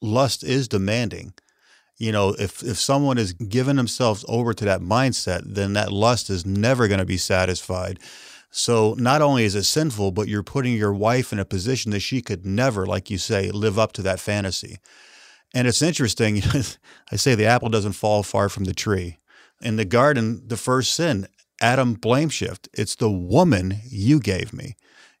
Lust 0.00 0.42
is 0.42 0.66
demanding. 0.66 1.34
You 1.98 2.12
know, 2.12 2.34
if 2.38 2.62
if 2.62 2.78
someone 2.78 3.18
is 3.18 3.32
giving 3.32 3.76
themselves 3.76 4.24
over 4.28 4.52
to 4.52 4.64
that 4.66 4.80
mindset, 4.80 5.42
then 5.46 5.72
that 5.74 5.92
lust 5.92 6.28
is 6.28 6.44
never 6.44 6.88
going 6.88 7.00
to 7.00 7.06
be 7.06 7.16
satisfied. 7.16 7.98
So 8.50 8.94
not 8.98 9.22
only 9.22 9.44
is 9.44 9.54
it 9.54 9.64
sinful, 9.64 10.12
but 10.12 10.28
you're 10.28 10.42
putting 10.42 10.74
your 10.74 10.92
wife 10.92 11.32
in 11.32 11.38
a 11.38 11.44
position 11.44 11.90
that 11.90 12.00
she 12.00 12.22
could 12.22 12.46
never, 12.46 12.86
like 12.86 13.10
you 13.10 13.18
say, 13.18 13.50
live 13.50 13.78
up 13.78 13.92
to 13.92 14.02
that 14.02 14.20
fantasy. 14.20 14.78
And 15.54 15.66
it's 15.66 15.82
interesting. 15.82 16.42
I 17.12 17.16
say 17.16 17.34
the 17.34 17.46
apple 17.46 17.68
doesn't 17.68 17.92
fall 17.92 18.22
far 18.22 18.48
from 18.48 18.64
the 18.64 18.74
tree. 18.74 19.18
In 19.60 19.76
the 19.76 19.84
garden, 19.84 20.42
the 20.46 20.56
first 20.56 20.92
sin, 20.92 21.28
Adam 21.60 21.94
blame 21.94 22.28
shift. 22.28 22.68
It's 22.72 22.94
the 22.94 23.10
woman 23.10 23.80
you 23.84 24.20
gave 24.20 24.52
me, 24.52 24.76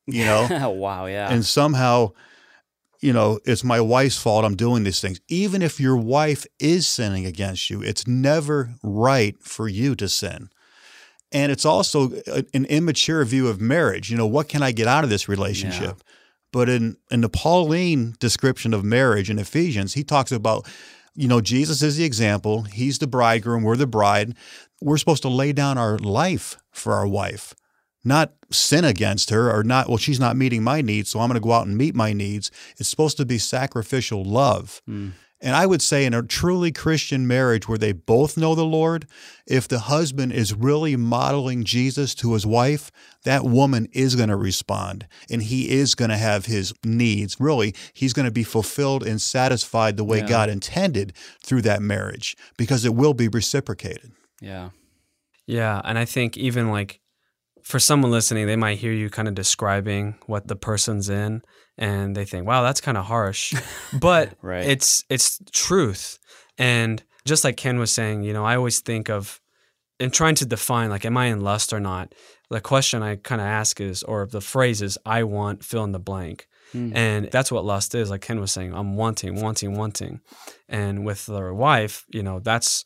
you 0.06 0.24
know? 0.24 0.70
wow, 0.70 1.06
yeah. 1.06 1.30
And 1.30 1.44
somehow, 1.44 2.12
you 3.00 3.12
know, 3.12 3.38
it's 3.44 3.64
my 3.64 3.80
wife's 3.80 4.16
fault 4.16 4.44
I'm 4.44 4.56
doing 4.56 4.84
these 4.84 5.00
things. 5.00 5.20
Even 5.28 5.62
if 5.62 5.80
your 5.80 5.96
wife 5.96 6.46
is 6.58 6.86
sinning 6.86 7.26
against 7.26 7.70
you, 7.70 7.82
it's 7.82 8.06
never 8.06 8.70
right 8.82 9.36
for 9.40 9.68
you 9.68 9.94
to 9.96 10.08
sin. 10.08 10.48
And 11.32 11.50
it's 11.50 11.64
also 11.64 12.12
an 12.54 12.64
immature 12.66 13.24
view 13.24 13.48
of 13.48 13.60
marriage. 13.60 14.10
You 14.10 14.16
know, 14.16 14.26
what 14.26 14.48
can 14.48 14.62
I 14.62 14.72
get 14.72 14.86
out 14.86 15.04
of 15.04 15.10
this 15.10 15.28
relationship? 15.28 15.96
Yeah. 15.98 16.12
But 16.52 16.68
in, 16.68 16.96
in 17.10 17.20
the 17.20 17.28
Pauline 17.28 18.14
description 18.20 18.72
of 18.72 18.84
marriage 18.84 19.28
in 19.28 19.38
Ephesians, 19.38 19.94
he 19.94 20.04
talks 20.04 20.32
about, 20.32 20.66
you 21.14 21.28
know, 21.28 21.40
Jesus 21.40 21.82
is 21.82 21.96
the 21.96 22.04
example. 22.04 22.62
He's 22.62 22.98
the 22.98 23.06
bridegroom. 23.06 23.62
We're 23.62 23.76
the 23.76 23.86
bride. 23.86 24.36
We're 24.80 24.96
supposed 24.98 25.22
to 25.22 25.28
lay 25.28 25.52
down 25.52 25.76
our 25.78 25.98
life 25.98 26.56
for 26.70 26.92
our 26.92 27.06
wife, 27.06 27.54
not 28.06 28.32
sin 28.50 28.84
against 28.84 29.30
her 29.30 29.50
or 29.50 29.64
not, 29.64 29.88
well, 29.88 29.98
she's 29.98 30.20
not 30.20 30.36
meeting 30.36 30.62
my 30.62 30.80
needs, 30.80 31.10
so 31.10 31.20
I'm 31.20 31.28
going 31.28 31.40
to 31.40 31.44
go 31.44 31.52
out 31.52 31.66
and 31.66 31.76
meet 31.76 31.94
my 31.94 32.12
needs. 32.12 32.50
It's 32.78 32.88
supposed 32.88 33.16
to 33.18 33.26
be 33.26 33.38
sacrificial 33.38 34.24
love. 34.24 34.80
Mm. 34.88 35.12
And 35.40 35.54
I 35.54 35.66
would 35.66 35.82
say 35.82 36.06
in 36.06 36.14
a 36.14 36.22
truly 36.22 36.72
Christian 36.72 37.26
marriage 37.26 37.68
where 37.68 37.76
they 37.76 37.92
both 37.92 38.38
know 38.38 38.54
the 38.54 38.64
Lord, 38.64 39.06
if 39.46 39.68
the 39.68 39.80
husband 39.80 40.32
is 40.32 40.54
really 40.54 40.96
modeling 40.96 41.62
Jesus 41.62 42.14
to 42.16 42.32
his 42.32 42.46
wife, 42.46 42.90
that 43.24 43.44
woman 43.44 43.86
is 43.92 44.16
going 44.16 44.30
to 44.30 44.36
respond 44.36 45.06
and 45.28 45.42
he 45.42 45.70
is 45.70 45.94
going 45.94 46.08
to 46.08 46.16
have 46.16 46.46
his 46.46 46.72
needs. 46.82 47.38
Really, 47.38 47.74
he's 47.92 48.14
going 48.14 48.24
to 48.24 48.32
be 48.32 48.44
fulfilled 48.44 49.06
and 49.06 49.20
satisfied 49.20 49.98
the 49.98 50.04
way 50.04 50.18
yeah. 50.18 50.26
God 50.26 50.48
intended 50.48 51.12
through 51.42 51.62
that 51.62 51.82
marriage 51.82 52.34
because 52.56 52.86
it 52.86 52.94
will 52.94 53.14
be 53.14 53.28
reciprocated. 53.28 54.12
Yeah. 54.40 54.70
Yeah. 55.46 55.82
And 55.84 55.98
I 55.98 56.06
think 56.06 56.38
even 56.38 56.70
like 56.70 57.00
for 57.66 57.80
someone 57.80 58.12
listening, 58.12 58.46
they 58.46 58.54
might 58.54 58.78
hear 58.78 58.92
you 58.92 59.10
kind 59.10 59.26
of 59.26 59.34
describing 59.34 60.14
what 60.26 60.46
the 60.46 60.54
person's 60.54 61.08
in 61.08 61.42
and 61.76 62.16
they 62.16 62.24
think, 62.24 62.46
"Wow, 62.46 62.62
that's 62.62 62.80
kind 62.80 62.96
of 62.96 63.06
harsh," 63.06 63.54
but 64.00 64.34
right. 64.40 64.64
it's 64.64 65.04
it's 65.10 65.40
truth. 65.50 66.20
And 66.58 67.02
just 67.24 67.42
like 67.42 67.56
Ken 67.56 67.80
was 67.80 67.90
saying, 67.90 68.22
you 68.22 68.32
know, 68.32 68.44
I 68.44 68.54
always 68.54 68.78
think 68.78 69.10
of 69.10 69.40
in 69.98 70.12
trying 70.12 70.36
to 70.36 70.46
define 70.46 70.90
like, 70.90 71.04
am 71.04 71.16
I 71.16 71.26
in 71.26 71.40
lust 71.40 71.72
or 71.72 71.80
not? 71.80 72.14
The 72.50 72.60
question 72.60 73.02
I 73.02 73.16
kind 73.16 73.40
of 73.40 73.48
ask 73.48 73.80
is, 73.80 74.04
or 74.04 74.26
the 74.26 74.40
phrase 74.40 74.80
is, 74.80 74.96
"I 75.04 75.24
want 75.24 75.64
fill 75.64 75.82
in 75.82 75.90
the 75.90 75.98
blank." 75.98 76.46
Mm. 76.72 76.94
And 76.94 77.30
that's 77.32 77.50
what 77.50 77.64
lust 77.64 77.96
is. 77.96 78.10
Like 78.10 78.20
Ken 78.20 78.38
was 78.38 78.52
saying, 78.52 78.74
I'm 78.74 78.96
wanting, 78.96 79.40
wanting, 79.40 79.76
wanting. 79.76 80.20
And 80.68 81.04
with 81.04 81.26
their 81.26 81.52
wife, 81.54 82.04
you 82.10 82.22
know, 82.22 82.38
that's 82.38 82.84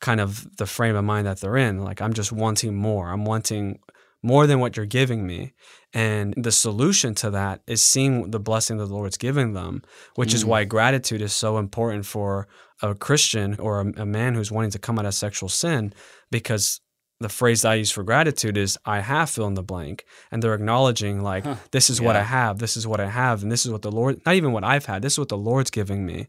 kind 0.00 0.20
of 0.20 0.56
the 0.56 0.66
frame 0.66 0.96
of 0.96 1.04
mind 1.04 1.26
that 1.26 1.40
they're 1.40 1.56
in. 1.56 1.82
Like, 1.82 2.00
I'm 2.00 2.12
just 2.12 2.32
wanting 2.32 2.74
more. 2.74 3.08
I'm 3.08 3.24
wanting 3.24 3.80
more 4.28 4.46
than 4.46 4.60
what 4.60 4.76
you're 4.76 4.86
giving 5.00 5.26
me. 5.26 5.54
And 5.94 6.34
the 6.36 6.52
solution 6.52 7.14
to 7.16 7.30
that 7.30 7.62
is 7.66 7.82
seeing 7.82 8.30
the 8.30 8.38
blessing 8.38 8.76
that 8.76 8.86
the 8.86 8.94
Lord's 8.94 9.16
giving 9.16 9.54
them, 9.54 9.82
which 10.16 10.32
mm. 10.32 10.34
is 10.34 10.44
why 10.44 10.64
gratitude 10.64 11.22
is 11.22 11.32
so 11.32 11.56
important 11.56 12.04
for 12.04 12.46
a 12.82 12.94
Christian 12.94 13.56
or 13.58 13.80
a, 13.80 14.02
a, 14.02 14.06
man 14.06 14.34
who's 14.34 14.52
wanting 14.52 14.70
to 14.72 14.78
come 14.78 14.98
out 14.98 15.06
of 15.06 15.14
sexual 15.14 15.48
sin, 15.48 15.94
because 16.30 16.82
the 17.20 17.30
phrase 17.30 17.64
I 17.64 17.76
use 17.76 17.90
for 17.90 18.04
gratitude 18.04 18.58
is 18.58 18.78
I 18.84 19.00
have 19.00 19.30
fill 19.30 19.46
in 19.46 19.54
the 19.54 19.62
blank. 19.62 20.04
And 20.30 20.42
they're 20.42 20.54
acknowledging, 20.54 21.22
like, 21.22 21.44
huh. 21.44 21.56
this 21.72 21.88
is 21.88 21.98
yeah. 21.98 22.06
what 22.06 22.16
I 22.16 22.22
have, 22.22 22.58
this 22.58 22.76
is 22.76 22.86
what 22.86 23.00
I 23.00 23.08
have, 23.08 23.42
and 23.42 23.50
this 23.50 23.64
is 23.64 23.72
what 23.72 23.82
the 23.82 23.90
Lord, 23.90 24.20
not 24.26 24.34
even 24.34 24.52
what 24.52 24.64
I've 24.64 24.84
had, 24.84 25.00
this 25.00 25.14
is 25.14 25.18
what 25.18 25.30
the 25.30 25.38
Lord's 25.38 25.70
giving 25.70 26.04
me. 26.04 26.28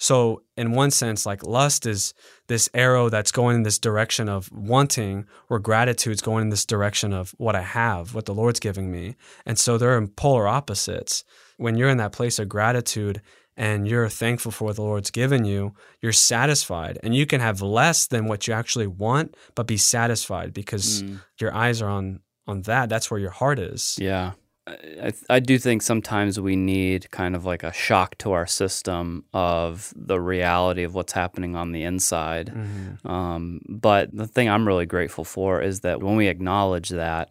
So, 0.00 0.42
in 0.56 0.72
one 0.72 0.90
sense, 0.90 1.26
like, 1.26 1.44
lust 1.44 1.84
is 1.84 2.14
this 2.48 2.70
arrow 2.72 3.10
that's 3.10 3.30
going 3.30 3.56
in 3.56 3.62
this 3.64 3.78
direction 3.78 4.30
of 4.30 4.50
wanting, 4.50 5.26
where 5.48 5.60
gratitude's 5.60 6.22
going 6.22 6.42
in 6.42 6.48
this 6.48 6.64
direction 6.64 7.12
of 7.12 7.34
what 7.36 7.54
I 7.54 7.60
have, 7.60 8.14
what 8.14 8.24
the 8.24 8.34
Lord's 8.34 8.60
giving 8.60 8.90
me. 8.90 9.16
And 9.44 9.58
so 9.58 9.76
they're 9.76 9.98
in 9.98 10.08
polar 10.08 10.48
opposites. 10.48 11.22
When 11.58 11.76
you're 11.76 11.90
in 11.90 11.98
that 11.98 12.12
place 12.12 12.38
of 12.38 12.48
gratitude, 12.48 13.20
and 13.58 13.86
you're 13.86 14.08
thankful 14.08 14.52
for 14.52 14.64
what 14.64 14.76
the 14.76 14.82
Lord's 14.82 15.10
given 15.10 15.44
you, 15.44 15.74
you're 16.00 16.12
satisfied. 16.12 16.98
And 17.02 17.14
you 17.14 17.26
can 17.26 17.42
have 17.42 17.60
less 17.60 18.06
than 18.06 18.24
what 18.24 18.48
you 18.48 18.54
actually 18.54 18.86
want, 18.86 19.36
but 19.54 19.66
be 19.66 19.76
satisfied 19.76 20.54
because 20.54 21.02
mm. 21.02 21.20
your 21.38 21.54
eyes 21.54 21.82
are 21.82 21.90
on 21.90 22.20
on 22.46 22.62
that. 22.62 22.88
That's 22.88 23.10
where 23.10 23.20
your 23.20 23.30
heart 23.30 23.58
is. 23.58 23.98
Yeah. 24.00 24.32
I, 24.66 25.12
I 25.28 25.40
do 25.40 25.58
think 25.58 25.82
sometimes 25.82 26.38
we 26.38 26.54
need 26.56 27.10
kind 27.10 27.34
of 27.34 27.44
like 27.44 27.62
a 27.62 27.72
shock 27.72 28.16
to 28.18 28.32
our 28.32 28.46
system 28.46 29.24
of 29.32 29.92
the 29.96 30.20
reality 30.20 30.82
of 30.82 30.94
what's 30.94 31.12
happening 31.12 31.56
on 31.56 31.72
the 31.72 31.82
inside. 31.82 32.48
Mm-hmm. 32.48 33.08
Um, 33.08 33.60
but 33.68 34.14
the 34.14 34.26
thing 34.26 34.48
I'm 34.48 34.66
really 34.66 34.86
grateful 34.86 35.24
for 35.24 35.60
is 35.60 35.80
that 35.80 36.02
when 36.02 36.16
we 36.16 36.28
acknowledge 36.28 36.90
that, 36.90 37.30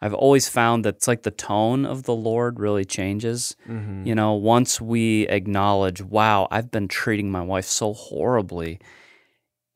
I've 0.00 0.14
always 0.14 0.48
found 0.48 0.84
that 0.84 0.96
it's 0.96 1.08
like 1.08 1.22
the 1.22 1.30
tone 1.30 1.86
of 1.86 2.02
the 2.02 2.14
Lord 2.14 2.58
really 2.58 2.84
changes. 2.84 3.56
Mm-hmm. 3.68 4.04
You 4.06 4.16
know, 4.16 4.34
once 4.34 4.80
we 4.80 5.28
acknowledge, 5.28 6.02
wow, 6.02 6.48
I've 6.50 6.72
been 6.72 6.88
treating 6.88 7.30
my 7.30 7.42
wife 7.42 7.66
so 7.66 7.92
horribly, 7.92 8.80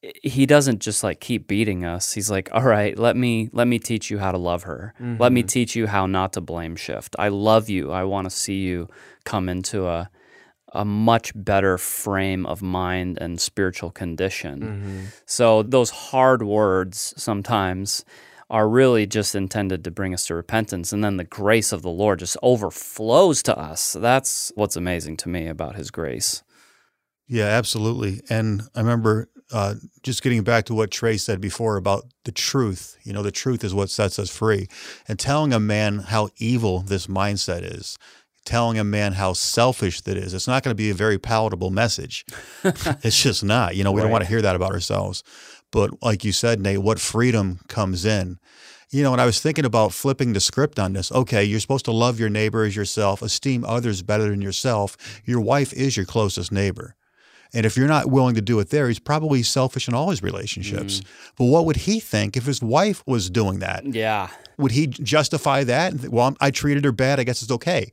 he 0.03 0.47
doesn't 0.47 0.81
just 0.81 1.03
like 1.03 1.21
keep 1.21 1.47
beating 1.49 1.85
us. 1.85 2.13
He's 2.13 2.31
like, 2.31 2.49
"All 2.53 2.63
right, 2.63 2.99
let 2.99 3.17
me 3.17 3.49
let 3.53 3.67
me 3.67 3.79
teach 3.79 4.11
you 4.11 4.19
how 4.19 4.33
to 4.33 4.39
love 4.39 4.65
her. 4.65 4.95
Mm-hmm. 5.01 5.21
Let 5.21 5.33
me 5.33 5.41
mm-hmm. 5.43 5.49
teach 5.49 5.75
you 5.75 5.87
how 5.87 6.07
not 6.07 6.33
to 6.35 6.41
blame 6.41 6.77
shift. 6.77 7.17
I 7.19 7.29
love 7.29 7.69
you. 7.69 7.93
I 7.93 8.05
want 8.05 8.27
to 8.27 8.31
see 8.31 8.61
you 8.61 8.89
come 9.25 9.49
into 9.49 9.87
a 9.87 10.11
a 10.73 10.85
much 10.85 11.33
better 11.35 11.79
frame 11.79 12.45
of 12.45 12.63
mind 12.63 13.19
and 13.21 13.41
spiritual 13.41 13.91
condition." 13.91 14.61
Mm-hmm. 14.61 15.05
So 15.25 15.63
those 15.63 15.91
hard 15.91 16.43
words 16.43 17.15
sometimes 17.17 18.05
are 18.49 18.69
really 18.69 19.07
just 19.07 19.35
intended 19.35 19.83
to 19.83 19.91
bring 19.91 20.15
us 20.15 20.27
to 20.27 20.35
repentance. 20.35 20.93
And 20.93 21.03
then 21.03 21.17
the 21.17 21.25
grace 21.25 21.73
of 21.73 21.83
the 21.83 21.91
Lord 21.91 22.21
just 22.21 22.37
overflows 22.43 23.43
to 23.45 23.59
us. 23.59 23.95
That's 23.95 24.53
what's 24.55 24.77
amazing 24.77 25.17
to 25.19 25.29
me 25.29 25.49
about 25.49 25.75
his 25.75 25.91
grace. 25.91 26.45
Yeah, 27.27 27.47
absolutely. 27.47 28.21
And 28.31 28.63
I 28.75 28.81
remember 28.81 29.29
uh, 29.53 29.75
just 30.03 30.23
getting 30.23 30.43
back 30.43 30.65
to 30.67 30.75
what 30.75 30.91
Trey 30.91 31.17
said 31.17 31.41
before 31.41 31.77
about 31.77 32.05
the 32.25 32.33
truth. 32.33 32.97
You 33.05 33.13
know, 33.13 33.23
the 33.23 33.31
truth 33.31 33.63
is 33.65 33.75
what 33.75 33.91
sets 33.91 34.19
us 34.19 34.35
free. 34.35 34.67
And 35.09 35.19
telling 35.19 35.53
a 35.53 35.61
man 35.61 35.99
how 35.99 36.31
evil 36.39 36.81
this 36.81 37.07
mindset 37.07 37.63
is, 37.63 37.97
telling 38.45 38.79
a 38.79 38.85
man 38.85 39.13
how 39.13 39.33
selfish 39.33 40.01
that 40.03 40.17
is, 40.17 40.35
it's 40.35 40.49
not 40.49 40.63
going 40.63 40.73
to 40.73 40.77
be 40.77 40.91
a 40.91 40.95
very 40.95 41.19
palatable 41.19 41.71
message. 41.71 42.25
it's 42.65 43.23
just 43.23 43.45
not. 43.45 43.77
You 43.77 43.85
know, 43.85 43.93
we 43.93 44.01
right. 44.01 44.05
don't 44.05 44.13
want 44.13 44.25
to 44.25 44.31
hear 44.31 44.43
that 44.43 44.57
about 44.57 44.73
ourselves. 44.73 45.23
But 45.71 46.03
like 46.03 46.25
you 46.25 46.33
said, 46.33 46.61
Nate, 46.61 46.79
what 46.79 47.01
freedom 47.01 47.61
comes 47.69 48.05
in. 48.05 48.39
You 48.91 49.03
know, 49.03 49.13
and 49.13 49.21
I 49.21 49.27
was 49.27 49.41
thinking 49.41 49.65
about 49.65 49.93
flipping 49.93 50.33
the 50.33 50.41
script 50.41 50.79
on 50.79 50.93
this. 50.93 51.11
Okay, 51.11 51.43
you're 51.43 51.61
supposed 51.61 51.85
to 51.87 51.93
love 51.93 52.21
your 52.21 52.29
neighbor 52.29 52.65
as 52.65 52.77
yourself, 52.77 53.21
esteem 53.21 53.65
others 53.65 54.03
better 54.03 54.31
than 54.31 54.41
yourself. 54.41 54.97
Your 55.25 55.41
wife 55.41 55.73
is 55.73 55.97
your 55.97 56.07
closest 56.07 56.53
neighbor. 56.53 56.95
And 57.57 57.65
if 57.65 57.75
you're 57.75 57.89
not 57.89 58.11
willing 58.11 58.35
to 58.35 58.43
do 58.43 58.61
it 58.61 58.69
there, 58.69 58.87
he's 58.87 58.99
probably 58.99 59.43
selfish 59.43 59.89
in 59.89 59.95
all 59.95 60.11
his 60.11 60.23
relationships. 60.23 61.01
Mm. 61.01 61.07
But 61.39 61.45
what 61.47 61.65
would 61.65 61.77
he 61.77 62.01
think 62.01 62.37
if 62.37 62.45
his 62.45 62.61
wife 62.61 63.03
was 63.07 63.31
doing 63.31 63.61
that? 63.61 63.87
Yeah. 63.87 64.29
Would 64.59 64.73
he 64.73 64.87
justify 64.89 65.65
that? 65.65 66.11
Well, 66.11 66.37
I 66.39 66.51
treated 66.51 66.85
her 66.85 66.93
bad. 66.93 67.19
I 67.19 67.25
guess 67.25 67.41
it's 67.41 67.51
okay. 67.51 67.93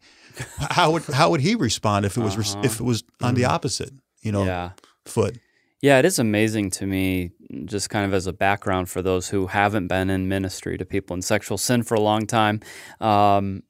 how 0.69 0.91
would 0.91 1.03
how 1.05 1.29
would 1.29 1.39
he 1.39 1.55
respond 1.55 2.05
if 2.05 2.17
it 2.17 2.21
was 2.21 2.35
uh-huh. 2.35 2.61
if 2.65 2.81
it 2.81 2.83
was 2.83 3.05
on 3.21 3.33
mm. 3.33 3.37
the 3.37 3.45
opposite, 3.45 3.93
you 4.21 4.33
know, 4.33 4.43
yeah. 4.43 4.71
foot? 5.05 5.37
Yeah, 5.81 5.97
it 5.97 6.03
is 6.05 6.19
amazing 6.19 6.71
to 6.71 6.85
me, 6.85 7.31
just 7.63 7.89
kind 7.89 8.05
of 8.05 8.13
as 8.13 8.27
a 8.27 8.33
background 8.33 8.89
for 8.89 9.01
those 9.01 9.29
who 9.29 9.47
haven't 9.47 9.87
been 9.87 10.09
in 10.09 10.27
ministry 10.27 10.77
to 10.77 10.83
people 10.85 11.13
in 11.13 11.21
sexual 11.21 11.57
sin 11.57 11.83
for 11.83 11.95
a 11.95 12.01
long 12.01 12.25
time. 12.25 12.59
Um, 12.99 13.63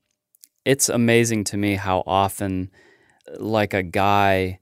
it's 0.65 0.89
amazing 0.89 1.43
to 1.45 1.58
me 1.58 1.75
how 1.75 2.01
often, 2.08 2.71
like 3.38 3.75
a 3.75 3.84
guy 3.84 4.60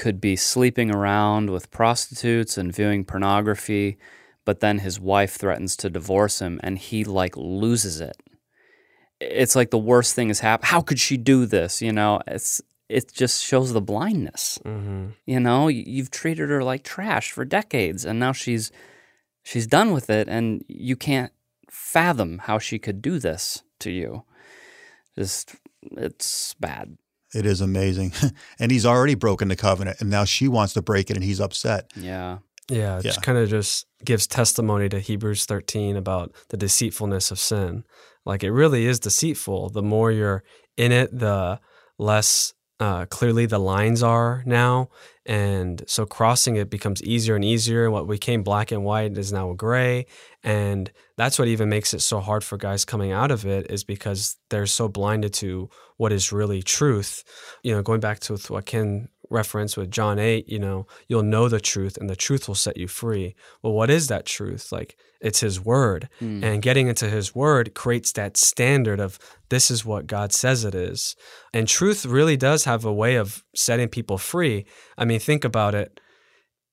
could 0.00 0.18
be 0.18 0.34
sleeping 0.34 0.90
around 0.90 1.50
with 1.50 1.70
prostitutes 1.70 2.56
and 2.56 2.74
viewing 2.74 3.04
pornography, 3.04 3.98
but 4.46 4.60
then 4.60 4.78
his 4.78 4.98
wife 4.98 5.34
threatens 5.34 5.76
to 5.76 5.90
divorce 5.90 6.40
him 6.40 6.58
and 6.62 6.78
he 6.78 7.04
like 7.04 7.36
loses 7.36 8.00
it. 8.00 8.16
It's 9.20 9.54
like 9.54 9.70
the 9.70 9.76
worst 9.76 10.14
thing 10.14 10.28
has 10.28 10.40
happened. 10.40 10.68
How 10.68 10.80
could 10.80 10.98
she 10.98 11.18
do 11.18 11.44
this? 11.44 11.82
You 11.82 11.92
know, 11.92 12.22
it's 12.26 12.62
it 12.88 13.12
just 13.12 13.44
shows 13.44 13.74
the 13.74 13.82
blindness. 13.82 14.58
Mm-hmm. 14.64 15.08
You 15.26 15.38
know, 15.38 15.68
you've 15.68 16.10
treated 16.10 16.48
her 16.48 16.64
like 16.64 16.82
trash 16.82 17.30
for 17.30 17.44
decades 17.44 18.06
and 18.06 18.18
now 18.18 18.32
she's 18.32 18.72
she's 19.42 19.66
done 19.66 19.92
with 19.92 20.08
it 20.08 20.28
and 20.30 20.64
you 20.66 20.96
can't 20.96 21.32
fathom 21.68 22.38
how 22.38 22.58
she 22.58 22.78
could 22.78 23.02
do 23.02 23.18
this 23.18 23.64
to 23.80 23.90
you. 23.90 24.24
Just 25.14 25.56
it's 25.92 26.54
bad. 26.54 26.96
It 27.34 27.46
is 27.46 27.60
amazing. 27.60 28.12
and 28.58 28.70
he's 28.72 28.86
already 28.86 29.14
broken 29.14 29.48
the 29.48 29.56
covenant, 29.56 30.00
and 30.00 30.10
now 30.10 30.24
she 30.24 30.48
wants 30.48 30.72
to 30.74 30.82
break 30.82 31.10
it, 31.10 31.16
and 31.16 31.24
he's 31.24 31.40
upset. 31.40 31.90
Yeah. 31.96 32.38
Yeah, 32.68 32.98
it 32.98 33.04
Yeah. 33.04 33.10
just 33.10 33.22
kind 33.22 33.38
of 33.38 33.48
just 33.48 33.86
gives 34.04 34.26
testimony 34.26 34.88
to 34.88 35.00
Hebrews 35.00 35.44
13 35.44 35.96
about 35.96 36.32
the 36.48 36.56
deceitfulness 36.56 37.30
of 37.30 37.38
sin. 37.38 37.84
Like 38.24 38.44
it 38.44 38.52
really 38.52 38.86
is 38.86 39.00
deceitful. 39.00 39.70
The 39.70 39.82
more 39.82 40.12
you're 40.12 40.44
in 40.76 40.92
it, 40.92 41.16
the 41.18 41.60
less 41.98 42.54
uh, 42.80 43.04
clearly 43.04 43.44
the 43.44 43.58
lines 43.58 44.02
are 44.02 44.42
now. 44.46 44.88
And 45.26 45.84
so 45.86 46.06
crossing 46.06 46.56
it 46.56 46.70
becomes 46.70 47.02
easier 47.02 47.36
and 47.36 47.44
easier. 47.44 47.84
And 47.84 47.92
what 47.92 48.08
became 48.08 48.42
black 48.42 48.72
and 48.72 48.84
white 48.84 49.16
is 49.18 49.32
now 49.32 49.52
gray. 49.52 50.06
And 50.42 50.90
that's 51.18 51.38
what 51.38 51.46
even 51.46 51.68
makes 51.68 51.92
it 51.92 52.00
so 52.00 52.20
hard 52.20 52.42
for 52.42 52.56
guys 52.56 52.86
coming 52.86 53.12
out 53.12 53.30
of 53.30 53.44
it 53.44 53.70
is 53.70 53.84
because 53.84 54.36
they're 54.48 54.66
so 54.66 54.88
blinded 54.88 55.34
to 55.34 55.68
what 55.98 56.10
is 56.10 56.32
really 56.32 56.62
truth. 56.62 57.22
You 57.62 57.74
know, 57.74 57.82
going 57.82 58.00
back 58.00 58.20
to 58.20 58.36
what 58.48 58.64
Ken 58.64 59.08
referenced 59.28 59.76
with 59.76 59.90
John 59.90 60.18
8, 60.18 60.48
you 60.48 60.58
know, 60.58 60.86
you'll 61.06 61.22
know 61.22 61.48
the 61.50 61.60
truth 61.60 61.98
and 61.98 62.08
the 62.08 62.16
truth 62.16 62.48
will 62.48 62.54
set 62.54 62.78
you 62.78 62.88
free. 62.88 63.36
Well, 63.62 63.74
what 63.74 63.90
is 63.90 64.08
that 64.08 64.24
truth? 64.24 64.72
Like, 64.72 64.96
it's 65.20 65.40
his 65.40 65.60
word. 65.60 66.08
Mm. 66.20 66.42
And 66.42 66.62
getting 66.62 66.88
into 66.88 67.08
his 67.08 67.34
word 67.34 67.74
creates 67.74 68.12
that 68.12 68.36
standard 68.36 69.00
of 69.00 69.18
this 69.48 69.70
is 69.70 69.84
what 69.84 70.06
God 70.06 70.32
says 70.32 70.64
it 70.64 70.74
is. 70.74 71.16
And 71.52 71.68
truth 71.68 72.06
really 72.06 72.36
does 72.36 72.64
have 72.64 72.84
a 72.84 72.92
way 72.92 73.16
of 73.16 73.44
setting 73.54 73.88
people 73.88 74.18
free. 74.18 74.64
I 74.96 75.04
mean, 75.04 75.20
think 75.20 75.44
about 75.44 75.74
it. 75.74 76.00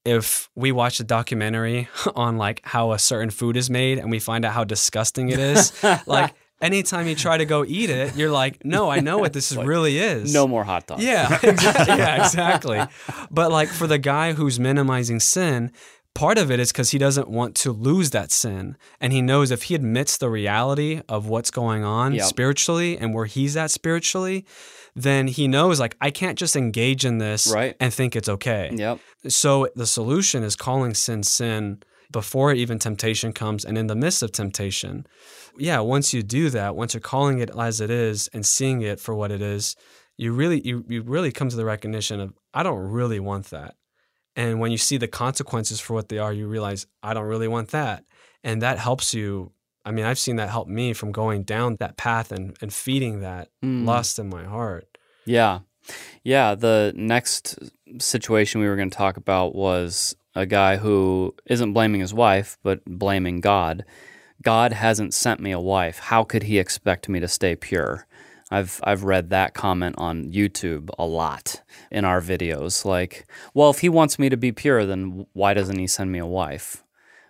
If 0.05 0.49
we 0.55 0.71
watch 0.71 1.01
a 1.01 1.03
documentary 1.03 1.89
on 2.15 2.37
like 2.37 2.61
how 2.63 2.93
a 2.93 2.99
certain 2.99 3.29
food 3.29 3.57
is 3.57 3.69
made 3.69 3.99
and 3.99 4.09
we 4.09 4.19
find 4.19 4.45
out 4.45 4.53
how 4.53 4.63
disgusting 4.63 5.29
it 5.29 5.39
is, 5.39 5.73
like 6.05 6.33
anytime 6.61 7.07
you 7.07 7.15
try 7.15 7.37
to 7.37 7.45
go 7.45 7.65
eat 7.65 7.89
it, 7.89 8.15
you're 8.15 8.31
like, 8.31 8.63
no, 8.63 8.89
I 8.89 8.99
know 8.99 9.17
what 9.17 9.33
this 9.33 9.51
really 9.55 9.97
is. 9.97 10.33
No 10.33 10.47
more 10.47 10.63
hot 10.63 10.87
dogs. 10.87 11.03
Yeah, 11.03 11.37
exactly. 11.43 11.95
yeah, 11.97 12.23
exactly. 12.23 12.81
But 13.29 13.51
like 13.51 13.69
for 13.69 13.87
the 13.87 13.97
guy 13.97 14.33
who's 14.33 14.59
minimizing 14.59 15.19
sin, 15.19 15.71
part 16.17 16.37
of 16.37 16.49
it 16.51 16.59
is 16.59 16.71
because 16.71 16.89
he 16.91 16.97
doesn't 16.97 17.29
want 17.29 17.55
to 17.63 17.71
lose 17.71 18.09
that 18.11 18.31
sin. 18.31 18.75
And 18.99 19.13
he 19.13 19.21
knows 19.21 19.51
if 19.51 19.63
he 19.63 19.75
admits 19.75 20.17
the 20.17 20.29
reality 20.29 21.01
of 21.07 21.27
what's 21.27 21.51
going 21.51 21.83
on 21.83 22.13
Yep. 22.15 22.25
spiritually 22.25 22.97
and 22.97 23.13
where 23.13 23.25
he's 23.25 23.55
at 23.55 23.71
spiritually, 23.71 24.45
then 24.95 25.27
he 25.27 25.47
knows 25.47 25.79
like 25.79 25.95
I 26.01 26.09
can't 26.11 26.37
just 26.37 26.55
engage 26.55 27.05
in 27.05 27.19
this 27.19 27.47
Right. 27.47 27.75
and 27.79 27.93
think 27.93 28.15
it's 28.15 28.29
okay. 28.29 28.71
Yep. 28.73 28.99
So 29.27 29.69
the 29.75 29.85
solution 29.85 30.43
is 30.43 30.55
calling 30.55 30.93
sin 30.93 31.23
sin 31.23 31.81
before 32.11 32.53
even 32.53 32.79
temptation 32.79 33.33
comes 33.33 33.65
and 33.65 33.77
in 33.77 33.87
the 33.87 33.95
midst 33.95 34.23
of 34.23 34.31
temptation. 34.31 35.05
Yeah, 35.57 35.79
once 35.81 36.13
you 36.13 36.23
do 36.23 36.49
that, 36.51 36.75
once 36.75 36.93
you're 36.93 37.01
calling 37.01 37.39
it 37.39 37.49
as 37.57 37.81
it 37.81 37.89
is 37.91 38.29
and 38.33 38.45
seeing 38.45 38.81
it 38.81 38.99
for 38.99 39.13
what 39.13 39.31
it 39.31 39.41
is, 39.41 39.75
you 40.17 40.31
really 40.31 40.61
you, 40.65 40.83
you 40.87 41.01
really 41.03 41.31
come 41.31 41.49
to 41.49 41.55
the 41.55 41.65
recognition 41.65 42.19
of 42.19 42.33
I 42.53 42.63
don't 42.63 42.79
really 42.99 43.19
want 43.19 43.47
that. 43.51 43.75
And 44.37 44.61
when 44.61 44.71
you 44.71 44.77
see 44.77 44.95
the 44.97 45.07
consequences 45.07 45.81
for 45.81 45.93
what 45.93 46.07
they 46.07 46.19
are, 46.19 46.31
you 46.31 46.47
realize 46.47 46.87
I 47.03 47.13
don't 47.13 47.25
really 47.25 47.49
want 47.49 47.71
that. 47.71 48.05
And 48.43 48.61
that 48.61 48.79
helps 48.79 49.13
you 49.13 49.51
I 49.83 49.91
mean, 49.91 50.03
I've 50.03 50.19
seen 50.19 50.35
that 50.35 50.49
help 50.49 50.67
me 50.67 50.91
from 50.91 51.13
going 51.13 51.43
down 51.43 51.77
that 51.77 51.95
path 51.95 52.33
and, 52.33 52.57
and 52.61 52.73
feeding 52.73 53.21
that 53.21 53.47
Mm. 53.63 53.85
lust 53.85 54.19
in 54.19 54.27
my 54.27 54.43
heart. 54.43 54.97
Yeah. 55.25 55.59
Yeah. 56.23 56.55
The 56.55 56.91
next 56.97 57.57
situation 57.97 58.59
we 58.59 58.67
were 58.67 58.75
going 58.75 58.89
to 58.89 58.97
talk 58.97 59.15
about 59.15 59.55
was 59.55 60.13
a 60.35 60.45
guy 60.45 60.75
who 60.75 61.33
isn't 61.45 61.71
blaming 61.71 62.01
his 62.01 62.13
wife, 62.13 62.57
but 62.63 62.83
blaming 62.85 63.39
God. 63.39 63.85
God 64.43 64.73
hasn't 64.73 65.13
sent 65.13 65.39
me 65.39 65.51
a 65.51 65.59
wife. 65.59 65.99
How 65.99 66.25
could 66.25 66.43
he 66.43 66.59
expect 66.59 67.07
me 67.07 67.21
to 67.21 67.27
stay 67.29 67.55
pure? 67.55 68.05
I've 68.49 68.79
I've 68.83 69.03
read 69.03 69.29
that 69.29 69.53
comment 69.53 69.95
on 69.97 70.31
YouTube 70.31 70.89
a 70.97 71.05
lot 71.05 71.61
in 71.91 72.05
our 72.05 72.21
videos. 72.21 72.85
Like, 72.85 73.27
well, 73.53 73.69
if 73.69 73.79
he 73.79 73.89
wants 73.89 74.17
me 74.17 74.29
to 74.29 74.37
be 74.37 74.51
pure, 74.51 74.85
then 74.85 75.25
why 75.33 75.53
doesn't 75.53 75.77
he 75.77 75.87
send 75.87 76.11
me 76.11 76.19
a 76.19 76.25
wife? 76.25 76.83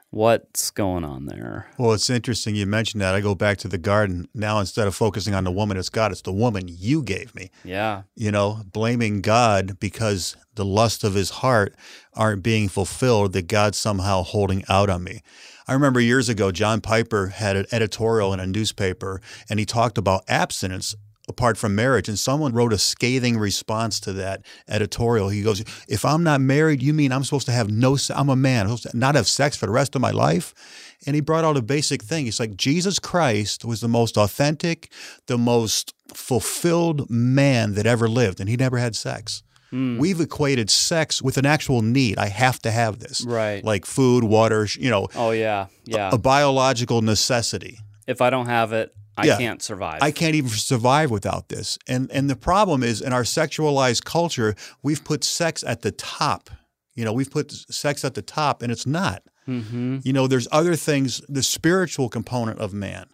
What's 0.10 0.72
going 0.72 1.04
on 1.04 1.26
there? 1.26 1.68
Well, 1.78 1.92
it's 1.92 2.10
interesting 2.10 2.56
you 2.56 2.66
mentioned 2.66 3.02
that. 3.02 3.14
I 3.14 3.20
go 3.20 3.36
back 3.36 3.58
to 3.60 3.68
the 3.68 3.78
garden. 3.78 4.30
Now, 4.34 4.60
instead 4.60 4.88
of 4.88 4.96
focusing 4.96 5.34
on 5.34 5.44
the 5.44 5.52
woman, 5.52 5.76
it's 5.76 5.90
God. 5.90 6.14
It's 6.14 6.22
the 6.22 6.32
woman 6.32 6.64
you 6.70 7.04
gave 7.04 7.36
me. 7.36 7.52
Yeah. 7.66 8.04
You 8.16 8.32
know, 8.32 8.62
blaming 8.72 9.20
God 9.20 9.80
because 9.82 10.38
the 10.56 10.64
lust 10.64 11.04
of 11.04 11.14
his 11.14 11.30
heart 11.30 11.76
aren't 12.14 12.42
being 12.42 12.70
fulfilled, 12.70 13.34
that 13.34 13.48
God's 13.48 13.78
somehow 13.78 14.24
holding 14.24 14.64
out 14.70 14.90
on 14.90 15.04
me. 15.04 15.24
I 15.68 15.74
remember 15.74 16.00
years 16.00 16.30
ago, 16.30 16.52
John 16.52 16.80
Piper 16.80 17.28
had 17.28 17.58
an 17.58 17.66
editorial 17.74 18.34
in 18.34 18.40
a 18.40 18.48
newspaper, 18.48 19.22
and 19.50 19.60
he 19.60 19.66
talked 19.66 19.98
about 19.98 20.24
abstinence 20.30 20.96
apart 21.28 21.58
from 21.58 21.76
marriage. 21.76 22.08
And 22.08 22.18
someone 22.18 22.54
wrote 22.54 22.72
a 22.74 22.78
scathing 22.78 23.38
response 23.38 24.00
to 24.02 24.14
that 24.14 24.46
editorial. 24.68 25.30
He 25.30 25.42
goes, 25.44 25.62
If 25.88 26.06
I'm 26.06 26.24
not 26.24 26.42
married, 26.42 26.82
you 26.82 26.94
mean 26.94 27.12
I'm 27.12 27.24
supposed 27.24 27.46
to 27.48 27.52
have 27.52 27.70
no, 27.70 27.96
se- 27.96 28.14
I'm 28.16 28.30
a 28.30 28.36
man, 28.36 28.68
I'm 28.68 28.78
not 28.94 29.16
have 29.16 29.28
sex 29.28 29.58
for 29.58 29.66
the 29.66 29.72
rest 29.72 29.96
of 29.96 30.02
my 30.02 30.12
life? 30.12 30.54
And 31.06 31.16
he 31.16 31.22
brought 31.22 31.44
out 31.46 31.58
a 31.58 31.62
basic 31.62 32.02
thing. 32.04 32.26
He's 32.26 32.40
like, 32.40 32.56
Jesus 32.58 32.98
Christ 33.00 33.64
was 33.64 33.82
the 33.82 33.88
most 33.88 34.18
authentic, 34.18 34.92
the 35.28 35.38
most 35.38 35.94
fulfilled 36.14 37.10
man 37.10 37.74
that 37.76 37.86
ever 37.86 38.08
lived, 38.08 38.40
and 38.40 38.50
he 38.50 38.56
never 38.56 38.78
had 38.78 38.96
sex. 38.96 39.44
Mm. 39.72 39.98
We've 40.00 40.20
equated 40.22 40.70
sex 40.70 41.22
with 41.22 41.38
an 41.38 41.46
actual 41.46 41.82
need. 41.82 42.18
I 42.18 42.28
have 42.30 42.60
to 42.62 42.72
have 42.72 43.00
this. 43.00 43.24
Right. 43.26 43.64
Like 43.64 43.86
food, 43.86 44.24
water, 44.24 44.66
you 44.80 44.90
know, 44.90 45.08
Oh 45.16 45.32
yeah. 45.32 45.68
Yeah. 45.86 46.10
a 46.14 46.18
biological 46.18 47.02
necessity. 47.02 47.80
if 48.08 48.22
I 48.22 48.30
don't 48.30 48.46
have 48.46 48.72
it, 48.72 48.94
I 49.18 49.26
Yeah. 49.26 49.38
can't 49.38 49.62
survive. 49.62 50.00
I 50.02 50.12
can't 50.12 50.36
even 50.36 50.50
survive 50.52 51.10
without 51.12 51.50
this. 51.50 51.78
And 51.88 52.10
and 52.12 52.30
the 52.30 52.36
problem 52.36 52.84
is 52.84 53.02
in 53.02 53.14
our 53.14 53.24
sexualized 53.24 54.04
culture, 54.04 54.56
we've 54.84 55.04
put 55.04 55.24
sex 55.24 55.64
at 55.64 55.82
the 55.82 55.92
top. 55.92 56.50
You 56.96 57.04
know, 57.06 57.14
we've 57.14 57.30
put 57.32 57.52
sex 57.52 58.04
at 58.06 58.14
the 58.14 58.22
top 58.22 58.62
and 58.62 58.72
it's 58.72 58.86
not. 58.86 59.24
mm-hmm. 59.48 60.00
You 60.04 60.12
know, 60.14 60.28
there's 60.28 60.48
other 60.52 60.76
things, 60.76 61.22
the 61.30 61.42
spiritual 61.42 62.10
component 62.10 62.60
of 62.60 62.74
man. 62.74 63.06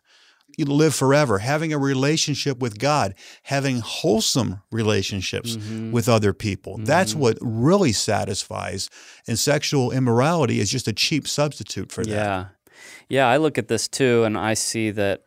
You 0.57 0.65
live 0.65 0.93
forever, 0.95 1.39
having 1.39 1.71
a 1.73 1.77
relationship 1.77 2.59
with 2.59 2.77
God, 2.79 3.13
having 3.43 3.79
wholesome 3.79 4.61
relationships 4.71 5.55
Mhm. 5.57 5.91
with 5.91 6.07
other 6.09 6.33
people. 6.33 6.77
That's 6.79 7.13
what 7.15 7.37
really 7.41 7.91
satisfies. 7.91 8.89
And 9.27 9.37
sexual 9.39 9.91
immorality 9.91 10.59
is 10.59 10.69
just 10.71 10.87
a 10.87 10.93
cheap 10.93 11.27
substitute 11.27 11.91
for 11.91 12.03
that. 12.03 12.11
Yeah. 12.11 12.45
Yeah, 13.09 13.27
I 13.27 13.37
look 13.37 13.57
at 13.57 13.67
this 13.67 13.87
too 13.87 14.23
and 14.23 14.37
I 14.37 14.53
see 14.55 14.91
that 14.91 15.21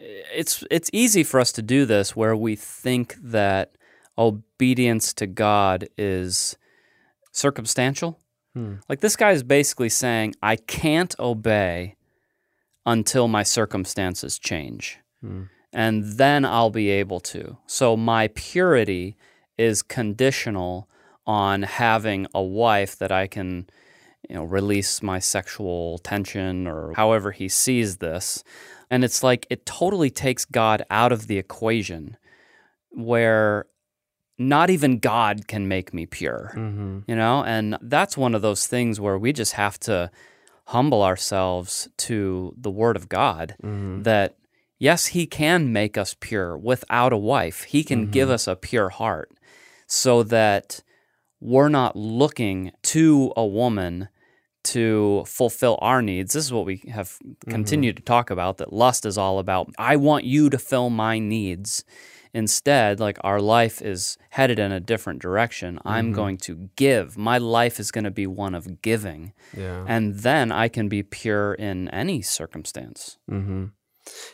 it's 0.00 0.64
it's 0.70 0.90
easy 0.92 1.22
for 1.22 1.40
us 1.40 1.52
to 1.52 1.62
do 1.62 1.84
this 1.84 2.16
where 2.16 2.36
we 2.36 2.56
think 2.56 3.14
that 3.22 3.76
obedience 4.16 5.12
to 5.14 5.26
God 5.26 5.88
is 5.96 6.56
circumstantial. 7.32 8.18
Hmm. 8.54 8.76
Like 8.88 9.00
this 9.00 9.16
guy 9.16 9.32
is 9.32 9.42
basically 9.42 9.88
saying 9.88 10.34
I 10.42 10.56
can't 10.56 11.14
obey 11.18 11.96
until 12.86 13.28
my 13.28 13.42
circumstances 13.42 14.38
change. 14.38 14.98
Hmm. 15.20 15.44
And 15.72 16.04
then 16.04 16.44
I'll 16.44 16.70
be 16.70 16.90
able 16.90 17.20
to. 17.20 17.58
So 17.66 17.96
my 17.96 18.28
purity 18.28 19.16
is 19.56 19.82
conditional 19.82 20.88
on 21.26 21.62
having 21.62 22.26
a 22.34 22.42
wife 22.42 22.96
that 22.98 23.12
I 23.12 23.28
can 23.28 23.68
you 24.28 24.34
know, 24.34 24.44
release 24.44 25.02
my 25.02 25.18
sexual 25.18 25.98
tension 25.98 26.66
or 26.66 26.92
however 26.94 27.30
he 27.32 27.48
sees 27.48 27.98
this. 27.98 28.42
And 28.90 29.04
it's 29.04 29.22
like 29.22 29.46
it 29.50 29.64
totally 29.66 30.10
takes 30.10 30.44
God 30.44 30.82
out 30.90 31.12
of 31.12 31.26
the 31.28 31.38
equation 31.38 32.16
where 32.90 33.66
not 34.38 34.70
even 34.70 34.98
God 34.98 35.46
can 35.46 35.68
make 35.68 35.92
me 35.94 36.06
pure, 36.06 36.52
Mm-hmm. 36.56 37.00
you 37.06 37.14
know? 37.14 37.44
And 37.44 37.76
that's 37.82 38.16
one 38.16 38.34
of 38.34 38.42
those 38.42 38.66
things 38.66 38.98
where 38.98 39.18
we 39.18 39.32
just 39.32 39.52
have 39.52 39.78
to 39.80 40.10
humble 40.66 41.02
ourselves 41.02 41.88
to 41.98 42.54
the 42.56 42.70
word 42.70 42.96
of 42.96 43.08
God 43.08 43.54
Mm-hmm. 43.62 44.02
that 44.02 44.36
yes, 44.78 45.06
he 45.06 45.26
can 45.26 45.72
make 45.72 45.98
us 45.98 46.16
pure 46.18 46.56
without 46.56 47.12
a 47.12 47.18
wife. 47.18 47.64
He 47.64 47.84
can 47.84 48.10
give 48.10 48.30
us 48.30 48.48
a 48.48 48.56
pure 48.56 48.88
heart 48.88 49.30
so 49.86 50.22
that 50.22 50.82
we're 51.40 51.68
not 51.68 51.96
looking 51.96 52.72
to 52.82 53.32
a 53.36 53.46
woman 53.46 54.08
to 54.62 55.24
fulfill 55.26 55.78
our 55.80 56.02
needs. 56.02 56.32
This 56.32 56.44
is 56.44 56.52
what 56.52 56.66
we 56.66 56.82
have 56.90 57.18
continued 57.48 57.96
to 57.96 58.02
talk 58.02 58.30
about 58.30 58.58
that 58.58 58.72
lust 58.72 59.06
is 59.06 59.16
all 59.16 59.38
about. 59.38 59.70
I 59.78 59.96
want 59.96 60.24
you 60.24 60.50
to 60.50 60.58
fill 60.58 60.90
my 60.90 61.18
needs. 61.18 61.84
Instead, 62.32 63.00
like 63.00 63.18
our 63.24 63.40
life 63.40 63.82
is 63.82 64.16
headed 64.30 64.60
in 64.60 64.70
a 64.70 64.78
different 64.78 65.20
direction. 65.20 65.80
I'm 65.84 66.12
going 66.12 66.36
to 66.38 66.70
give. 66.76 67.18
My 67.18 67.38
life 67.38 67.80
is 67.80 67.90
going 67.90 68.04
to 68.04 68.10
be 68.12 68.28
one 68.28 68.54
of 68.54 68.82
giving. 68.82 69.32
Yeah. 69.56 69.84
And 69.88 70.14
then 70.14 70.52
I 70.52 70.68
can 70.68 70.88
be 70.88 71.02
pure 71.02 71.54
in 71.54 71.88
any 71.88 72.22
circumstance. 72.22 73.18
Mm-hmm. 73.28 73.66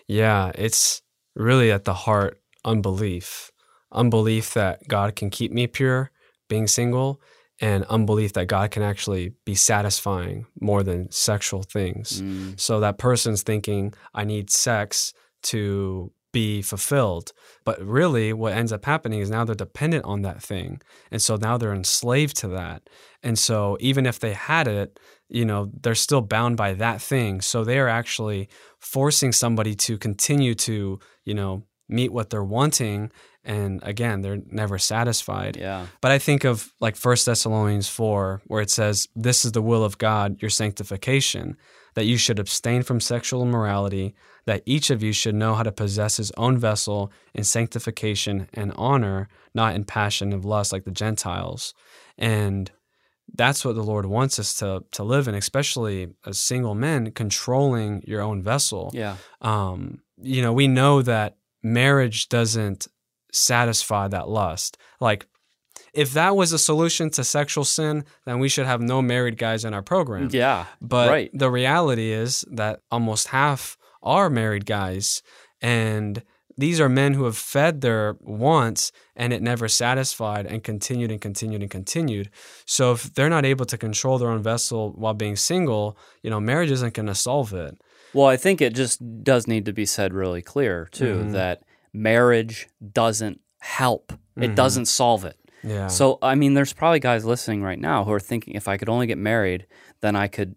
Yeah, 0.07 0.53
it's 0.55 1.01
really 1.35 1.73
at 1.73 1.87
the 1.87 1.95
heart 1.95 2.39
unbelief. 2.67 3.51
Unbelief 3.93 4.53
that 4.53 4.87
God 4.89 5.17
can 5.17 5.31
keep 5.31 5.51
me 5.51 5.67
pure, 5.67 6.11
being 6.49 6.67
single, 6.67 7.21
and 7.61 7.85
unbelief 7.85 8.35
that 8.35 8.47
God 8.47 8.71
can 8.71 8.83
actually 8.83 9.33
be 9.45 9.55
satisfying 9.55 10.47
more 10.61 10.83
than 10.83 11.11
sexual 11.11 11.63
things. 11.63 12.21
Mm. 12.21 12.61
So 12.61 12.81
that 12.81 12.99
person's 12.99 13.43
thinking, 13.43 13.95
I 14.15 14.25
need 14.25 14.51
sex 14.51 15.15
to 15.45 16.13
be 16.33 16.61
fulfilled. 16.61 17.33
But 17.65 17.81
really, 17.81 18.35
what 18.35 18.53
ends 18.53 18.73
up 18.73 18.85
happening 18.85 19.21
is 19.21 19.31
now 19.31 19.45
they're 19.45 19.55
dependent 19.55 20.05
on 20.05 20.21
that 20.23 20.43
thing. 20.43 20.83
And 21.11 21.23
so 21.23 21.37
now 21.37 21.57
they're 21.57 21.73
enslaved 21.73 22.37
to 22.39 22.49
that. 22.49 22.91
And 23.23 23.39
so 23.39 23.79
even 23.81 24.05
if 24.05 24.19
they 24.19 24.35
had 24.35 24.69
it, 24.69 25.01
you 25.29 25.47
know, 25.47 25.71
they're 25.81 25.95
still 25.95 26.21
bound 26.21 26.59
by 26.59 26.75
that 26.75 27.01
thing. 27.01 27.41
So 27.41 27.65
they 27.65 27.79
are 27.79 27.89
actually 27.89 28.51
forcing 28.79 29.33
somebody 29.33 29.75
to 29.77 29.97
continue 29.97 30.55
to, 30.57 30.99
you 31.25 31.35
know, 31.35 31.65
meet 31.89 32.13
what 32.13 32.29
they're 32.29 32.45
wanting. 32.45 33.11
And 33.47 33.81
again, 33.85 34.23
they're 34.23 34.43
never 34.51 34.77
satisfied. 34.77 35.57
Yeah. 35.57 35.87
But 36.01 36.11
I 36.11 36.19
think 36.19 36.45
of 36.45 36.75
like 36.81 36.97
First 36.97 37.27
Thessalonians 37.27 37.89
4, 37.89 38.43
where 38.47 38.61
it 38.61 38.71
says, 38.71 39.09
This 39.15 39.45
is 39.45 39.53
the 39.53 39.63
will 39.63 39.85
of 39.85 39.99
God, 39.99 40.43
your 40.43 40.51
sanctification, 40.51 41.57
that 41.95 42.07
you 42.07 42.19
should 42.19 42.41
abstain 42.41 42.83
from 42.83 43.01
sexual 43.01 43.43
immorality, 43.43 44.17
that 44.47 44.65
each 44.67 44.91
of 44.91 45.01
you 45.01 45.13
should 45.13 45.37
know 45.37 45.55
how 45.55 45.63
to 45.63 45.71
possess 45.71 46.17
his 46.17 46.33
own 46.33 46.59
vessel 46.59 47.13
in 47.35 47.45
sanctification 47.45 48.49
and 48.53 48.73
honor, 48.77 49.29
not 49.55 49.77
in 49.77 49.85
passion 49.85 50.33
of 50.33 50.45
lust 50.45 50.73
like 50.73 50.85
the 50.85 50.91
Gentiles. 50.91 51.73
And 52.19 52.73
that's 53.33 53.65
what 53.65 53.77
the 53.77 53.83
Lord 53.83 54.07
wants 54.07 54.41
us 54.41 54.57
to 54.57 54.85
to 54.93 55.05
live 55.05 55.29
in, 55.29 55.37
especially 55.37 56.09
as 56.27 56.39
single 56.39 56.75
men, 56.75 57.13
controlling 57.13 58.03
your 58.07 58.23
own 58.23 58.43
vessel. 58.43 58.91
Yeah. 58.93 59.17
Um, 59.41 60.03
you 60.21 60.43
know, 60.43 60.53
we 60.53 60.67
know 60.67 61.03
that 61.03 61.37
marriage 61.63 62.29
doesn't 62.29 62.89
satisfy 63.37 64.09
that 64.09 64.29
lust. 64.29 64.77
Like, 65.01 65.27
if 65.93 66.13
that 66.13 66.37
was 66.37 66.53
a 66.53 66.59
solution 66.59 67.11
to 67.11 67.25
sexual 67.25 67.65
sin, 67.65 68.05
then 68.27 68.39
we 68.39 68.49
should 68.49 68.67
have 68.67 68.81
no 68.83 69.01
married 69.01 69.39
guys 69.39 69.65
in 69.65 69.73
our 69.75 69.83
program. 69.83 70.29
Yeah. 70.31 70.67
But 70.81 71.09
right. 71.11 71.31
the 71.33 71.51
reality 71.51 72.11
is 72.13 72.45
that 72.51 72.81
almost 72.91 73.29
half 73.29 73.79
are 74.03 74.29
married 74.29 74.67
guys. 74.67 75.23
And 75.63 76.23
these 76.59 76.81
are 76.81 76.89
men 76.89 77.15
who 77.15 77.25
have 77.25 77.37
fed 77.37 77.81
their 77.81 78.17
wants 78.21 78.93
and 79.15 79.33
it 79.33 79.43
never 79.43 79.69
satisfied 79.69 80.47
and 80.47 80.63
continued 80.63 81.11
and 81.11 81.21
continued 81.21 81.63
and 81.63 81.71
continued. 81.71 82.31
So 82.67 82.93
if 82.93 83.15
they're 83.15 83.31
not 83.31 83.45
able 83.47 83.65
to 83.67 83.79
control 83.79 84.19
their 84.19 84.31
own 84.31 84.43
vessel 84.43 84.93
while 84.97 85.15
being 85.15 85.37
single, 85.37 85.97
you 86.23 86.31
know, 86.31 86.41
marriage 86.41 86.71
isn't 86.71 86.95
going 86.95 87.07
to 87.07 87.15
solve 87.15 87.53
it. 87.55 87.77
Well, 88.13 88.27
I 88.27 88.37
think 88.37 88.61
it 88.61 88.75
just 88.75 89.01
does 89.23 89.47
need 89.47 89.65
to 89.67 89.73
be 89.73 89.85
said 89.87 90.13
really 90.15 90.41
clear, 90.43 90.89
too, 90.93 91.25
Mhm. 91.25 91.33
that 91.33 91.63
marriage 91.93 92.69
doesn't 92.93 93.41
help, 93.59 94.13
it 94.37 94.51
Mhm. 94.51 94.55
doesn't 94.55 94.87
solve 94.87 95.25
it. 95.25 95.37
Yeah. 95.63 95.89
So, 95.89 96.19
I 96.23 96.35
mean, 96.35 96.55
there's 96.55 96.73
probably 96.73 97.01
guys 97.01 97.25
listening 97.25 97.63
right 97.63 97.79
now 97.79 98.05
who 98.05 98.13
are 98.13 98.21
thinking 98.21 98.55
if 98.55 98.69
I 98.69 98.77
could 98.77 98.89
only 98.89 99.07
get 99.07 99.19
married, 99.19 99.67
then 100.01 100.15
I 100.15 100.29
could 100.29 100.55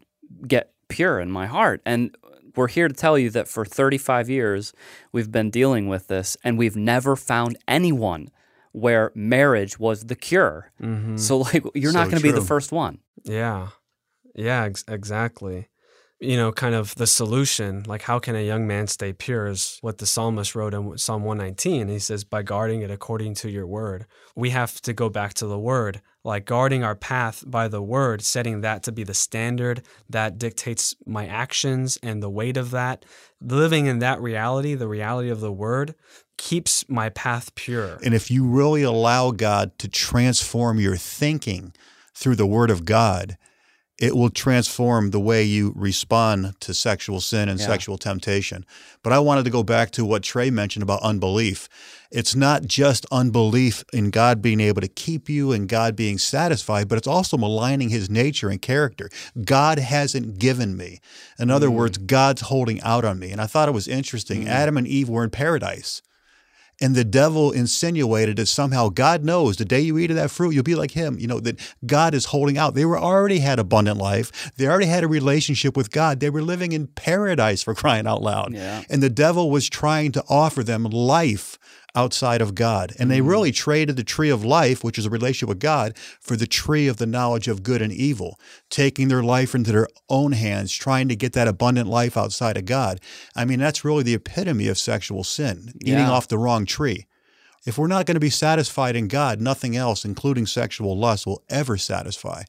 get 0.48 0.72
pure 0.88 1.20
in 1.20 1.32
my 1.32 1.48
heart. 1.48 1.82
And 1.86 2.16
we're 2.56 2.68
here 2.68 2.88
to 2.88 2.94
tell 2.94 3.18
you 3.18 3.30
that 3.32 3.48
for 3.48 3.66
35 3.66 4.30
years, 4.30 4.74
we've 5.12 5.32
been 5.32 5.50
dealing 5.50 5.88
with 5.88 6.08
this 6.08 6.36
and 6.44 6.58
we've 6.58 6.76
never 6.76 7.16
found 7.16 7.58
anyone 7.68 8.30
where 8.72 9.12
marriage 9.16 9.80
was 9.80 10.06
the 10.06 10.16
cure. 10.16 10.72
Mhm. 10.82 11.20
So, 11.20 11.38
like, 11.40 11.64
you're 11.74 11.94
not 11.94 12.06
going 12.12 12.18
to 12.18 12.24
be 12.24 12.32
the 12.32 12.42
first 12.42 12.72
one. 12.72 13.00
Yeah. 13.24 13.70
Yeah, 14.36 14.64
ex- 14.66 14.86
exactly. 14.88 15.70
You 16.22 16.36
know, 16.36 16.52
kind 16.52 16.76
of 16.76 16.96
the 16.96 17.08
solution, 17.08 17.84
like 17.88 18.02
how 18.02 18.20
can 18.20 18.36
a 18.36 18.46
young 18.46 18.68
man 18.68 18.88
stay 18.88 19.14
pure, 19.14 19.48
is 19.48 19.78
what 19.80 20.00
the 20.00 20.06
psalmist 20.06 20.54
wrote 20.54 20.74
in 20.74 20.98
Psalm 20.98 21.24
119. 21.24 21.88
He 21.88 21.98
says, 22.00 22.26
by 22.26 22.44
guarding 22.44 22.82
it 22.82 22.92
according 22.92 23.36
to 23.36 23.50
your 23.50 23.66
word. 23.66 24.06
We 24.36 24.50
have 24.50 24.82
to 24.82 24.92
go 24.92 25.08
back 25.08 25.34
to 25.36 25.48
the 25.48 25.58
word, 25.58 26.02
like 26.26 26.44
guarding 26.46 26.84
our 26.84 26.96
path 26.96 27.46
by 27.48 27.70
the 27.70 27.82
word, 27.82 28.22
setting 28.22 28.60
that 28.62 28.84
to 28.84 28.92
be 28.92 29.06
the 29.06 29.14
standard 29.14 29.82
that 30.10 30.38
dictates 30.38 30.94
my 31.06 31.26
actions 31.26 31.98
and 32.04 32.22
the 32.22 32.30
weight 32.30 32.58
of 32.58 32.72
that. 32.72 33.06
Living 33.40 33.86
in 33.86 34.00
that 34.00 34.20
reality, 34.20 34.76
the 34.76 34.90
reality 34.90 35.30
of 35.30 35.40
the 35.40 35.54
word, 35.54 35.96
keeps 36.38 36.84
my 36.90 37.08
path 37.08 37.56
pure. 37.56 37.98
And 38.04 38.14
if 38.14 38.30
you 38.30 38.46
really 38.46 38.84
allow 38.84 39.32
God 39.32 39.78
to 39.80 39.88
transform 39.88 40.82
your 40.82 40.98
thinking 40.98 41.74
through 42.14 42.36
the 42.36 42.46
Word 42.46 42.70
of 42.70 42.84
God, 42.84 43.38
it 44.00 44.16
will 44.16 44.30
transform 44.30 45.12
the 45.12 45.20
way 45.20 45.44
you 45.44 45.74
respond 45.76 46.54
to 46.62 46.74
sexual 46.74 47.20
sin 47.20 47.50
and 47.50 47.60
Yeah. 47.60 47.68
sexual 47.68 47.98
temptation. 47.98 48.66
But 49.04 49.12
I 49.12 49.20
wanted 49.20 49.44
to 49.44 49.50
go 49.50 49.62
back 49.62 49.92
to 49.92 50.06
what 50.06 50.24
Trey 50.24 50.50
mentioned 50.50 50.84
about 50.84 51.02
unbelief. 51.02 51.68
It's 52.12 52.34
not 52.34 52.66
just 52.66 53.06
unbelief 53.12 53.84
in 53.94 54.10
God 54.10 54.42
being 54.42 54.62
able 54.62 54.82
to 54.82 54.88
keep 54.88 55.30
you 55.30 55.52
and 55.52 55.68
God 55.68 55.96
being 55.96 56.18
satisfied, 56.18 56.88
but 56.88 56.98
it's 56.98 57.08
also 57.08 57.38
maligning 57.38 57.90
his 57.90 58.10
nature 58.10 58.50
and 58.50 58.62
character. 58.62 59.10
God 59.44 59.80
hasn't 59.80 60.40
given 60.40 60.76
me. 60.76 61.02
In 61.38 61.52
other 61.52 61.68
mm. 61.68 61.74
words, 61.74 61.98
God's 61.98 62.42
holding 62.44 62.82
out 62.82 63.06
on 63.06 63.20
me. 63.20 63.32
And 63.32 63.42
I 63.42 63.48
thought 63.48 63.70
it 63.70 63.74
was 63.74 63.88
interesting. 63.88 64.46
Mm. 64.46 64.48
Adam 64.48 64.78
and 64.78 64.88
Eve 64.88 65.10
were 65.10 65.24
in 65.24 65.30
paradise. 65.30 66.02
And 66.82 66.96
the 66.96 67.04
devil 67.04 67.52
insinuated 67.52 68.38
that 68.38 68.48
somehow 68.48 68.90
God 68.90 69.24
knows 69.24 69.58
the 69.58 69.66
day 69.66 69.82
you 69.82 69.98
eat 69.98 70.12
of 70.12 70.16
that 70.16 70.32
fruit, 70.32 70.52
you'll 70.52 70.64
be 70.64 70.76
like 70.76 70.92
him. 70.92 71.20
You 71.20 71.28
know, 71.28 71.40
that 71.42 71.60
God 71.86 72.14
is 72.14 72.26
holding 72.26 72.58
out. 72.58 72.74
They 72.74 72.86
were 72.86 73.00
already 73.00 73.40
had 73.40 73.60
abundant 73.60 73.98
life. 73.98 74.52
They 74.56 74.68
already 74.68 74.86
had 74.86 75.04
a 75.04 75.08
relationship 75.08 75.76
with 75.76 75.92
God. 75.92 76.20
They 76.20 76.30
were 76.30 76.42
living 76.42 76.72
in 76.72 76.88
paradise 76.88 77.64
for 77.64 77.76
crying 77.76 78.08
out 78.08 78.22
loud. 78.22 78.54
Yeah. 78.54 78.84
And 78.90 79.04
the 79.04 79.10
devil 79.10 79.50
was 79.50 79.70
trying 79.70 80.12
to 80.14 80.24
offer 80.30 80.64
them 80.64 80.84
life 80.84 81.58
outside 81.96 82.42
of 82.42 82.56
God. 82.56 82.94
And 83.00 83.10
they 83.10 83.20
mm. 83.20 83.28
really 83.28 83.52
traded 83.52 83.96
the 83.96 84.04
tree 84.04 84.30
of 84.30 84.46
life, 84.46 84.84
which 84.84 84.98
is 84.98 85.06
a 85.06 85.10
relationship 85.10 85.50
with 85.50 85.60
God, 85.60 85.98
for 86.20 86.36
the 86.36 86.48
tree 86.48 86.88
of 86.88 86.98
the 86.98 87.06
knowledge 87.06 87.48
of 87.48 87.64
good 87.64 87.82
and 87.82 87.92
evil, 87.92 88.40
taking 88.70 89.08
their 89.08 89.24
life 89.24 89.56
into 89.56 89.72
their 89.72 89.88
own 90.10 90.34
hands, 90.34 90.74
trying 90.74 91.08
to 91.10 91.16
get 91.16 91.34
that 91.34 91.48
abundant 91.48 91.90
life 91.90 92.18
outside 92.18 92.58
of 92.58 92.66
God. 92.66 93.00
I 93.36 93.46
mean, 93.46 93.60
that's 93.60 93.86
really 93.86 94.04
the 94.04 94.14
epitome 94.14 94.68
of 94.68 94.78
sexual 94.78 95.24
sin, 95.24 95.74
eating 95.82 96.00
Yeah. 96.00 96.12
off 96.12 96.28
the 96.28 96.38
wrong 96.38 96.66
tree. 96.66 97.08
If 97.66 97.78
we're 97.78 97.88
not 97.88 98.06
going 98.06 98.16
to 98.16 98.22
be 98.22 98.30
satisfied 98.30 98.96
in 98.96 99.08
God, 99.08 99.42
nothing 99.42 99.76
else, 99.76 100.06
including 100.06 100.46
sexual 100.46 100.98
lust, 100.98 101.28
will 101.28 101.44
ever 101.50 101.78
satisfy. 101.78 102.44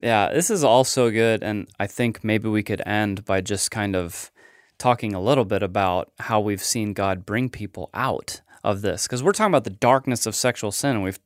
Yeah, 0.00 0.32
this 0.32 0.50
is 0.50 0.64
all 0.64 0.84
so 0.84 1.10
good. 1.10 1.42
And 1.42 1.68
I 1.78 1.86
think 1.86 2.24
maybe 2.24 2.48
we 2.48 2.62
could 2.62 2.82
end 2.86 3.24
by 3.24 3.40
just 3.40 3.70
kind 3.70 3.94
of 3.94 4.30
talking 4.78 5.14
a 5.14 5.20
little 5.20 5.44
bit 5.44 5.62
about 5.62 6.12
how 6.18 6.40
we've 6.40 6.62
seen 6.62 6.92
God 6.92 7.24
bring 7.24 7.48
people 7.48 7.90
out 7.94 8.40
of 8.66 8.82
this. 8.82 9.06
Because 9.06 9.22
we're 9.22 9.32
talking 9.32 9.52
about 9.52 9.64
the 9.64 9.70
darkness 9.70 10.26
of 10.26 10.34
sexual 10.34 10.72
sin, 10.72 10.96
and 10.96 11.02
we've, 11.04 11.20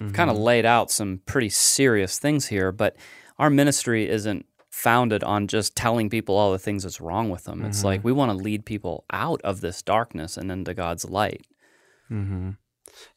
we've 0.00 0.12
kind 0.12 0.30
of 0.30 0.38
laid 0.38 0.64
out 0.64 0.90
some 0.90 1.20
pretty 1.26 1.50
serious 1.50 2.18
things 2.18 2.46
here. 2.46 2.72
But 2.72 2.96
our 3.38 3.50
ministry 3.50 4.08
isn't 4.08 4.46
founded 4.70 5.24
on 5.24 5.48
just 5.48 5.76
telling 5.76 6.08
people 6.08 6.36
all 6.36 6.52
the 6.52 6.58
things 6.58 6.84
that's 6.84 7.00
wrong 7.00 7.30
with 7.30 7.44
them. 7.44 7.64
It's 7.64 7.84
like 7.84 8.04
we 8.04 8.12
want 8.12 8.30
to 8.30 8.36
lead 8.36 8.64
people 8.64 9.04
out 9.12 9.40
of 9.42 9.60
this 9.60 9.82
darkness 9.82 10.36
and 10.36 10.50
into 10.50 10.72
God's 10.72 11.04
light. 11.04 11.46
mm-hmm. 12.10 12.50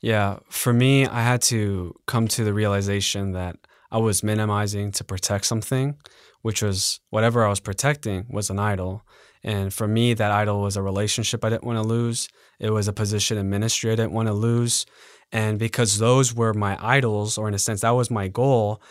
Yeah, 0.01 0.39
for 0.49 0.73
me, 0.73 1.05
I 1.05 1.21
had 1.21 1.41
to 1.43 1.93
come 2.07 2.27
to 2.29 2.43
the 2.43 2.53
realization 2.53 3.33
that 3.33 3.57
I 3.91 3.99
was 3.99 4.23
minimizing 4.23 4.91
to 4.93 5.03
protect 5.03 5.45
something, 5.45 5.97
which 6.41 6.63
was 6.63 6.99
whatever 7.11 7.45
I 7.45 7.49
was 7.49 7.59
protecting 7.59 8.25
was 8.29 8.49
an 8.49 8.57
idol. 8.57 9.03
And 9.43 9.71
for 9.71 9.87
me, 9.87 10.15
that 10.15 10.31
idol 10.31 10.61
was 10.61 10.77
a 10.77 10.81
relationship 10.81 11.45
I 11.45 11.49
didn't 11.49 11.63
want 11.63 11.77
to 11.77 11.87
lose. 11.87 12.27
It 12.59 12.71
was 12.71 12.87
a 12.87 12.93
position 12.93 13.37
in 13.37 13.49
ministry 13.49 13.91
I 13.91 13.95
didn't 13.95 14.13
want 14.13 14.27
to 14.27 14.33
lose. 14.33 14.85
And 15.31 15.59
because 15.59 15.97
those 15.97 16.33
were 16.33 16.53
my 16.53 16.77
idols, 16.79 17.37
or 17.37 17.47
in 17.47 17.53
a 17.53 17.59
sense, 17.59 17.81
that 17.81 17.91
was 17.91 18.09
my 18.09 18.27
goal, 18.27 18.81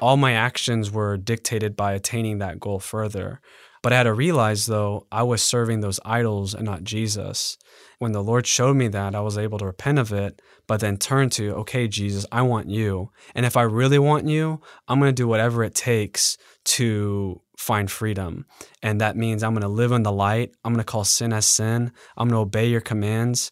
all 0.00 0.16
my 0.16 0.32
actions 0.32 0.90
were 0.90 1.16
dictated 1.16 1.76
by 1.76 1.92
attaining 1.92 2.38
that 2.38 2.58
goal 2.58 2.80
further. 2.80 3.40
But 3.82 3.92
I 3.92 3.96
had 3.98 4.04
to 4.04 4.14
realize, 4.14 4.66
though, 4.66 5.06
I 5.12 5.22
was 5.24 5.42
serving 5.42 5.80
those 5.80 6.00
idols 6.04 6.54
and 6.54 6.64
not 6.64 6.84
Jesus. 6.84 7.58
When 7.98 8.12
the 8.12 8.22
Lord 8.22 8.46
showed 8.46 8.76
me 8.76 8.88
that, 8.88 9.14
I 9.14 9.20
was 9.20 9.36
able 9.36 9.58
to 9.58 9.66
repent 9.66 9.98
of 9.98 10.10
it, 10.10 10.40
but 10.66 10.80
then 10.80 10.96
turn 10.96 11.28
to, 11.30 11.52
okay, 11.56 11.86
Jesus, 11.86 12.24
I 12.32 12.42
want 12.42 12.70
you. 12.70 13.10
And 13.34 13.44
if 13.44 13.58
I 13.58 13.62
really 13.62 13.98
want 13.98 14.26
you, 14.26 14.60
I'm 14.88 15.00
going 15.00 15.10
to 15.10 15.22
do 15.22 15.28
whatever 15.28 15.62
it 15.62 15.74
takes 15.74 16.38
to 16.64 17.42
find 17.64 17.90
freedom. 17.90 18.44
And 18.82 19.00
that 19.00 19.16
means 19.16 19.42
I'm 19.42 19.54
going 19.54 19.62
to 19.62 19.68
live 19.68 19.92
in 19.92 20.02
the 20.02 20.12
light. 20.12 20.52
I'm 20.64 20.72
going 20.72 20.84
to 20.84 20.90
call 20.90 21.04
sin 21.04 21.32
as 21.32 21.46
sin. 21.46 21.92
I'm 22.16 22.28
going 22.28 22.38
to 22.38 22.42
obey 22.42 22.68
your 22.68 22.82
commands. 22.82 23.50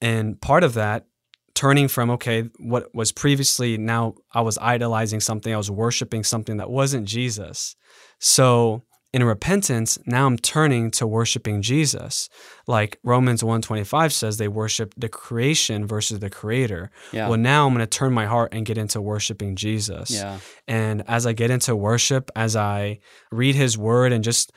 And 0.00 0.40
part 0.40 0.64
of 0.64 0.74
that, 0.74 1.06
turning 1.54 1.86
from, 1.86 2.10
okay, 2.10 2.48
what 2.58 2.92
was 2.94 3.12
previously 3.12 3.78
now 3.78 4.14
I 4.32 4.40
was 4.40 4.58
idolizing 4.58 5.20
something, 5.20 5.54
I 5.54 5.58
was 5.58 5.70
worshiping 5.70 6.24
something 6.24 6.56
that 6.56 6.70
wasn't 6.70 7.06
Jesus. 7.06 7.76
So 8.18 8.82
in 9.12 9.22
repentance, 9.22 9.98
now 10.06 10.26
I'm 10.26 10.38
turning 10.38 10.90
to 10.92 11.06
worshiping 11.06 11.60
Jesus. 11.60 12.30
Like 12.66 12.98
Romans 13.04 13.44
125 13.44 14.12
says 14.12 14.38
they 14.38 14.48
worship 14.48 14.94
the 14.96 15.08
creation 15.08 15.86
versus 15.86 16.20
the 16.20 16.30
creator. 16.30 16.90
Yeah. 17.12 17.28
Well, 17.28 17.38
now 17.38 17.66
I'm 17.66 17.74
going 17.74 17.84
to 17.84 17.98
turn 17.98 18.14
my 18.14 18.24
heart 18.24 18.54
and 18.54 18.64
get 18.64 18.78
into 18.78 19.02
worshiping 19.02 19.54
Jesus. 19.54 20.10
Yeah. 20.10 20.38
And 20.66 21.04
as 21.08 21.26
I 21.26 21.34
get 21.34 21.50
into 21.50 21.76
worship, 21.76 22.30
as 22.34 22.56
I 22.56 23.00
read 23.30 23.54
his 23.54 23.76
word 23.76 24.12
and 24.12 24.24
just 24.24 24.50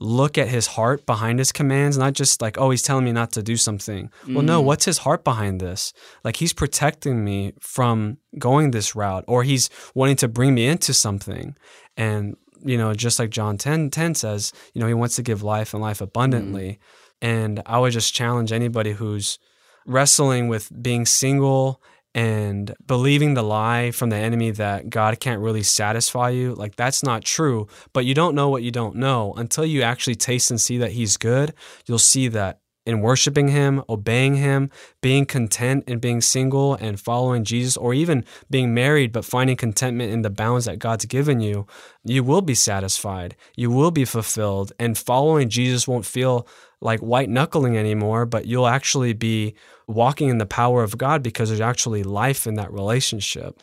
look 0.00 0.38
at 0.38 0.48
his 0.48 0.68
heart 0.68 1.04
behind 1.04 1.38
his 1.38 1.52
commands, 1.52 1.98
not 1.98 2.14
just 2.14 2.40
like, 2.40 2.56
oh, 2.56 2.70
he's 2.70 2.82
telling 2.82 3.04
me 3.04 3.12
not 3.12 3.32
to 3.32 3.42
do 3.42 3.56
something. 3.56 4.10
Well, 4.28 4.42
no, 4.42 4.62
mm. 4.62 4.64
what's 4.64 4.84
his 4.84 4.98
heart 4.98 5.24
behind 5.24 5.60
this? 5.60 5.92
Like 6.24 6.36
he's 6.36 6.52
protecting 6.52 7.24
me 7.24 7.52
from 7.60 8.18
going 8.38 8.70
this 8.70 8.94
route 8.94 9.24
or 9.26 9.42
he's 9.42 9.68
wanting 9.94 10.16
to 10.16 10.28
bring 10.28 10.54
me 10.54 10.66
into 10.66 10.94
something. 10.94 11.56
And, 11.96 12.36
you 12.64 12.78
know, 12.78 12.94
just 12.94 13.18
like 13.18 13.30
John 13.30 13.56
10, 13.56 13.90
10 13.90 14.14
says, 14.14 14.52
you 14.74 14.80
know, 14.80 14.86
he 14.86 14.94
wants 14.94 15.16
to 15.16 15.22
give 15.22 15.42
life 15.42 15.74
and 15.74 15.82
life 15.82 16.00
abundantly. 16.00 16.72
Mm-hmm. 16.72 17.26
And 17.28 17.62
I 17.66 17.78
would 17.78 17.92
just 17.92 18.14
challenge 18.14 18.52
anybody 18.52 18.92
who's 18.92 19.38
wrestling 19.86 20.48
with 20.48 20.70
being 20.82 21.06
single 21.06 21.82
and 22.14 22.74
believing 22.86 23.34
the 23.34 23.42
lie 23.42 23.90
from 23.90 24.10
the 24.10 24.16
enemy 24.16 24.50
that 24.52 24.90
God 24.90 25.20
can't 25.20 25.40
really 25.40 25.62
satisfy 25.62 26.30
you, 26.30 26.54
like 26.54 26.76
that's 26.76 27.02
not 27.02 27.24
true. 27.24 27.68
But 27.92 28.04
you 28.04 28.14
don't 28.14 28.34
know 28.34 28.48
what 28.48 28.62
you 28.62 28.70
don't 28.70 28.96
know 28.96 29.34
until 29.34 29.64
you 29.64 29.82
actually 29.82 30.14
taste 30.14 30.50
and 30.50 30.60
see 30.60 30.78
that 30.78 30.92
He's 30.92 31.16
good. 31.16 31.54
You'll 31.86 31.98
see 31.98 32.28
that 32.28 32.60
in 32.88 33.02
worshiping 33.02 33.48
Him, 33.48 33.82
obeying 33.86 34.36
Him, 34.36 34.70
being 35.02 35.26
content 35.26 35.84
in 35.86 35.98
being 35.98 36.22
single 36.22 36.74
and 36.74 36.98
following 36.98 37.44
Jesus, 37.44 37.76
or 37.76 37.92
even 37.92 38.24
being 38.48 38.72
married 38.72 39.12
but 39.12 39.26
finding 39.26 39.56
contentment 39.56 40.10
in 40.10 40.22
the 40.22 40.30
bounds 40.30 40.64
that 40.64 40.78
God's 40.78 41.04
given 41.04 41.40
you, 41.40 41.66
you 42.02 42.24
will 42.24 42.40
be 42.40 42.54
satisfied. 42.54 43.36
You 43.56 43.70
will 43.70 43.90
be 43.90 44.06
fulfilled. 44.06 44.72
And 44.78 44.96
following 44.96 45.50
Jesus 45.50 45.86
won't 45.86 46.06
feel 46.06 46.48
like 46.80 47.00
white 47.00 47.28
knuckling 47.28 47.76
anymore, 47.76 48.24
but 48.24 48.46
you'll 48.46 48.66
actually 48.66 49.12
be 49.12 49.54
walking 49.86 50.30
in 50.30 50.38
the 50.38 50.46
power 50.46 50.82
of 50.82 50.96
God 50.96 51.22
because 51.22 51.50
there's 51.50 51.60
actually 51.60 52.02
life 52.02 52.46
in 52.46 52.54
that 52.54 52.72
relationship. 52.72 53.60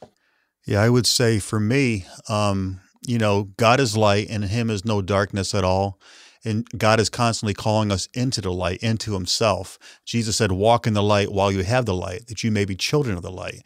Yeah, 0.67 0.81
I 0.81 0.89
would 0.89 1.07
say 1.07 1.39
for 1.39 1.59
me, 1.59 2.05
um, 2.29 2.79
you 3.07 3.17
know, 3.17 3.45
God 3.57 3.79
is 3.79 3.97
light 3.97 4.27
and 4.29 4.43
in 4.43 4.49
him 4.51 4.69
is 4.69 4.85
no 4.85 5.01
darkness 5.01 5.55
at 5.55 5.63
all. 5.63 5.99
And 6.45 6.67
God 6.77 6.99
is 6.99 7.09
constantly 7.09 7.53
calling 7.53 7.91
us 7.91 8.07
into 8.13 8.41
the 8.41 8.53
light, 8.53 8.81
into 8.81 9.13
himself. 9.13 9.79
Jesus 10.05 10.37
said, 10.37 10.51
Walk 10.51 10.85
in 10.87 10.93
the 10.93 11.03
light 11.03 11.31
while 11.31 11.51
you 11.51 11.63
have 11.63 11.85
the 11.85 11.95
light, 11.95 12.27
that 12.27 12.43
you 12.43 12.51
may 12.51 12.65
be 12.65 12.75
children 12.75 13.17
of 13.17 13.23
the 13.23 13.31
light. 13.31 13.63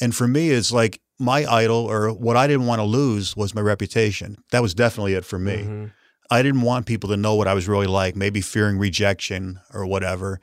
And 0.00 0.14
for 0.14 0.28
me, 0.28 0.50
it's 0.50 0.70
like 0.70 1.00
my 1.18 1.44
idol 1.46 1.84
or 1.90 2.12
what 2.12 2.36
I 2.36 2.46
didn't 2.46 2.66
want 2.66 2.78
to 2.80 2.84
lose 2.84 3.36
was 3.36 3.54
my 3.54 3.60
reputation. 3.60 4.36
That 4.52 4.62
was 4.62 4.74
definitely 4.74 5.14
it 5.14 5.24
for 5.24 5.38
me. 5.38 5.56
Mm-hmm. 5.56 5.86
I 6.30 6.42
didn't 6.42 6.62
want 6.62 6.86
people 6.86 7.08
to 7.10 7.16
know 7.16 7.34
what 7.34 7.48
I 7.48 7.54
was 7.54 7.66
really 7.66 7.86
like, 7.86 8.14
maybe 8.14 8.40
fearing 8.40 8.78
rejection 8.78 9.60
or 9.72 9.86
whatever. 9.86 10.40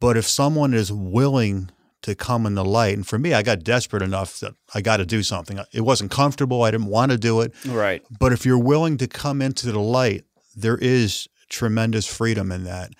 But 0.00 0.16
if 0.16 0.28
someone 0.28 0.74
is 0.74 0.92
willing 0.92 1.70
to 2.02 2.14
come 2.14 2.44
in 2.44 2.54
the 2.54 2.64
light, 2.64 2.94
and 2.94 3.06
for 3.06 3.18
me, 3.18 3.32
I 3.32 3.42
got 3.42 3.64
desperate 3.64 4.02
enough 4.02 4.38
that 4.40 4.54
I 4.74 4.82
got 4.82 4.98
to 4.98 5.06
do 5.06 5.22
something. 5.22 5.58
It 5.72 5.80
wasn't 5.80 6.10
comfortable. 6.10 6.62
I 6.62 6.70
didn't 6.70 6.88
want 6.88 7.10
to 7.12 7.16
do 7.16 7.40
it. 7.40 7.54
Right. 7.64 8.02
But 8.20 8.34
if 8.34 8.44
you're 8.44 8.58
willing 8.58 8.98
to 8.98 9.06
come 9.06 9.40
into 9.40 9.72
the 9.72 9.80
light, 9.80 10.24
there 10.54 10.78
is 10.78 11.28
tremendous 11.48 12.06
freedom 12.06 12.50
in 12.52 12.64
that. 12.64 12.92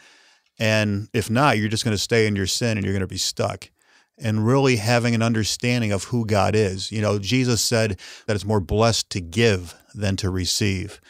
And 0.58 1.08
if 1.12 1.30
not, 1.30 1.58
you're 1.58 1.68
just 1.68 1.84
going 1.84 1.96
to 1.96 2.02
stay 2.02 2.26
in 2.26 2.36
your 2.36 2.46
sin 2.46 2.76
and 2.76 2.84
you're 2.84 2.94
going 2.94 3.00
to 3.00 3.06
be 3.06 3.16
stuck. 3.16 3.70
And 4.16 4.46
really 4.46 4.76
having 4.76 5.16
an 5.16 5.22
understanding 5.22 5.90
of 5.90 6.04
who 6.04 6.24
God 6.24 6.54
is. 6.54 6.92
You 6.92 7.02
know, 7.02 7.18
Jesus 7.18 7.60
said 7.60 7.98
that 8.26 8.36
it's 8.36 8.44
more 8.44 8.60
blessed 8.60 9.10
to 9.10 9.20
give 9.20 9.74
than 9.92 10.14
to 10.18 10.30
receive. 10.30 11.00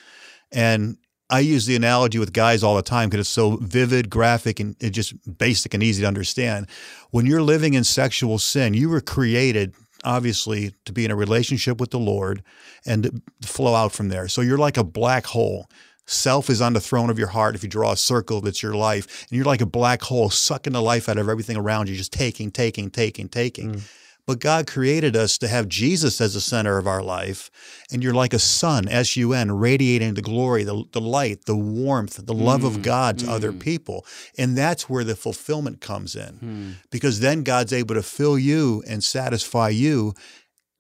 And 0.51 0.97
I 1.29 1.41
use 1.41 1.67
the 1.67 1.77
analogy 1.77 2.19
with 2.19 2.33
guys 2.33 2.63
all 2.63 2.77
the 2.77 2.83
time 2.83 3.11
because 3.11 3.27
it's 3.27 3.29
so 3.29 3.57
vivid, 3.57 4.09
graphic, 4.09 4.59
and 4.59 4.75
just 4.91 5.15
basic 5.37 5.75
and 5.75 5.83
easy 5.83 6.01
to 6.01 6.09
understand. 6.09 6.67
When 7.11 7.27
you're 7.27 7.43
living 7.43 7.75
in 7.75 7.85
sexual 7.85 8.39
sin, 8.39 8.73
you 8.73 8.89
were 8.89 9.03
created 9.03 9.75
obviously 10.03 10.75
to 10.85 10.93
be 10.93 11.05
in 11.05 11.11
a 11.11 11.17
relationship 11.17 11.81
with 11.81 11.91
the 11.91 11.99
Lord 11.99 12.43
and 12.87 13.23
to 13.43 13.49
flow 13.49 13.75
out 13.75 13.93
from 13.93 14.09
there. 14.09 14.29
So 14.29 14.41
you're 14.41 14.57
like 14.57 14.79
a 14.79 14.85
black 14.85 15.27
hole. 15.27 15.69
Self 16.07 16.51
is 16.51 16.61
on 16.61 16.75
the 16.75 16.81
throne 16.81 17.11
of 17.11 17.19
your 17.19 17.29
heart. 17.29 17.55
If 17.55 17.63
you 17.63 17.69
draw 17.69 17.93
a 17.93 17.97
circle, 17.97 18.41
that's 18.41 18.63
your 18.63 18.75
life. 18.75 19.23
And 19.23 19.37
you're 19.37 19.47
like 19.47 19.63
a 19.63 19.67
black 19.67 20.03
hole, 20.03 20.31
sucking 20.31 20.75
the 20.75 20.83
life 20.83 21.09
out 21.09 21.19
of 21.19 21.29
everything 21.29 21.57
around 21.57 21.89
you, 21.89 21.97
just 21.97 22.13
taking, 22.13 22.51
taking, 22.51 22.91
taking, 22.91 23.29
taking. 23.29 23.75
Mm. 23.75 23.83
But 24.27 24.39
God 24.39 24.67
created 24.67 25.17
us 25.17 25.37
to 25.39 25.49
have 25.49 25.69
Jesus 25.69 26.19
as 26.19 26.33
the 26.33 26.41
center 26.41 26.79
of 26.79 26.87
our 26.87 27.03
life. 27.03 27.51
And 27.93 28.03
you're 28.03 28.15
like 28.15 28.33
a 28.33 28.39
sun, 28.39 28.89
S 28.89 29.17
U 29.17 29.35
N, 29.35 29.53
radiating 29.53 30.15
the 30.15 30.23
glory, 30.23 30.65
the, 30.65 30.83
the 30.93 31.01
light, 31.01 31.45
the 31.45 31.57
warmth, 31.57 32.25
the 32.25 32.33
love 32.33 32.65
of 32.65 32.79
mm, 32.79 32.83
God 32.83 33.19
to 33.19 33.31
other 33.31 33.53
mm. 33.53 33.61
people. 33.61 34.07
And 34.39 34.57
that's 34.57 34.89
where 34.89 35.05
the 35.05 35.15
fulfillment 35.15 35.83
comes 35.83 36.17
in. 36.17 36.37
Hmm. 36.37 36.71
Because 36.91 37.21
then 37.21 37.43
God's 37.43 37.75
able 37.75 37.95
to 37.97 38.03
fill 38.03 38.39
you 38.39 38.83
and 38.89 39.05
satisfy 39.05 39.69
you. 39.69 40.15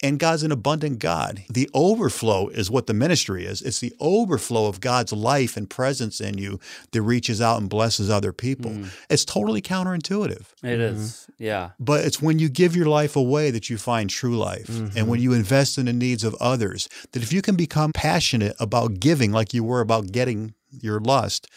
And 0.04 0.18
God's 0.18 0.42
an 0.42 0.52
abundant 0.52 0.98
God. 0.98 1.44
The 1.48 1.70
overflow 1.72 2.48
is 2.48 2.70
what 2.70 2.86
the 2.86 2.92
ministry 2.92 3.46
is. 3.46 3.62
It's 3.62 3.80
the 3.80 3.94
overflow 3.98 4.66
of 4.66 4.80
God's 4.80 5.14
life 5.14 5.56
and 5.56 5.68
presence 5.68 6.20
in 6.20 6.36
you 6.36 6.60
that 6.92 7.00
reaches 7.00 7.40
out 7.40 7.58
and 7.58 7.70
blesses 7.70 8.10
other 8.10 8.30
people. 8.30 8.70
Hmm. 8.70 8.84
It's 9.08 9.24
totally 9.24 9.62
counterintuitive. 9.62 10.52
It 10.62 10.66
mm-hmm. 10.66 10.96
is. 10.96 11.26
Yeah. 11.38 11.70
But 11.80 12.04
it's 12.04 12.20
when 12.20 12.38
you 12.38 12.50
give 12.50 12.76
your 12.76 12.84
life 12.84 13.16
away 13.16 13.50
that 13.50 13.70
you 13.70 13.78
find 13.78 14.10
true 14.10 14.36
life. 14.36 14.68
And 14.68 15.08
when 15.08 15.20
mm-hmm. 15.20 15.24
you 15.24 15.32
invest 15.32 15.78
in 15.78 15.86
the 15.86 15.94
needs 15.94 16.22
of 16.22 16.34
others, 16.34 16.86
that 17.12 17.22
if 17.22 17.32
you 17.32 17.40
can 17.40 17.56
become 17.56 17.90
passionate 17.94 18.54
about 18.60 19.00
giving 19.00 19.32
like 19.32 19.54
you 19.54 19.64
were 19.64 19.80
about 19.80 20.12
getting 20.12 20.52
your 20.70 21.00
lust, 21.00 21.48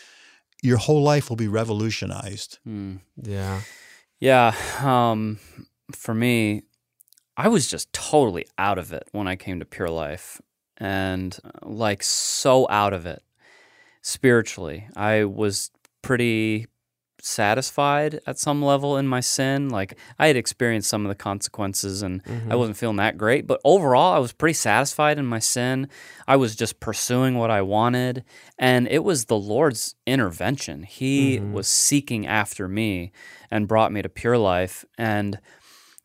your 0.64 0.78
whole 0.78 1.04
life 1.04 1.30
will 1.30 1.36
be 1.36 1.50
revolutionized. 1.50 2.60
Hmm. 2.64 2.96
Yeah. 3.22 3.60
Yeah. 4.22 4.56
Um, 4.82 5.40
for 5.92 6.14
me, 6.14 6.64
I 7.38 7.48
was 7.50 7.68
just 7.68 7.94
totally 7.94 8.48
out 8.58 8.80
of 8.80 8.92
it 8.92 9.08
when 9.12 9.28
I 9.28 9.36
came 9.36 9.60
to 9.60 9.66
Pure 9.66 9.92
Life 9.92 10.42
and 10.78 11.38
like 11.62 12.02
so 12.02 12.68
out 12.70 12.94
of 12.94 13.06
it 13.06 13.22
spiritually. 14.02 14.88
I 14.96 15.24
was 15.26 15.70
pretty 16.02 16.66
satisfied 17.22 18.20
at 18.26 18.40
some 18.40 18.64
level 18.64 18.98
in 18.98 19.08
my 19.08 19.20
sin. 19.20 19.70
Like 19.70 19.98
I 20.18 20.28
had 20.28 20.36
experienced 20.36 20.90
some 20.90 21.06
of 21.06 21.10
the 21.10 21.16
consequences 21.16 22.02
and 22.02 22.22
I 22.26 22.30
mm-hmm. 22.30 22.58
wasn't 22.58 22.78
feeling 22.78 22.98
that 22.98 23.18
great, 23.18 23.46
but 23.46 23.60
overall 23.64 24.14
I 24.14 24.20
was 24.20 24.34
pretty 24.34 24.54
satisfied 24.54 25.18
in 25.18 25.26
my 25.26 25.40
sin. 25.40 25.90
I 26.28 26.36
was 26.36 26.56
just 26.56 26.80
pursuing 26.80 27.38
what 27.38 27.52
I 27.52 27.62
wanted 27.62 28.24
and 28.58 28.88
it 28.88 29.04
was 29.04 29.26
the 29.26 29.38
Lord's 29.38 29.96
intervention. 30.06 30.84
He 30.84 31.38
mm-hmm. 31.38 31.54
was 31.54 31.68
seeking 31.68 32.26
after 32.26 32.68
me 32.68 33.12
and 33.52 33.68
brought 33.68 33.92
me 33.92 34.02
to 34.02 34.10
pure 34.10 34.38
life 34.38 34.86
and 34.98 35.40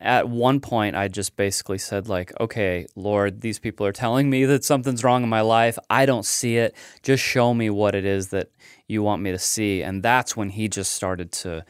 at 0.03 0.27
one 0.29 0.59
point 0.59 0.95
i 0.95 1.07
just 1.07 1.35
basically 1.35 1.77
said 1.77 2.07
like 2.07 2.31
okay 2.39 2.85
lord 2.95 3.41
these 3.41 3.59
people 3.59 3.85
are 3.85 3.91
telling 3.91 4.29
me 4.29 4.45
that 4.45 4.63
something's 4.63 5.03
wrong 5.03 5.23
in 5.23 5.29
my 5.29 5.41
life. 5.41 5.77
I 5.89 6.05
don't 6.05 6.25
see 6.25 6.57
it. 6.57 6.75
Just 7.03 7.23
show 7.23 7.53
me 7.53 7.69
what 7.69 7.95
it 7.95 8.05
is 8.05 8.29
that 8.29 8.49
you 8.93 9.03
want 9.03 9.21
me 9.21 9.31
to 9.31 9.39
see. 9.39 9.81
And 9.81 10.01
that's 10.01 10.37
when 10.37 10.51
he 10.51 10.69
just 10.69 10.93
started 10.93 11.31
to 11.31 11.65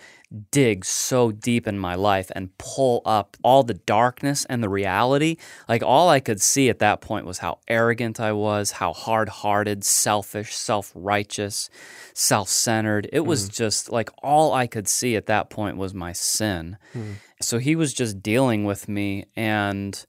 dig 0.52 0.84
so 0.84 1.32
deep 1.32 1.68
in 1.68 1.78
my 1.78 1.94
life 1.94 2.32
and 2.36 2.58
pull 2.58 3.02
up 3.06 3.38
all 3.44 3.64
the 3.64 3.76
darkness 3.76 4.46
and 4.46 4.64
the 4.64 4.70
reality. 4.70 5.38
Like 5.70 5.84
all 5.84 6.10
i 6.10 6.20
could 6.20 6.42
see 6.42 6.70
at 6.70 6.80
that 6.80 7.02
point 7.02 7.26
was 7.26 7.38
how 7.38 7.60
arrogant 7.68 8.20
i 8.20 8.32
was 8.32 8.72
how 8.72 8.94
hard-hearted 8.94 9.84
selfish 9.84 10.56
self-righteous 10.56 11.70
self-centered. 12.14 13.10
It 13.14 13.22
was 13.22 13.44
mm-hmm. 13.44 13.54
just 13.54 13.92
like 13.92 14.10
all 14.24 14.54
i 14.54 14.66
could 14.66 14.88
see 14.88 15.16
at 15.16 15.28
that 15.28 15.50
point 15.52 15.78
was 15.78 15.94
my 15.94 16.14
sin. 16.14 16.78
Hmm. 16.94 17.14
So 17.40 17.60
he 17.60 17.76
was 17.76 17.94
just 17.94 18.24
dealing 18.24 18.64
with 18.64 18.88
me 18.88 19.26
and 19.36 20.04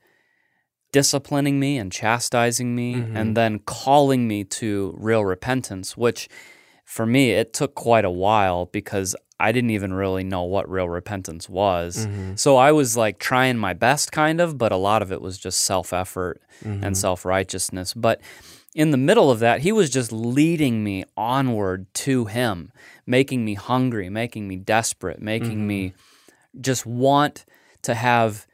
disciplining 0.92 1.58
me 1.58 1.76
and 1.76 1.90
chastising 1.90 2.74
me 2.74 2.94
mm-hmm. 2.94 3.16
and 3.16 3.36
then 3.36 3.58
calling 3.58 4.28
me 4.28 4.44
to 4.44 4.94
real 4.96 5.24
repentance, 5.24 5.96
which 5.96 6.28
for 6.85 7.07
me, 7.07 7.30
it 7.30 7.53
took 7.53 7.74
quite 7.74 8.05
a 8.05 8.11
while 8.11 8.66
because 8.66 9.16
I 9.41 9.53
didn't 9.53 9.70
even 9.70 9.93
really 9.93 10.22
know 10.22 10.45
what 10.45 10.70
real 10.70 10.89
repentance 10.89 11.49
was. 11.49 12.07
Mm-hmm. 12.07 12.37
So 12.37 12.57
I 12.57 12.72
was 12.72 12.97
like 12.97 13.18
trying 13.18 13.59
my 13.59 13.72
best, 13.72 14.12
kind 14.12 14.41
of, 14.41 14.59
but 14.59 14.70
a 14.70 14.76
lot 14.76 15.03
of 15.03 15.11
it 15.11 15.20
was 15.20 15.39
just 15.39 15.62
self 15.62 15.93
effort 15.93 16.41
and 16.62 16.82
mm-hmm. 16.82 16.95
self 16.95 17.24
righteousness. 17.24 17.95
But 17.95 18.20
in 18.74 18.91
the 18.91 18.97
middle 18.97 19.30
of 19.30 19.41
that, 19.41 19.61
he 19.61 19.72
was 19.72 19.91
just 19.91 20.12
leading 20.12 20.85
me 20.85 21.05
onward 21.16 21.93
to 21.95 22.26
him, 22.26 22.70
making 23.07 23.45
me 23.45 23.55
hungry, 23.55 24.09
making 24.09 24.47
me 24.47 24.57
desperate, 24.57 25.20
making 25.20 25.66
me 25.66 25.91
mm-hmm. 25.91 26.61
just 26.61 26.87
want 26.87 27.45
to 27.82 27.95
have 27.95 28.47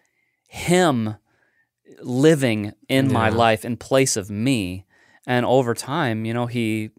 him 0.49 1.16
living 2.03 2.72
in 2.89 3.12
my 3.12 3.28
life 3.28 3.64
in 3.64 3.76
place 3.76 4.16
of 4.16 4.31
me. 4.31 4.87
And 5.26 5.45
over 5.45 5.74
time 5.74 6.24
you 6.24 6.33
know 6.33 6.47
he 6.47 6.91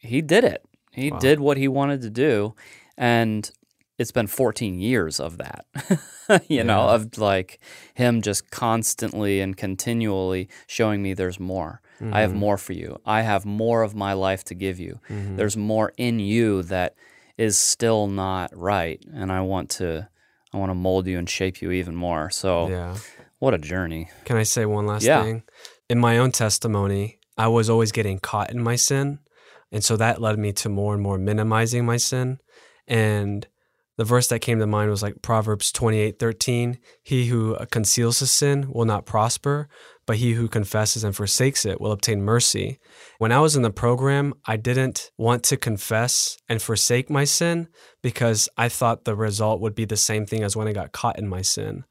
he 0.00 0.20
did 0.20 0.44
it 0.44 0.67
he 0.98 1.10
did 1.12 1.40
what 1.40 1.56
he 1.56 1.68
wanted 1.68 2.02
to 2.02 2.10
do 2.10 2.54
and 2.96 3.50
it's 3.98 4.12
been 4.12 4.26
14 4.26 4.78
years 4.78 5.18
of 5.20 5.38
that 5.38 5.64
you 6.48 6.62
know 6.62 6.82
of 6.88 7.18
like 7.18 7.58
him 7.94 8.22
just 8.22 8.50
constantly 8.50 9.40
and 9.40 9.56
continually 9.56 10.48
showing 10.66 11.02
me 11.02 11.14
there's 11.14 11.40
more 11.40 11.80
I 12.12 12.20
have 12.20 12.32
more 12.32 12.56
for 12.58 12.74
you. 12.74 13.00
I 13.04 13.22
have 13.22 13.44
more 13.44 13.82
of 13.82 13.92
my 13.96 14.12
life 14.12 14.44
to 14.44 14.54
give 14.54 14.78
you. 14.78 15.00
Mm-hmm. 15.08 15.34
There's 15.34 15.56
more 15.56 15.92
in 15.96 16.20
you 16.20 16.62
that 16.62 16.94
is 17.36 17.58
still 17.58 18.06
not 18.06 18.56
right, 18.56 19.04
and 19.12 19.32
I 19.32 19.40
want 19.40 19.68
to 19.80 20.08
I 20.52 20.58
want 20.58 20.70
to 20.70 20.76
mold 20.76 21.08
you 21.08 21.18
and 21.18 21.28
shape 21.28 21.60
you 21.60 21.72
even 21.72 21.96
more. 21.96 22.30
So, 22.30 22.68
Yeah. 22.68 22.96
what 23.40 23.52
a 23.52 23.58
journey. 23.58 24.10
Can 24.24 24.36
I 24.36 24.44
say 24.44 24.64
one 24.64 24.86
last 24.86 25.02
Yeah. 25.02 25.24
thing? 25.24 25.42
In 25.90 25.98
my 25.98 26.18
own 26.18 26.30
testimony, 26.30 27.18
I 27.36 27.48
was 27.48 27.68
always 27.68 27.90
getting 27.90 28.20
caught 28.20 28.50
in 28.52 28.62
my 28.62 28.76
sin. 28.76 29.18
And 29.70 29.84
so 29.84 29.96
that 29.96 30.20
led 30.20 30.38
me 30.38 30.52
to 30.54 30.68
more 30.68 30.94
and 30.94 31.02
more 31.02 31.18
minimizing 31.18 31.84
my 31.84 31.96
sin. 31.96 32.38
And 32.86 33.46
the 33.98 34.04
verse 34.04 34.28
that 34.28 34.38
came 34.38 34.60
to 34.60 34.66
mind 34.66 34.90
was 34.90 35.02
like 35.02 35.22
Proverbs 35.22 35.72
28 35.72 36.18
13. 36.18 36.78
He 37.02 37.26
who 37.26 37.56
uh, 37.56 37.66
conceals 37.66 38.20
his 38.20 38.30
sin 38.30 38.70
will 38.72 38.84
not 38.84 39.06
prosper, 39.06 39.68
but 40.06 40.18
he 40.18 40.34
who 40.34 40.48
confesses 40.48 41.02
and 41.02 41.14
forsakes 41.14 41.66
it 41.66 41.80
will 41.80 41.90
obtain 41.90 42.22
mercy. 42.22 42.78
When 43.18 43.32
I 43.32 43.40
was 43.40 43.56
in 43.56 43.62
the 43.62 43.70
program, 43.70 44.34
I 44.46 44.56
didn't 44.56 45.10
want 45.18 45.42
to 45.44 45.56
confess 45.56 46.38
and 46.48 46.62
forsake 46.62 47.10
my 47.10 47.24
sin 47.24 47.68
because 48.00 48.48
I 48.56 48.68
thought 48.68 49.04
the 49.04 49.16
result 49.16 49.60
would 49.60 49.74
be 49.74 49.84
the 49.84 49.96
same 49.96 50.26
thing 50.26 50.44
as 50.44 50.56
when 50.56 50.68
I 50.68 50.72
got 50.72 50.92
caught 50.92 51.18
in 51.18 51.28
my 51.28 51.42
sin. 51.42 51.84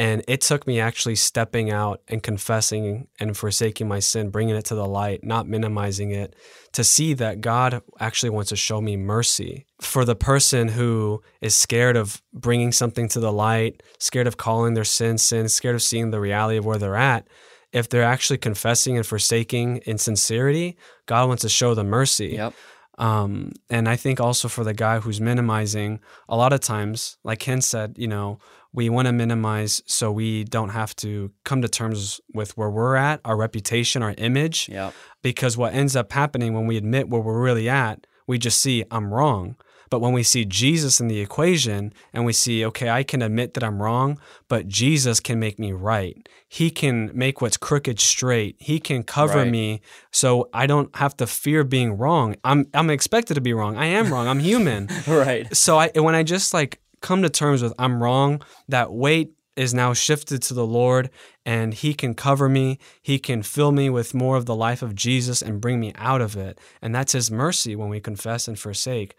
And 0.00 0.24
it 0.26 0.40
took 0.40 0.66
me 0.66 0.80
actually 0.80 1.16
stepping 1.16 1.70
out 1.70 2.00
and 2.08 2.22
confessing 2.22 3.08
and 3.18 3.36
forsaking 3.36 3.86
my 3.86 3.98
sin, 3.98 4.30
bringing 4.30 4.56
it 4.56 4.64
to 4.64 4.74
the 4.74 4.86
light, 4.86 5.22
not 5.22 5.46
minimizing 5.46 6.10
it, 6.10 6.34
to 6.72 6.82
see 6.82 7.12
that 7.12 7.42
God 7.42 7.82
actually 8.00 8.30
wants 8.30 8.48
to 8.48 8.56
show 8.56 8.80
me 8.80 8.96
mercy. 8.96 9.66
For 9.82 10.06
the 10.06 10.16
person 10.16 10.68
who 10.68 11.20
is 11.42 11.54
scared 11.54 11.98
of 11.98 12.22
bringing 12.32 12.72
something 12.72 13.10
to 13.10 13.20
the 13.20 13.30
light, 13.30 13.82
scared 13.98 14.26
of 14.26 14.38
calling 14.38 14.72
their 14.72 14.84
sin 14.84 15.18
sin, 15.18 15.50
scared 15.50 15.74
of 15.74 15.82
seeing 15.82 16.12
the 16.12 16.20
reality 16.20 16.56
of 16.56 16.64
where 16.64 16.78
they're 16.78 16.96
at, 16.96 17.28
if 17.70 17.90
they're 17.90 18.02
actually 18.02 18.38
confessing 18.38 18.96
and 18.96 19.06
forsaking 19.06 19.82
in 19.84 19.98
sincerity, 19.98 20.78
God 21.04 21.28
wants 21.28 21.42
to 21.42 21.50
show 21.50 21.74
them 21.74 21.88
mercy. 21.88 22.28
Yep. 22.28 22.54
Um, 22.96 23.52
and 23.68 23.86
I 23.86 23.96
think 23.96 24.18
also 24.18 24.48
for 24.48 24.64
the 24.64 24.74
guy 24.74 25.00
who's 25.00 25.20
minimizing, 25.20 26.00
a 26.26 26.36
lot 26.36 26.54
of 26.54 26.60
times, 26.60 27.18
like 27.22 27.38
Ken 27.38 27.60
said, 27.60 27.96
you 27.96 28.08
know, 28.08 28.38
we 28.72 28.88
want 28.88 29.06
to 29.06 29.12
minimize 29.12 29.82
so 29.86 30.12
we 30.12 30.44
don't 30.44 30.68
have 30.70 30.94
to 30.96 31.32
come 31.44 31.60
to 31.62 31.68
terms 31.68 32.20
with 32.32 32.56
where 32.56 32.70
we're 32.70 32.96
at, 32.96 33.20
our 33.24 33.36
reputation, 33.36 34.02
our 34.02 34.14
image. 34.18 34.68
Yep. 34.68 34.94
Because 35.22 35.56
what 35.56 35.74
ends 35.74 35.96
up 35.96 36.12
happening 36.12 36.54
when 36.54 36.66
we 36.66 36.76
admit 36.76 37.08
where 37.08 37.20
we're 37.20 37.40
really 37.42 37.68
at, 37.68 38.06
we 38.26 38.38
just 38.38 38.60
see, 38.60 38.84
I'm 38.90 39.12
wrong. 39.12 39.56
But 39.90 40.00
when 40.00 40.12
we 40.12 40.22
see 40.22 40.44
Jesus 40.44 41.00
in 41.00 41.08
the 41.08 41.18
equation 41.18 41.92
and 42.12 42.24
we 42.24 42.32
see, 42.32 42.64
okay, 42.66 42.88
I 42.88 43.02
can 43.02 43.22
admit 43.22 43.54
that 43.54 43.64
I'm 43.64 43.82
wrong, 43.82 44.20
but 44.46 44.68
Jesus 44.68 45.18
can 45.18 45.40
make 45.40 45.58
me 45.58 45.72
right. 45.72 46.28
He 46.48 46.70
can 46.70 47.10
make 47.12 47.40
what's 47.40 47.56
crooked 47.56 47.98
straight. 47.98 48.54
He 48.60 48.78
can 48.78 49.02
cover 49.02 49.38
Right. 49.38 49.50
me 49.50 49.80
so 50.12 50.48
I 50.54 50.66
don't 50.66 50.94
have 50.94 51.16
to 51.16 51.26
fear 51.26 51.64
being 51.64 51.98
wrong. 51.98 52.36
I'm 52.44 52.66
I'm 52.72 52.88
expected 52.88 53.34
to 53.34 53.40
be 53.40 53.52
wrong. 53.52 53.76
I 53.76 53.86
am 53.86 54.12
wrong. 54.12 54.28
I'm 54.28 54.38
human. 54.38 54.88
Right. 55.08 55.52
so 55.56 55.76
I 55.80 55.90
when 55.96 56.14
I 56.14 56.22
just 56.22 56.54
like 56.54 56.78
come 57.00 57.22
to 57.22 57.30
terms 57.30 57.62
with 57.62 57.72
I'm 57.78 58.02
wrong, 58.02 58.42
that 58.68 58.92
weight 58.92 59.32
is 59.56 59.74
now 59.74 59.92
shifted 59.92 60.40
to 60.42 60.54
the 60.54 60.66
Lord 60.66 61.10
and 61.44 61.74
he 61.74 61.92
can 61.92 62.14
cover 62.14 62.48
me. 62.48 62.78
He 63.02 63.18
can 63.18 63.42
fill 63.42 63.72
me 63.72 63.90
with 63.90 64.14
more 64.14 64.36
of 64.36 64.46
the 64.46 64.54
life 64.54 64.80
of 64.80 64.94
Jesus 64.94 65.42
and 65.42 65.60
bring 65.60 65.80
me 65.80 65.92
out 65.96 66.20
of 66.20 66.36
it. 66.36 66.58
And 66.80 66.94
that's 66.94 67.12
his 67.12 67.30
mercy 67.30 67.76
when 67.76 67.88
we 67.88 68.00
confess 68.00 68.48
and 68.48 68.58
forsake. 68.58 69.14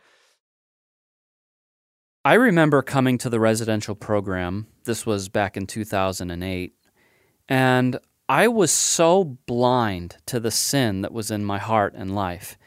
I 2.23 2.35
remember 2.35 2.81
coming 2.81 3.17
to 3.19 3.29
the 3.29 3.39
residential 3.39 3.95
program. 3.95 4.67
This 4.85 5.05
was 5.05 5.27
back 5.27 5.57
in 5.57 5.67
2008. 5.67 6.73
And 7.49 7.99
I 8.29 8.47
was 8.47 8.71
so 8.71 9.23
blind 9.23 10.17
to 10.27 10.39
the 10.39 10.51
sin 10.51 11.01
that 11.01 11.11
was 11.11 11.31
in 11.31 11.43
my 11.43 11.57
heart 11.57 11.93
and 11.95 12.15
life. 12.15 12.57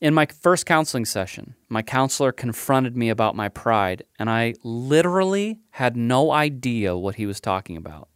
In 0.00 0.14
my 0.14 0.26
first 0.26 0.64
counseling 0.64 1.04
session, 1.04 1.54
my 1.68 1.82
counselor 1.82 2.30
confronted 2.30 2.96
me 2.96 3.08
about 3.08 3.34
my 3.34 3.48
pride, 3.48 4.04
and 4.16 4.30
I 4.30 4.54
literally 4.62 5.58
had 5.70 5.96
no 5.96 6.30
idea 6.30 6.96
what 6.96 7.16
he 7.16 7.26
was 7.26 7.40
talking 7.40 7.76
about. 7.76 8.08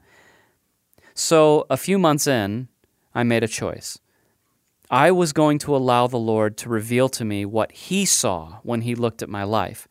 So, 1.15 1.67
a 1.69 1.77
few 1.77 1.99
months 1.99 2.29
in, 2.29 2.69
I 3.15 3.25
made 3.25 3.43
a 3.43 3.49
choice. 3.49 3.99
I 4.91 5.11
was 5.11 5.33
going 5.33 5.59
to 5.59 5.75
allow 5.75 6.07
the 6.07 6.19
Lord 6.19 6.57
to 6.59 6.69
reveal 6.69 7.09
to 7.11 7.25
me 7.25 7.45
what 7.45 7.73
He 7.73 8.05
saw 8.05 8.61
when 8.63 8.83
He 8.83 8.95
looked 8.95 9.23
at 9.23 9.29
my 9.29 9.43
life. 9.43 9.89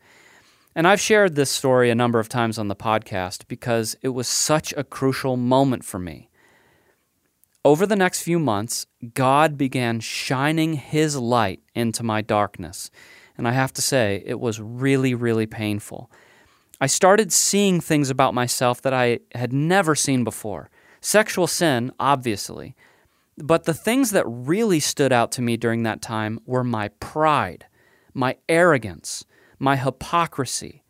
And 0.74 0.88
I've 0.88 1.00
shared 1.00 1.34
this 1.34 1.50
story 1.50 1.90
a 1.90 1.94
number 1.94 2.18
of 2.18 2.28
times 2.28 2.58
on 2.58 2.68
the 2.68 2.76
podcast 2.76 3.46
because 3.48 3.96
it 4.00 4.08
was 4.08 4.26
such 4.26 4.72
a 4.76 4.84
crucial 4.84 5.36
moment 5.36 5.84
for 5.84 5.98
me. 5.98 6.30
Over 7.64 7.86
the 7.86 7.96
next 7.96 8.22
few 8.22 8.40
months, 8.40 8.86
God 9.14 9.56
began 9.56 10.00
shining 10.00 10.74
His 10.74 11.16
light 11.16 11.60
into 11.74 12.02
my 12.02 12.20
darkness. 12.20 12.90
And 13.38 13.46
I 13.46 13.52
have 13.52 13.72
to 13.74 13.82
say, 13.82 14.22
it 14.26 14.40
was 14.40 14.60
really, 14.60 15.14
really 15.14 15.46
painful. 15.46 16.10
I 16.80 16.86
started 16.86 17.32
seeing 17.32 17.80
things 17.80 18.10
about 18.10 18.34
myself 18.34 18.82
that 18.82 18.92
I 18.92 19.20
had 19.36 19.52
never 19.52 19.94
seen 19.94 20.24
before. 20.24 20.70
Sexual 21.00 21.46
sin, 21.46 21.92
obviously. 22.00 22.74
But 23.38 23.64
the 23.64 23.74
things 23.74 24.10
that 24.10 24.24
really 24.26 24.80
stood 24.80 25.12
out 25.12 25.30
to 25.32 25.42
me 25.42 25.56
during 25.56 25.84
that 25.84 26.02
time 26.02 26.40
were 26.44 26.64
my 26.64 26.88
pride, 26.98 27.66
my 28.12 28.36
arrogance, 28.48 29.24
my 29.60 29.76
hypocrisy. 29.76 30.82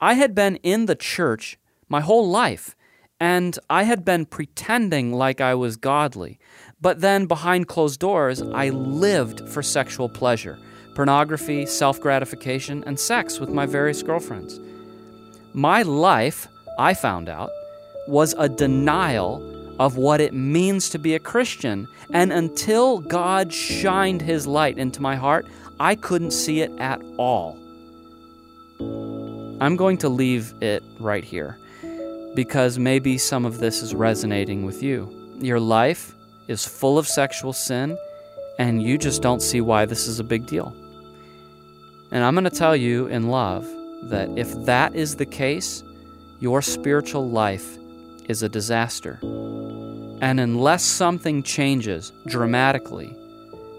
I 0.00 0.14
had 0.14 0.34
been 0.34 0.56
in 0.56 0.86
the 0.86 0.96
church 0.96 1.56
my 1.88 2.00
whole 2.00 2.28
life, 2.28 2.74
and 3.20 3.58
I 3.68 3.82
had 3.82 4.04
been 4.04 4.26
pretending 4.26 5.12
like 5.12 5.40
I 5.40 5.54
was 5.54 5.76
godly. 5.76 6.38
But 6.80 7.00
then 7.00 7.26
behind 7.26 7.66
closed 7.66 7.98
doors, 7.98 8.40
I 8.40 8.68
lived 8.70 9.48
for 9.48 9.62
sexual 9.62 10.08
pleasure, 10.08 10.58
pornography, 10.94 11.66
self 11.66 12.00
gratification, 12.00 12.84
and 12.86 12.98
sex 12.98 13.40
with 13.40 13.50
my 13.50 13.66
various 13.66 14.02
girlfriends. 14.02 14.60
My 15.52 15.82
life, 15.82 16.46
I 16.78 16.94
found 16.94 17.28
out, 17.28 17.50
was 18.06 18.34
a 18.38 18.48
denial 18.48 19.42
of 19.80 19.96
what 19.96 20.20
it 20.20 20.32
means 20.32 20.88
to 20.90 20.98
be 20.98 21.14
a 21.14 21.18
Christian. 21.18 21.88
And 22.12 22.32
until 22.32 22.98
God 22.98 23.52
shined 23.52 24.22
his 24.22 24.46
light 24.46 24.78
into 24.78 25.02
my 25.02 25.16
heart, 25.16 25.46
I 25.80 25.94
couldn't 25.94 26.32
see 26.32 26.60
it 26.60 26.70
at 26.78 27.00
all. 27.16 27.56
I'm 29.60 29.76
going 29.76 29.98
to 29.98 30.08
leave 30.08 30.54
it 30.60 30.84
right 31.00 31.24
here 31.24 31.58
because 32.34 32.78
maybe 32.78 33.18
some 33.18 33.44
of 33.44 33.58
this 33.58 33.82
is 33.82 33.94
resonating 33.94 34.64
with 34.64 34.82
you. 34.82 35.36
Your 35.40 35.60
life 35.60 36.14
is 36.48 36.64
full 36.66 36.98
of 36.98 37.06
sexual 37.06 37.52
sin, 37.52 37.96
and 38.58 38.82
you 38.82 38.98
just 38.98 39.22
don't 39.22 39.42
see 39.42 39.60
why 39.60 39.84
this 39.84 40.06
is 40.06 40.18
a 40.18 40.24
big 40.24 40.46
deal. 40.46 40.74
And 42.10 42.24
I'm 42.24 42.34
going 42.34 42.44
to 42.44 42.50
tell 42.50 42.74
you 42.74 43.06
in 43.06 43.28
love 43.28 43.66
that 44.04 44.30
if 44.36 44.52
that 44.64 44.94
is 44.94 45.16
the 45.16 45.26
case, 45.26 45.82
your 46.40 46.62
spiritual 46.62 47.28
life 47.28 47.76
is 48.28 48.42
a 48.42 48.48
disaster. 48.48 49.18
And 50.20 50.40
unless 50.40 50.82
something 50.84 51.42
changes 51.42 52.12
dramatically, 52.26 53.14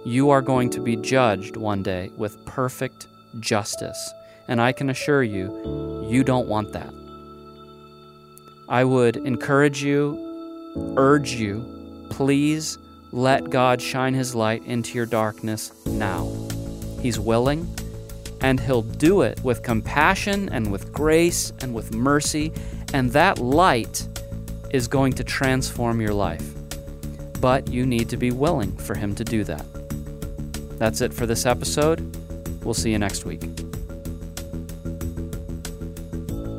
you 0.06 0.30
are 0.30 0.42
going 0.42 0.70
to 0.72 0.80
be 0.80 0.96
judged 0.96 1.58
one 1.58 1.84
day 1.84 2.12
with 2.18 2.44
perfect 2.46 3.08
justice. 3.40 4.14
And 4.48 4.62
I 4.62 4.72
can 4.72 4.90
assure 4.90 5.24
you, 5.24 6.08
you 6.10 6.24
don't 6.24 6.48
want 6.48 6.72
that. 6.74 6.94
I 8.70 8.84
would 8.84 9.18
encourage 9.18 9.84
you, 9.84 10.94
urge 10.96 11.32
you, 11.32 12.06
please 12.12 12.78
let 13.12 13.50
God 13.50 13.82
shine 13.82 14.14
His 14.14 14.36
light 14.36 14.64
into 14.66 14.94
your 14.94 15.08
darkness 15.08 15.74
now. 15.88 16.32
He's 17.02 17.20
willing, 17.20 17.68
and 18.42 18.60
He'll 18.60 18.84
do 18.84 19.24
it 19.24 19.44
with 19.44 19.64
compassion 19.64 20.50
and 20.50 20.72
with 20.72 20.94
grace 20.94 21.52
and 21.62 21.74
with 21.74 21.96
mercy, 21.96 22.54
and 22.94 23.12
that 23.12 23.40
light 23.40 24.08
is 24.70 24.88
going 24.88 25.14
to 25.14 25.24
transform 25.24 26.00
your 26.00 26.14
life. 26.14 26.48
But 27.42 27.70
you 27.70 27.88
need 27.88 28.08
to 28.10 28.18
be 28.18 28.30
willing 28.30 28.78
for 28.78 28.96
Him 28.96 29.16
to 29.16 29.24
do 29.24 29.44
that. 29.46 29.66
That's 30.78 31.02
it 31.02 31.12
for 31.12 31.26
this 31.26 31.48
episode. 31.48 32.00
We'll 32.64 32.76
see 32.76 32.92
you 32.92 33.00
next 33.00 33.26
week. 33.26 33.69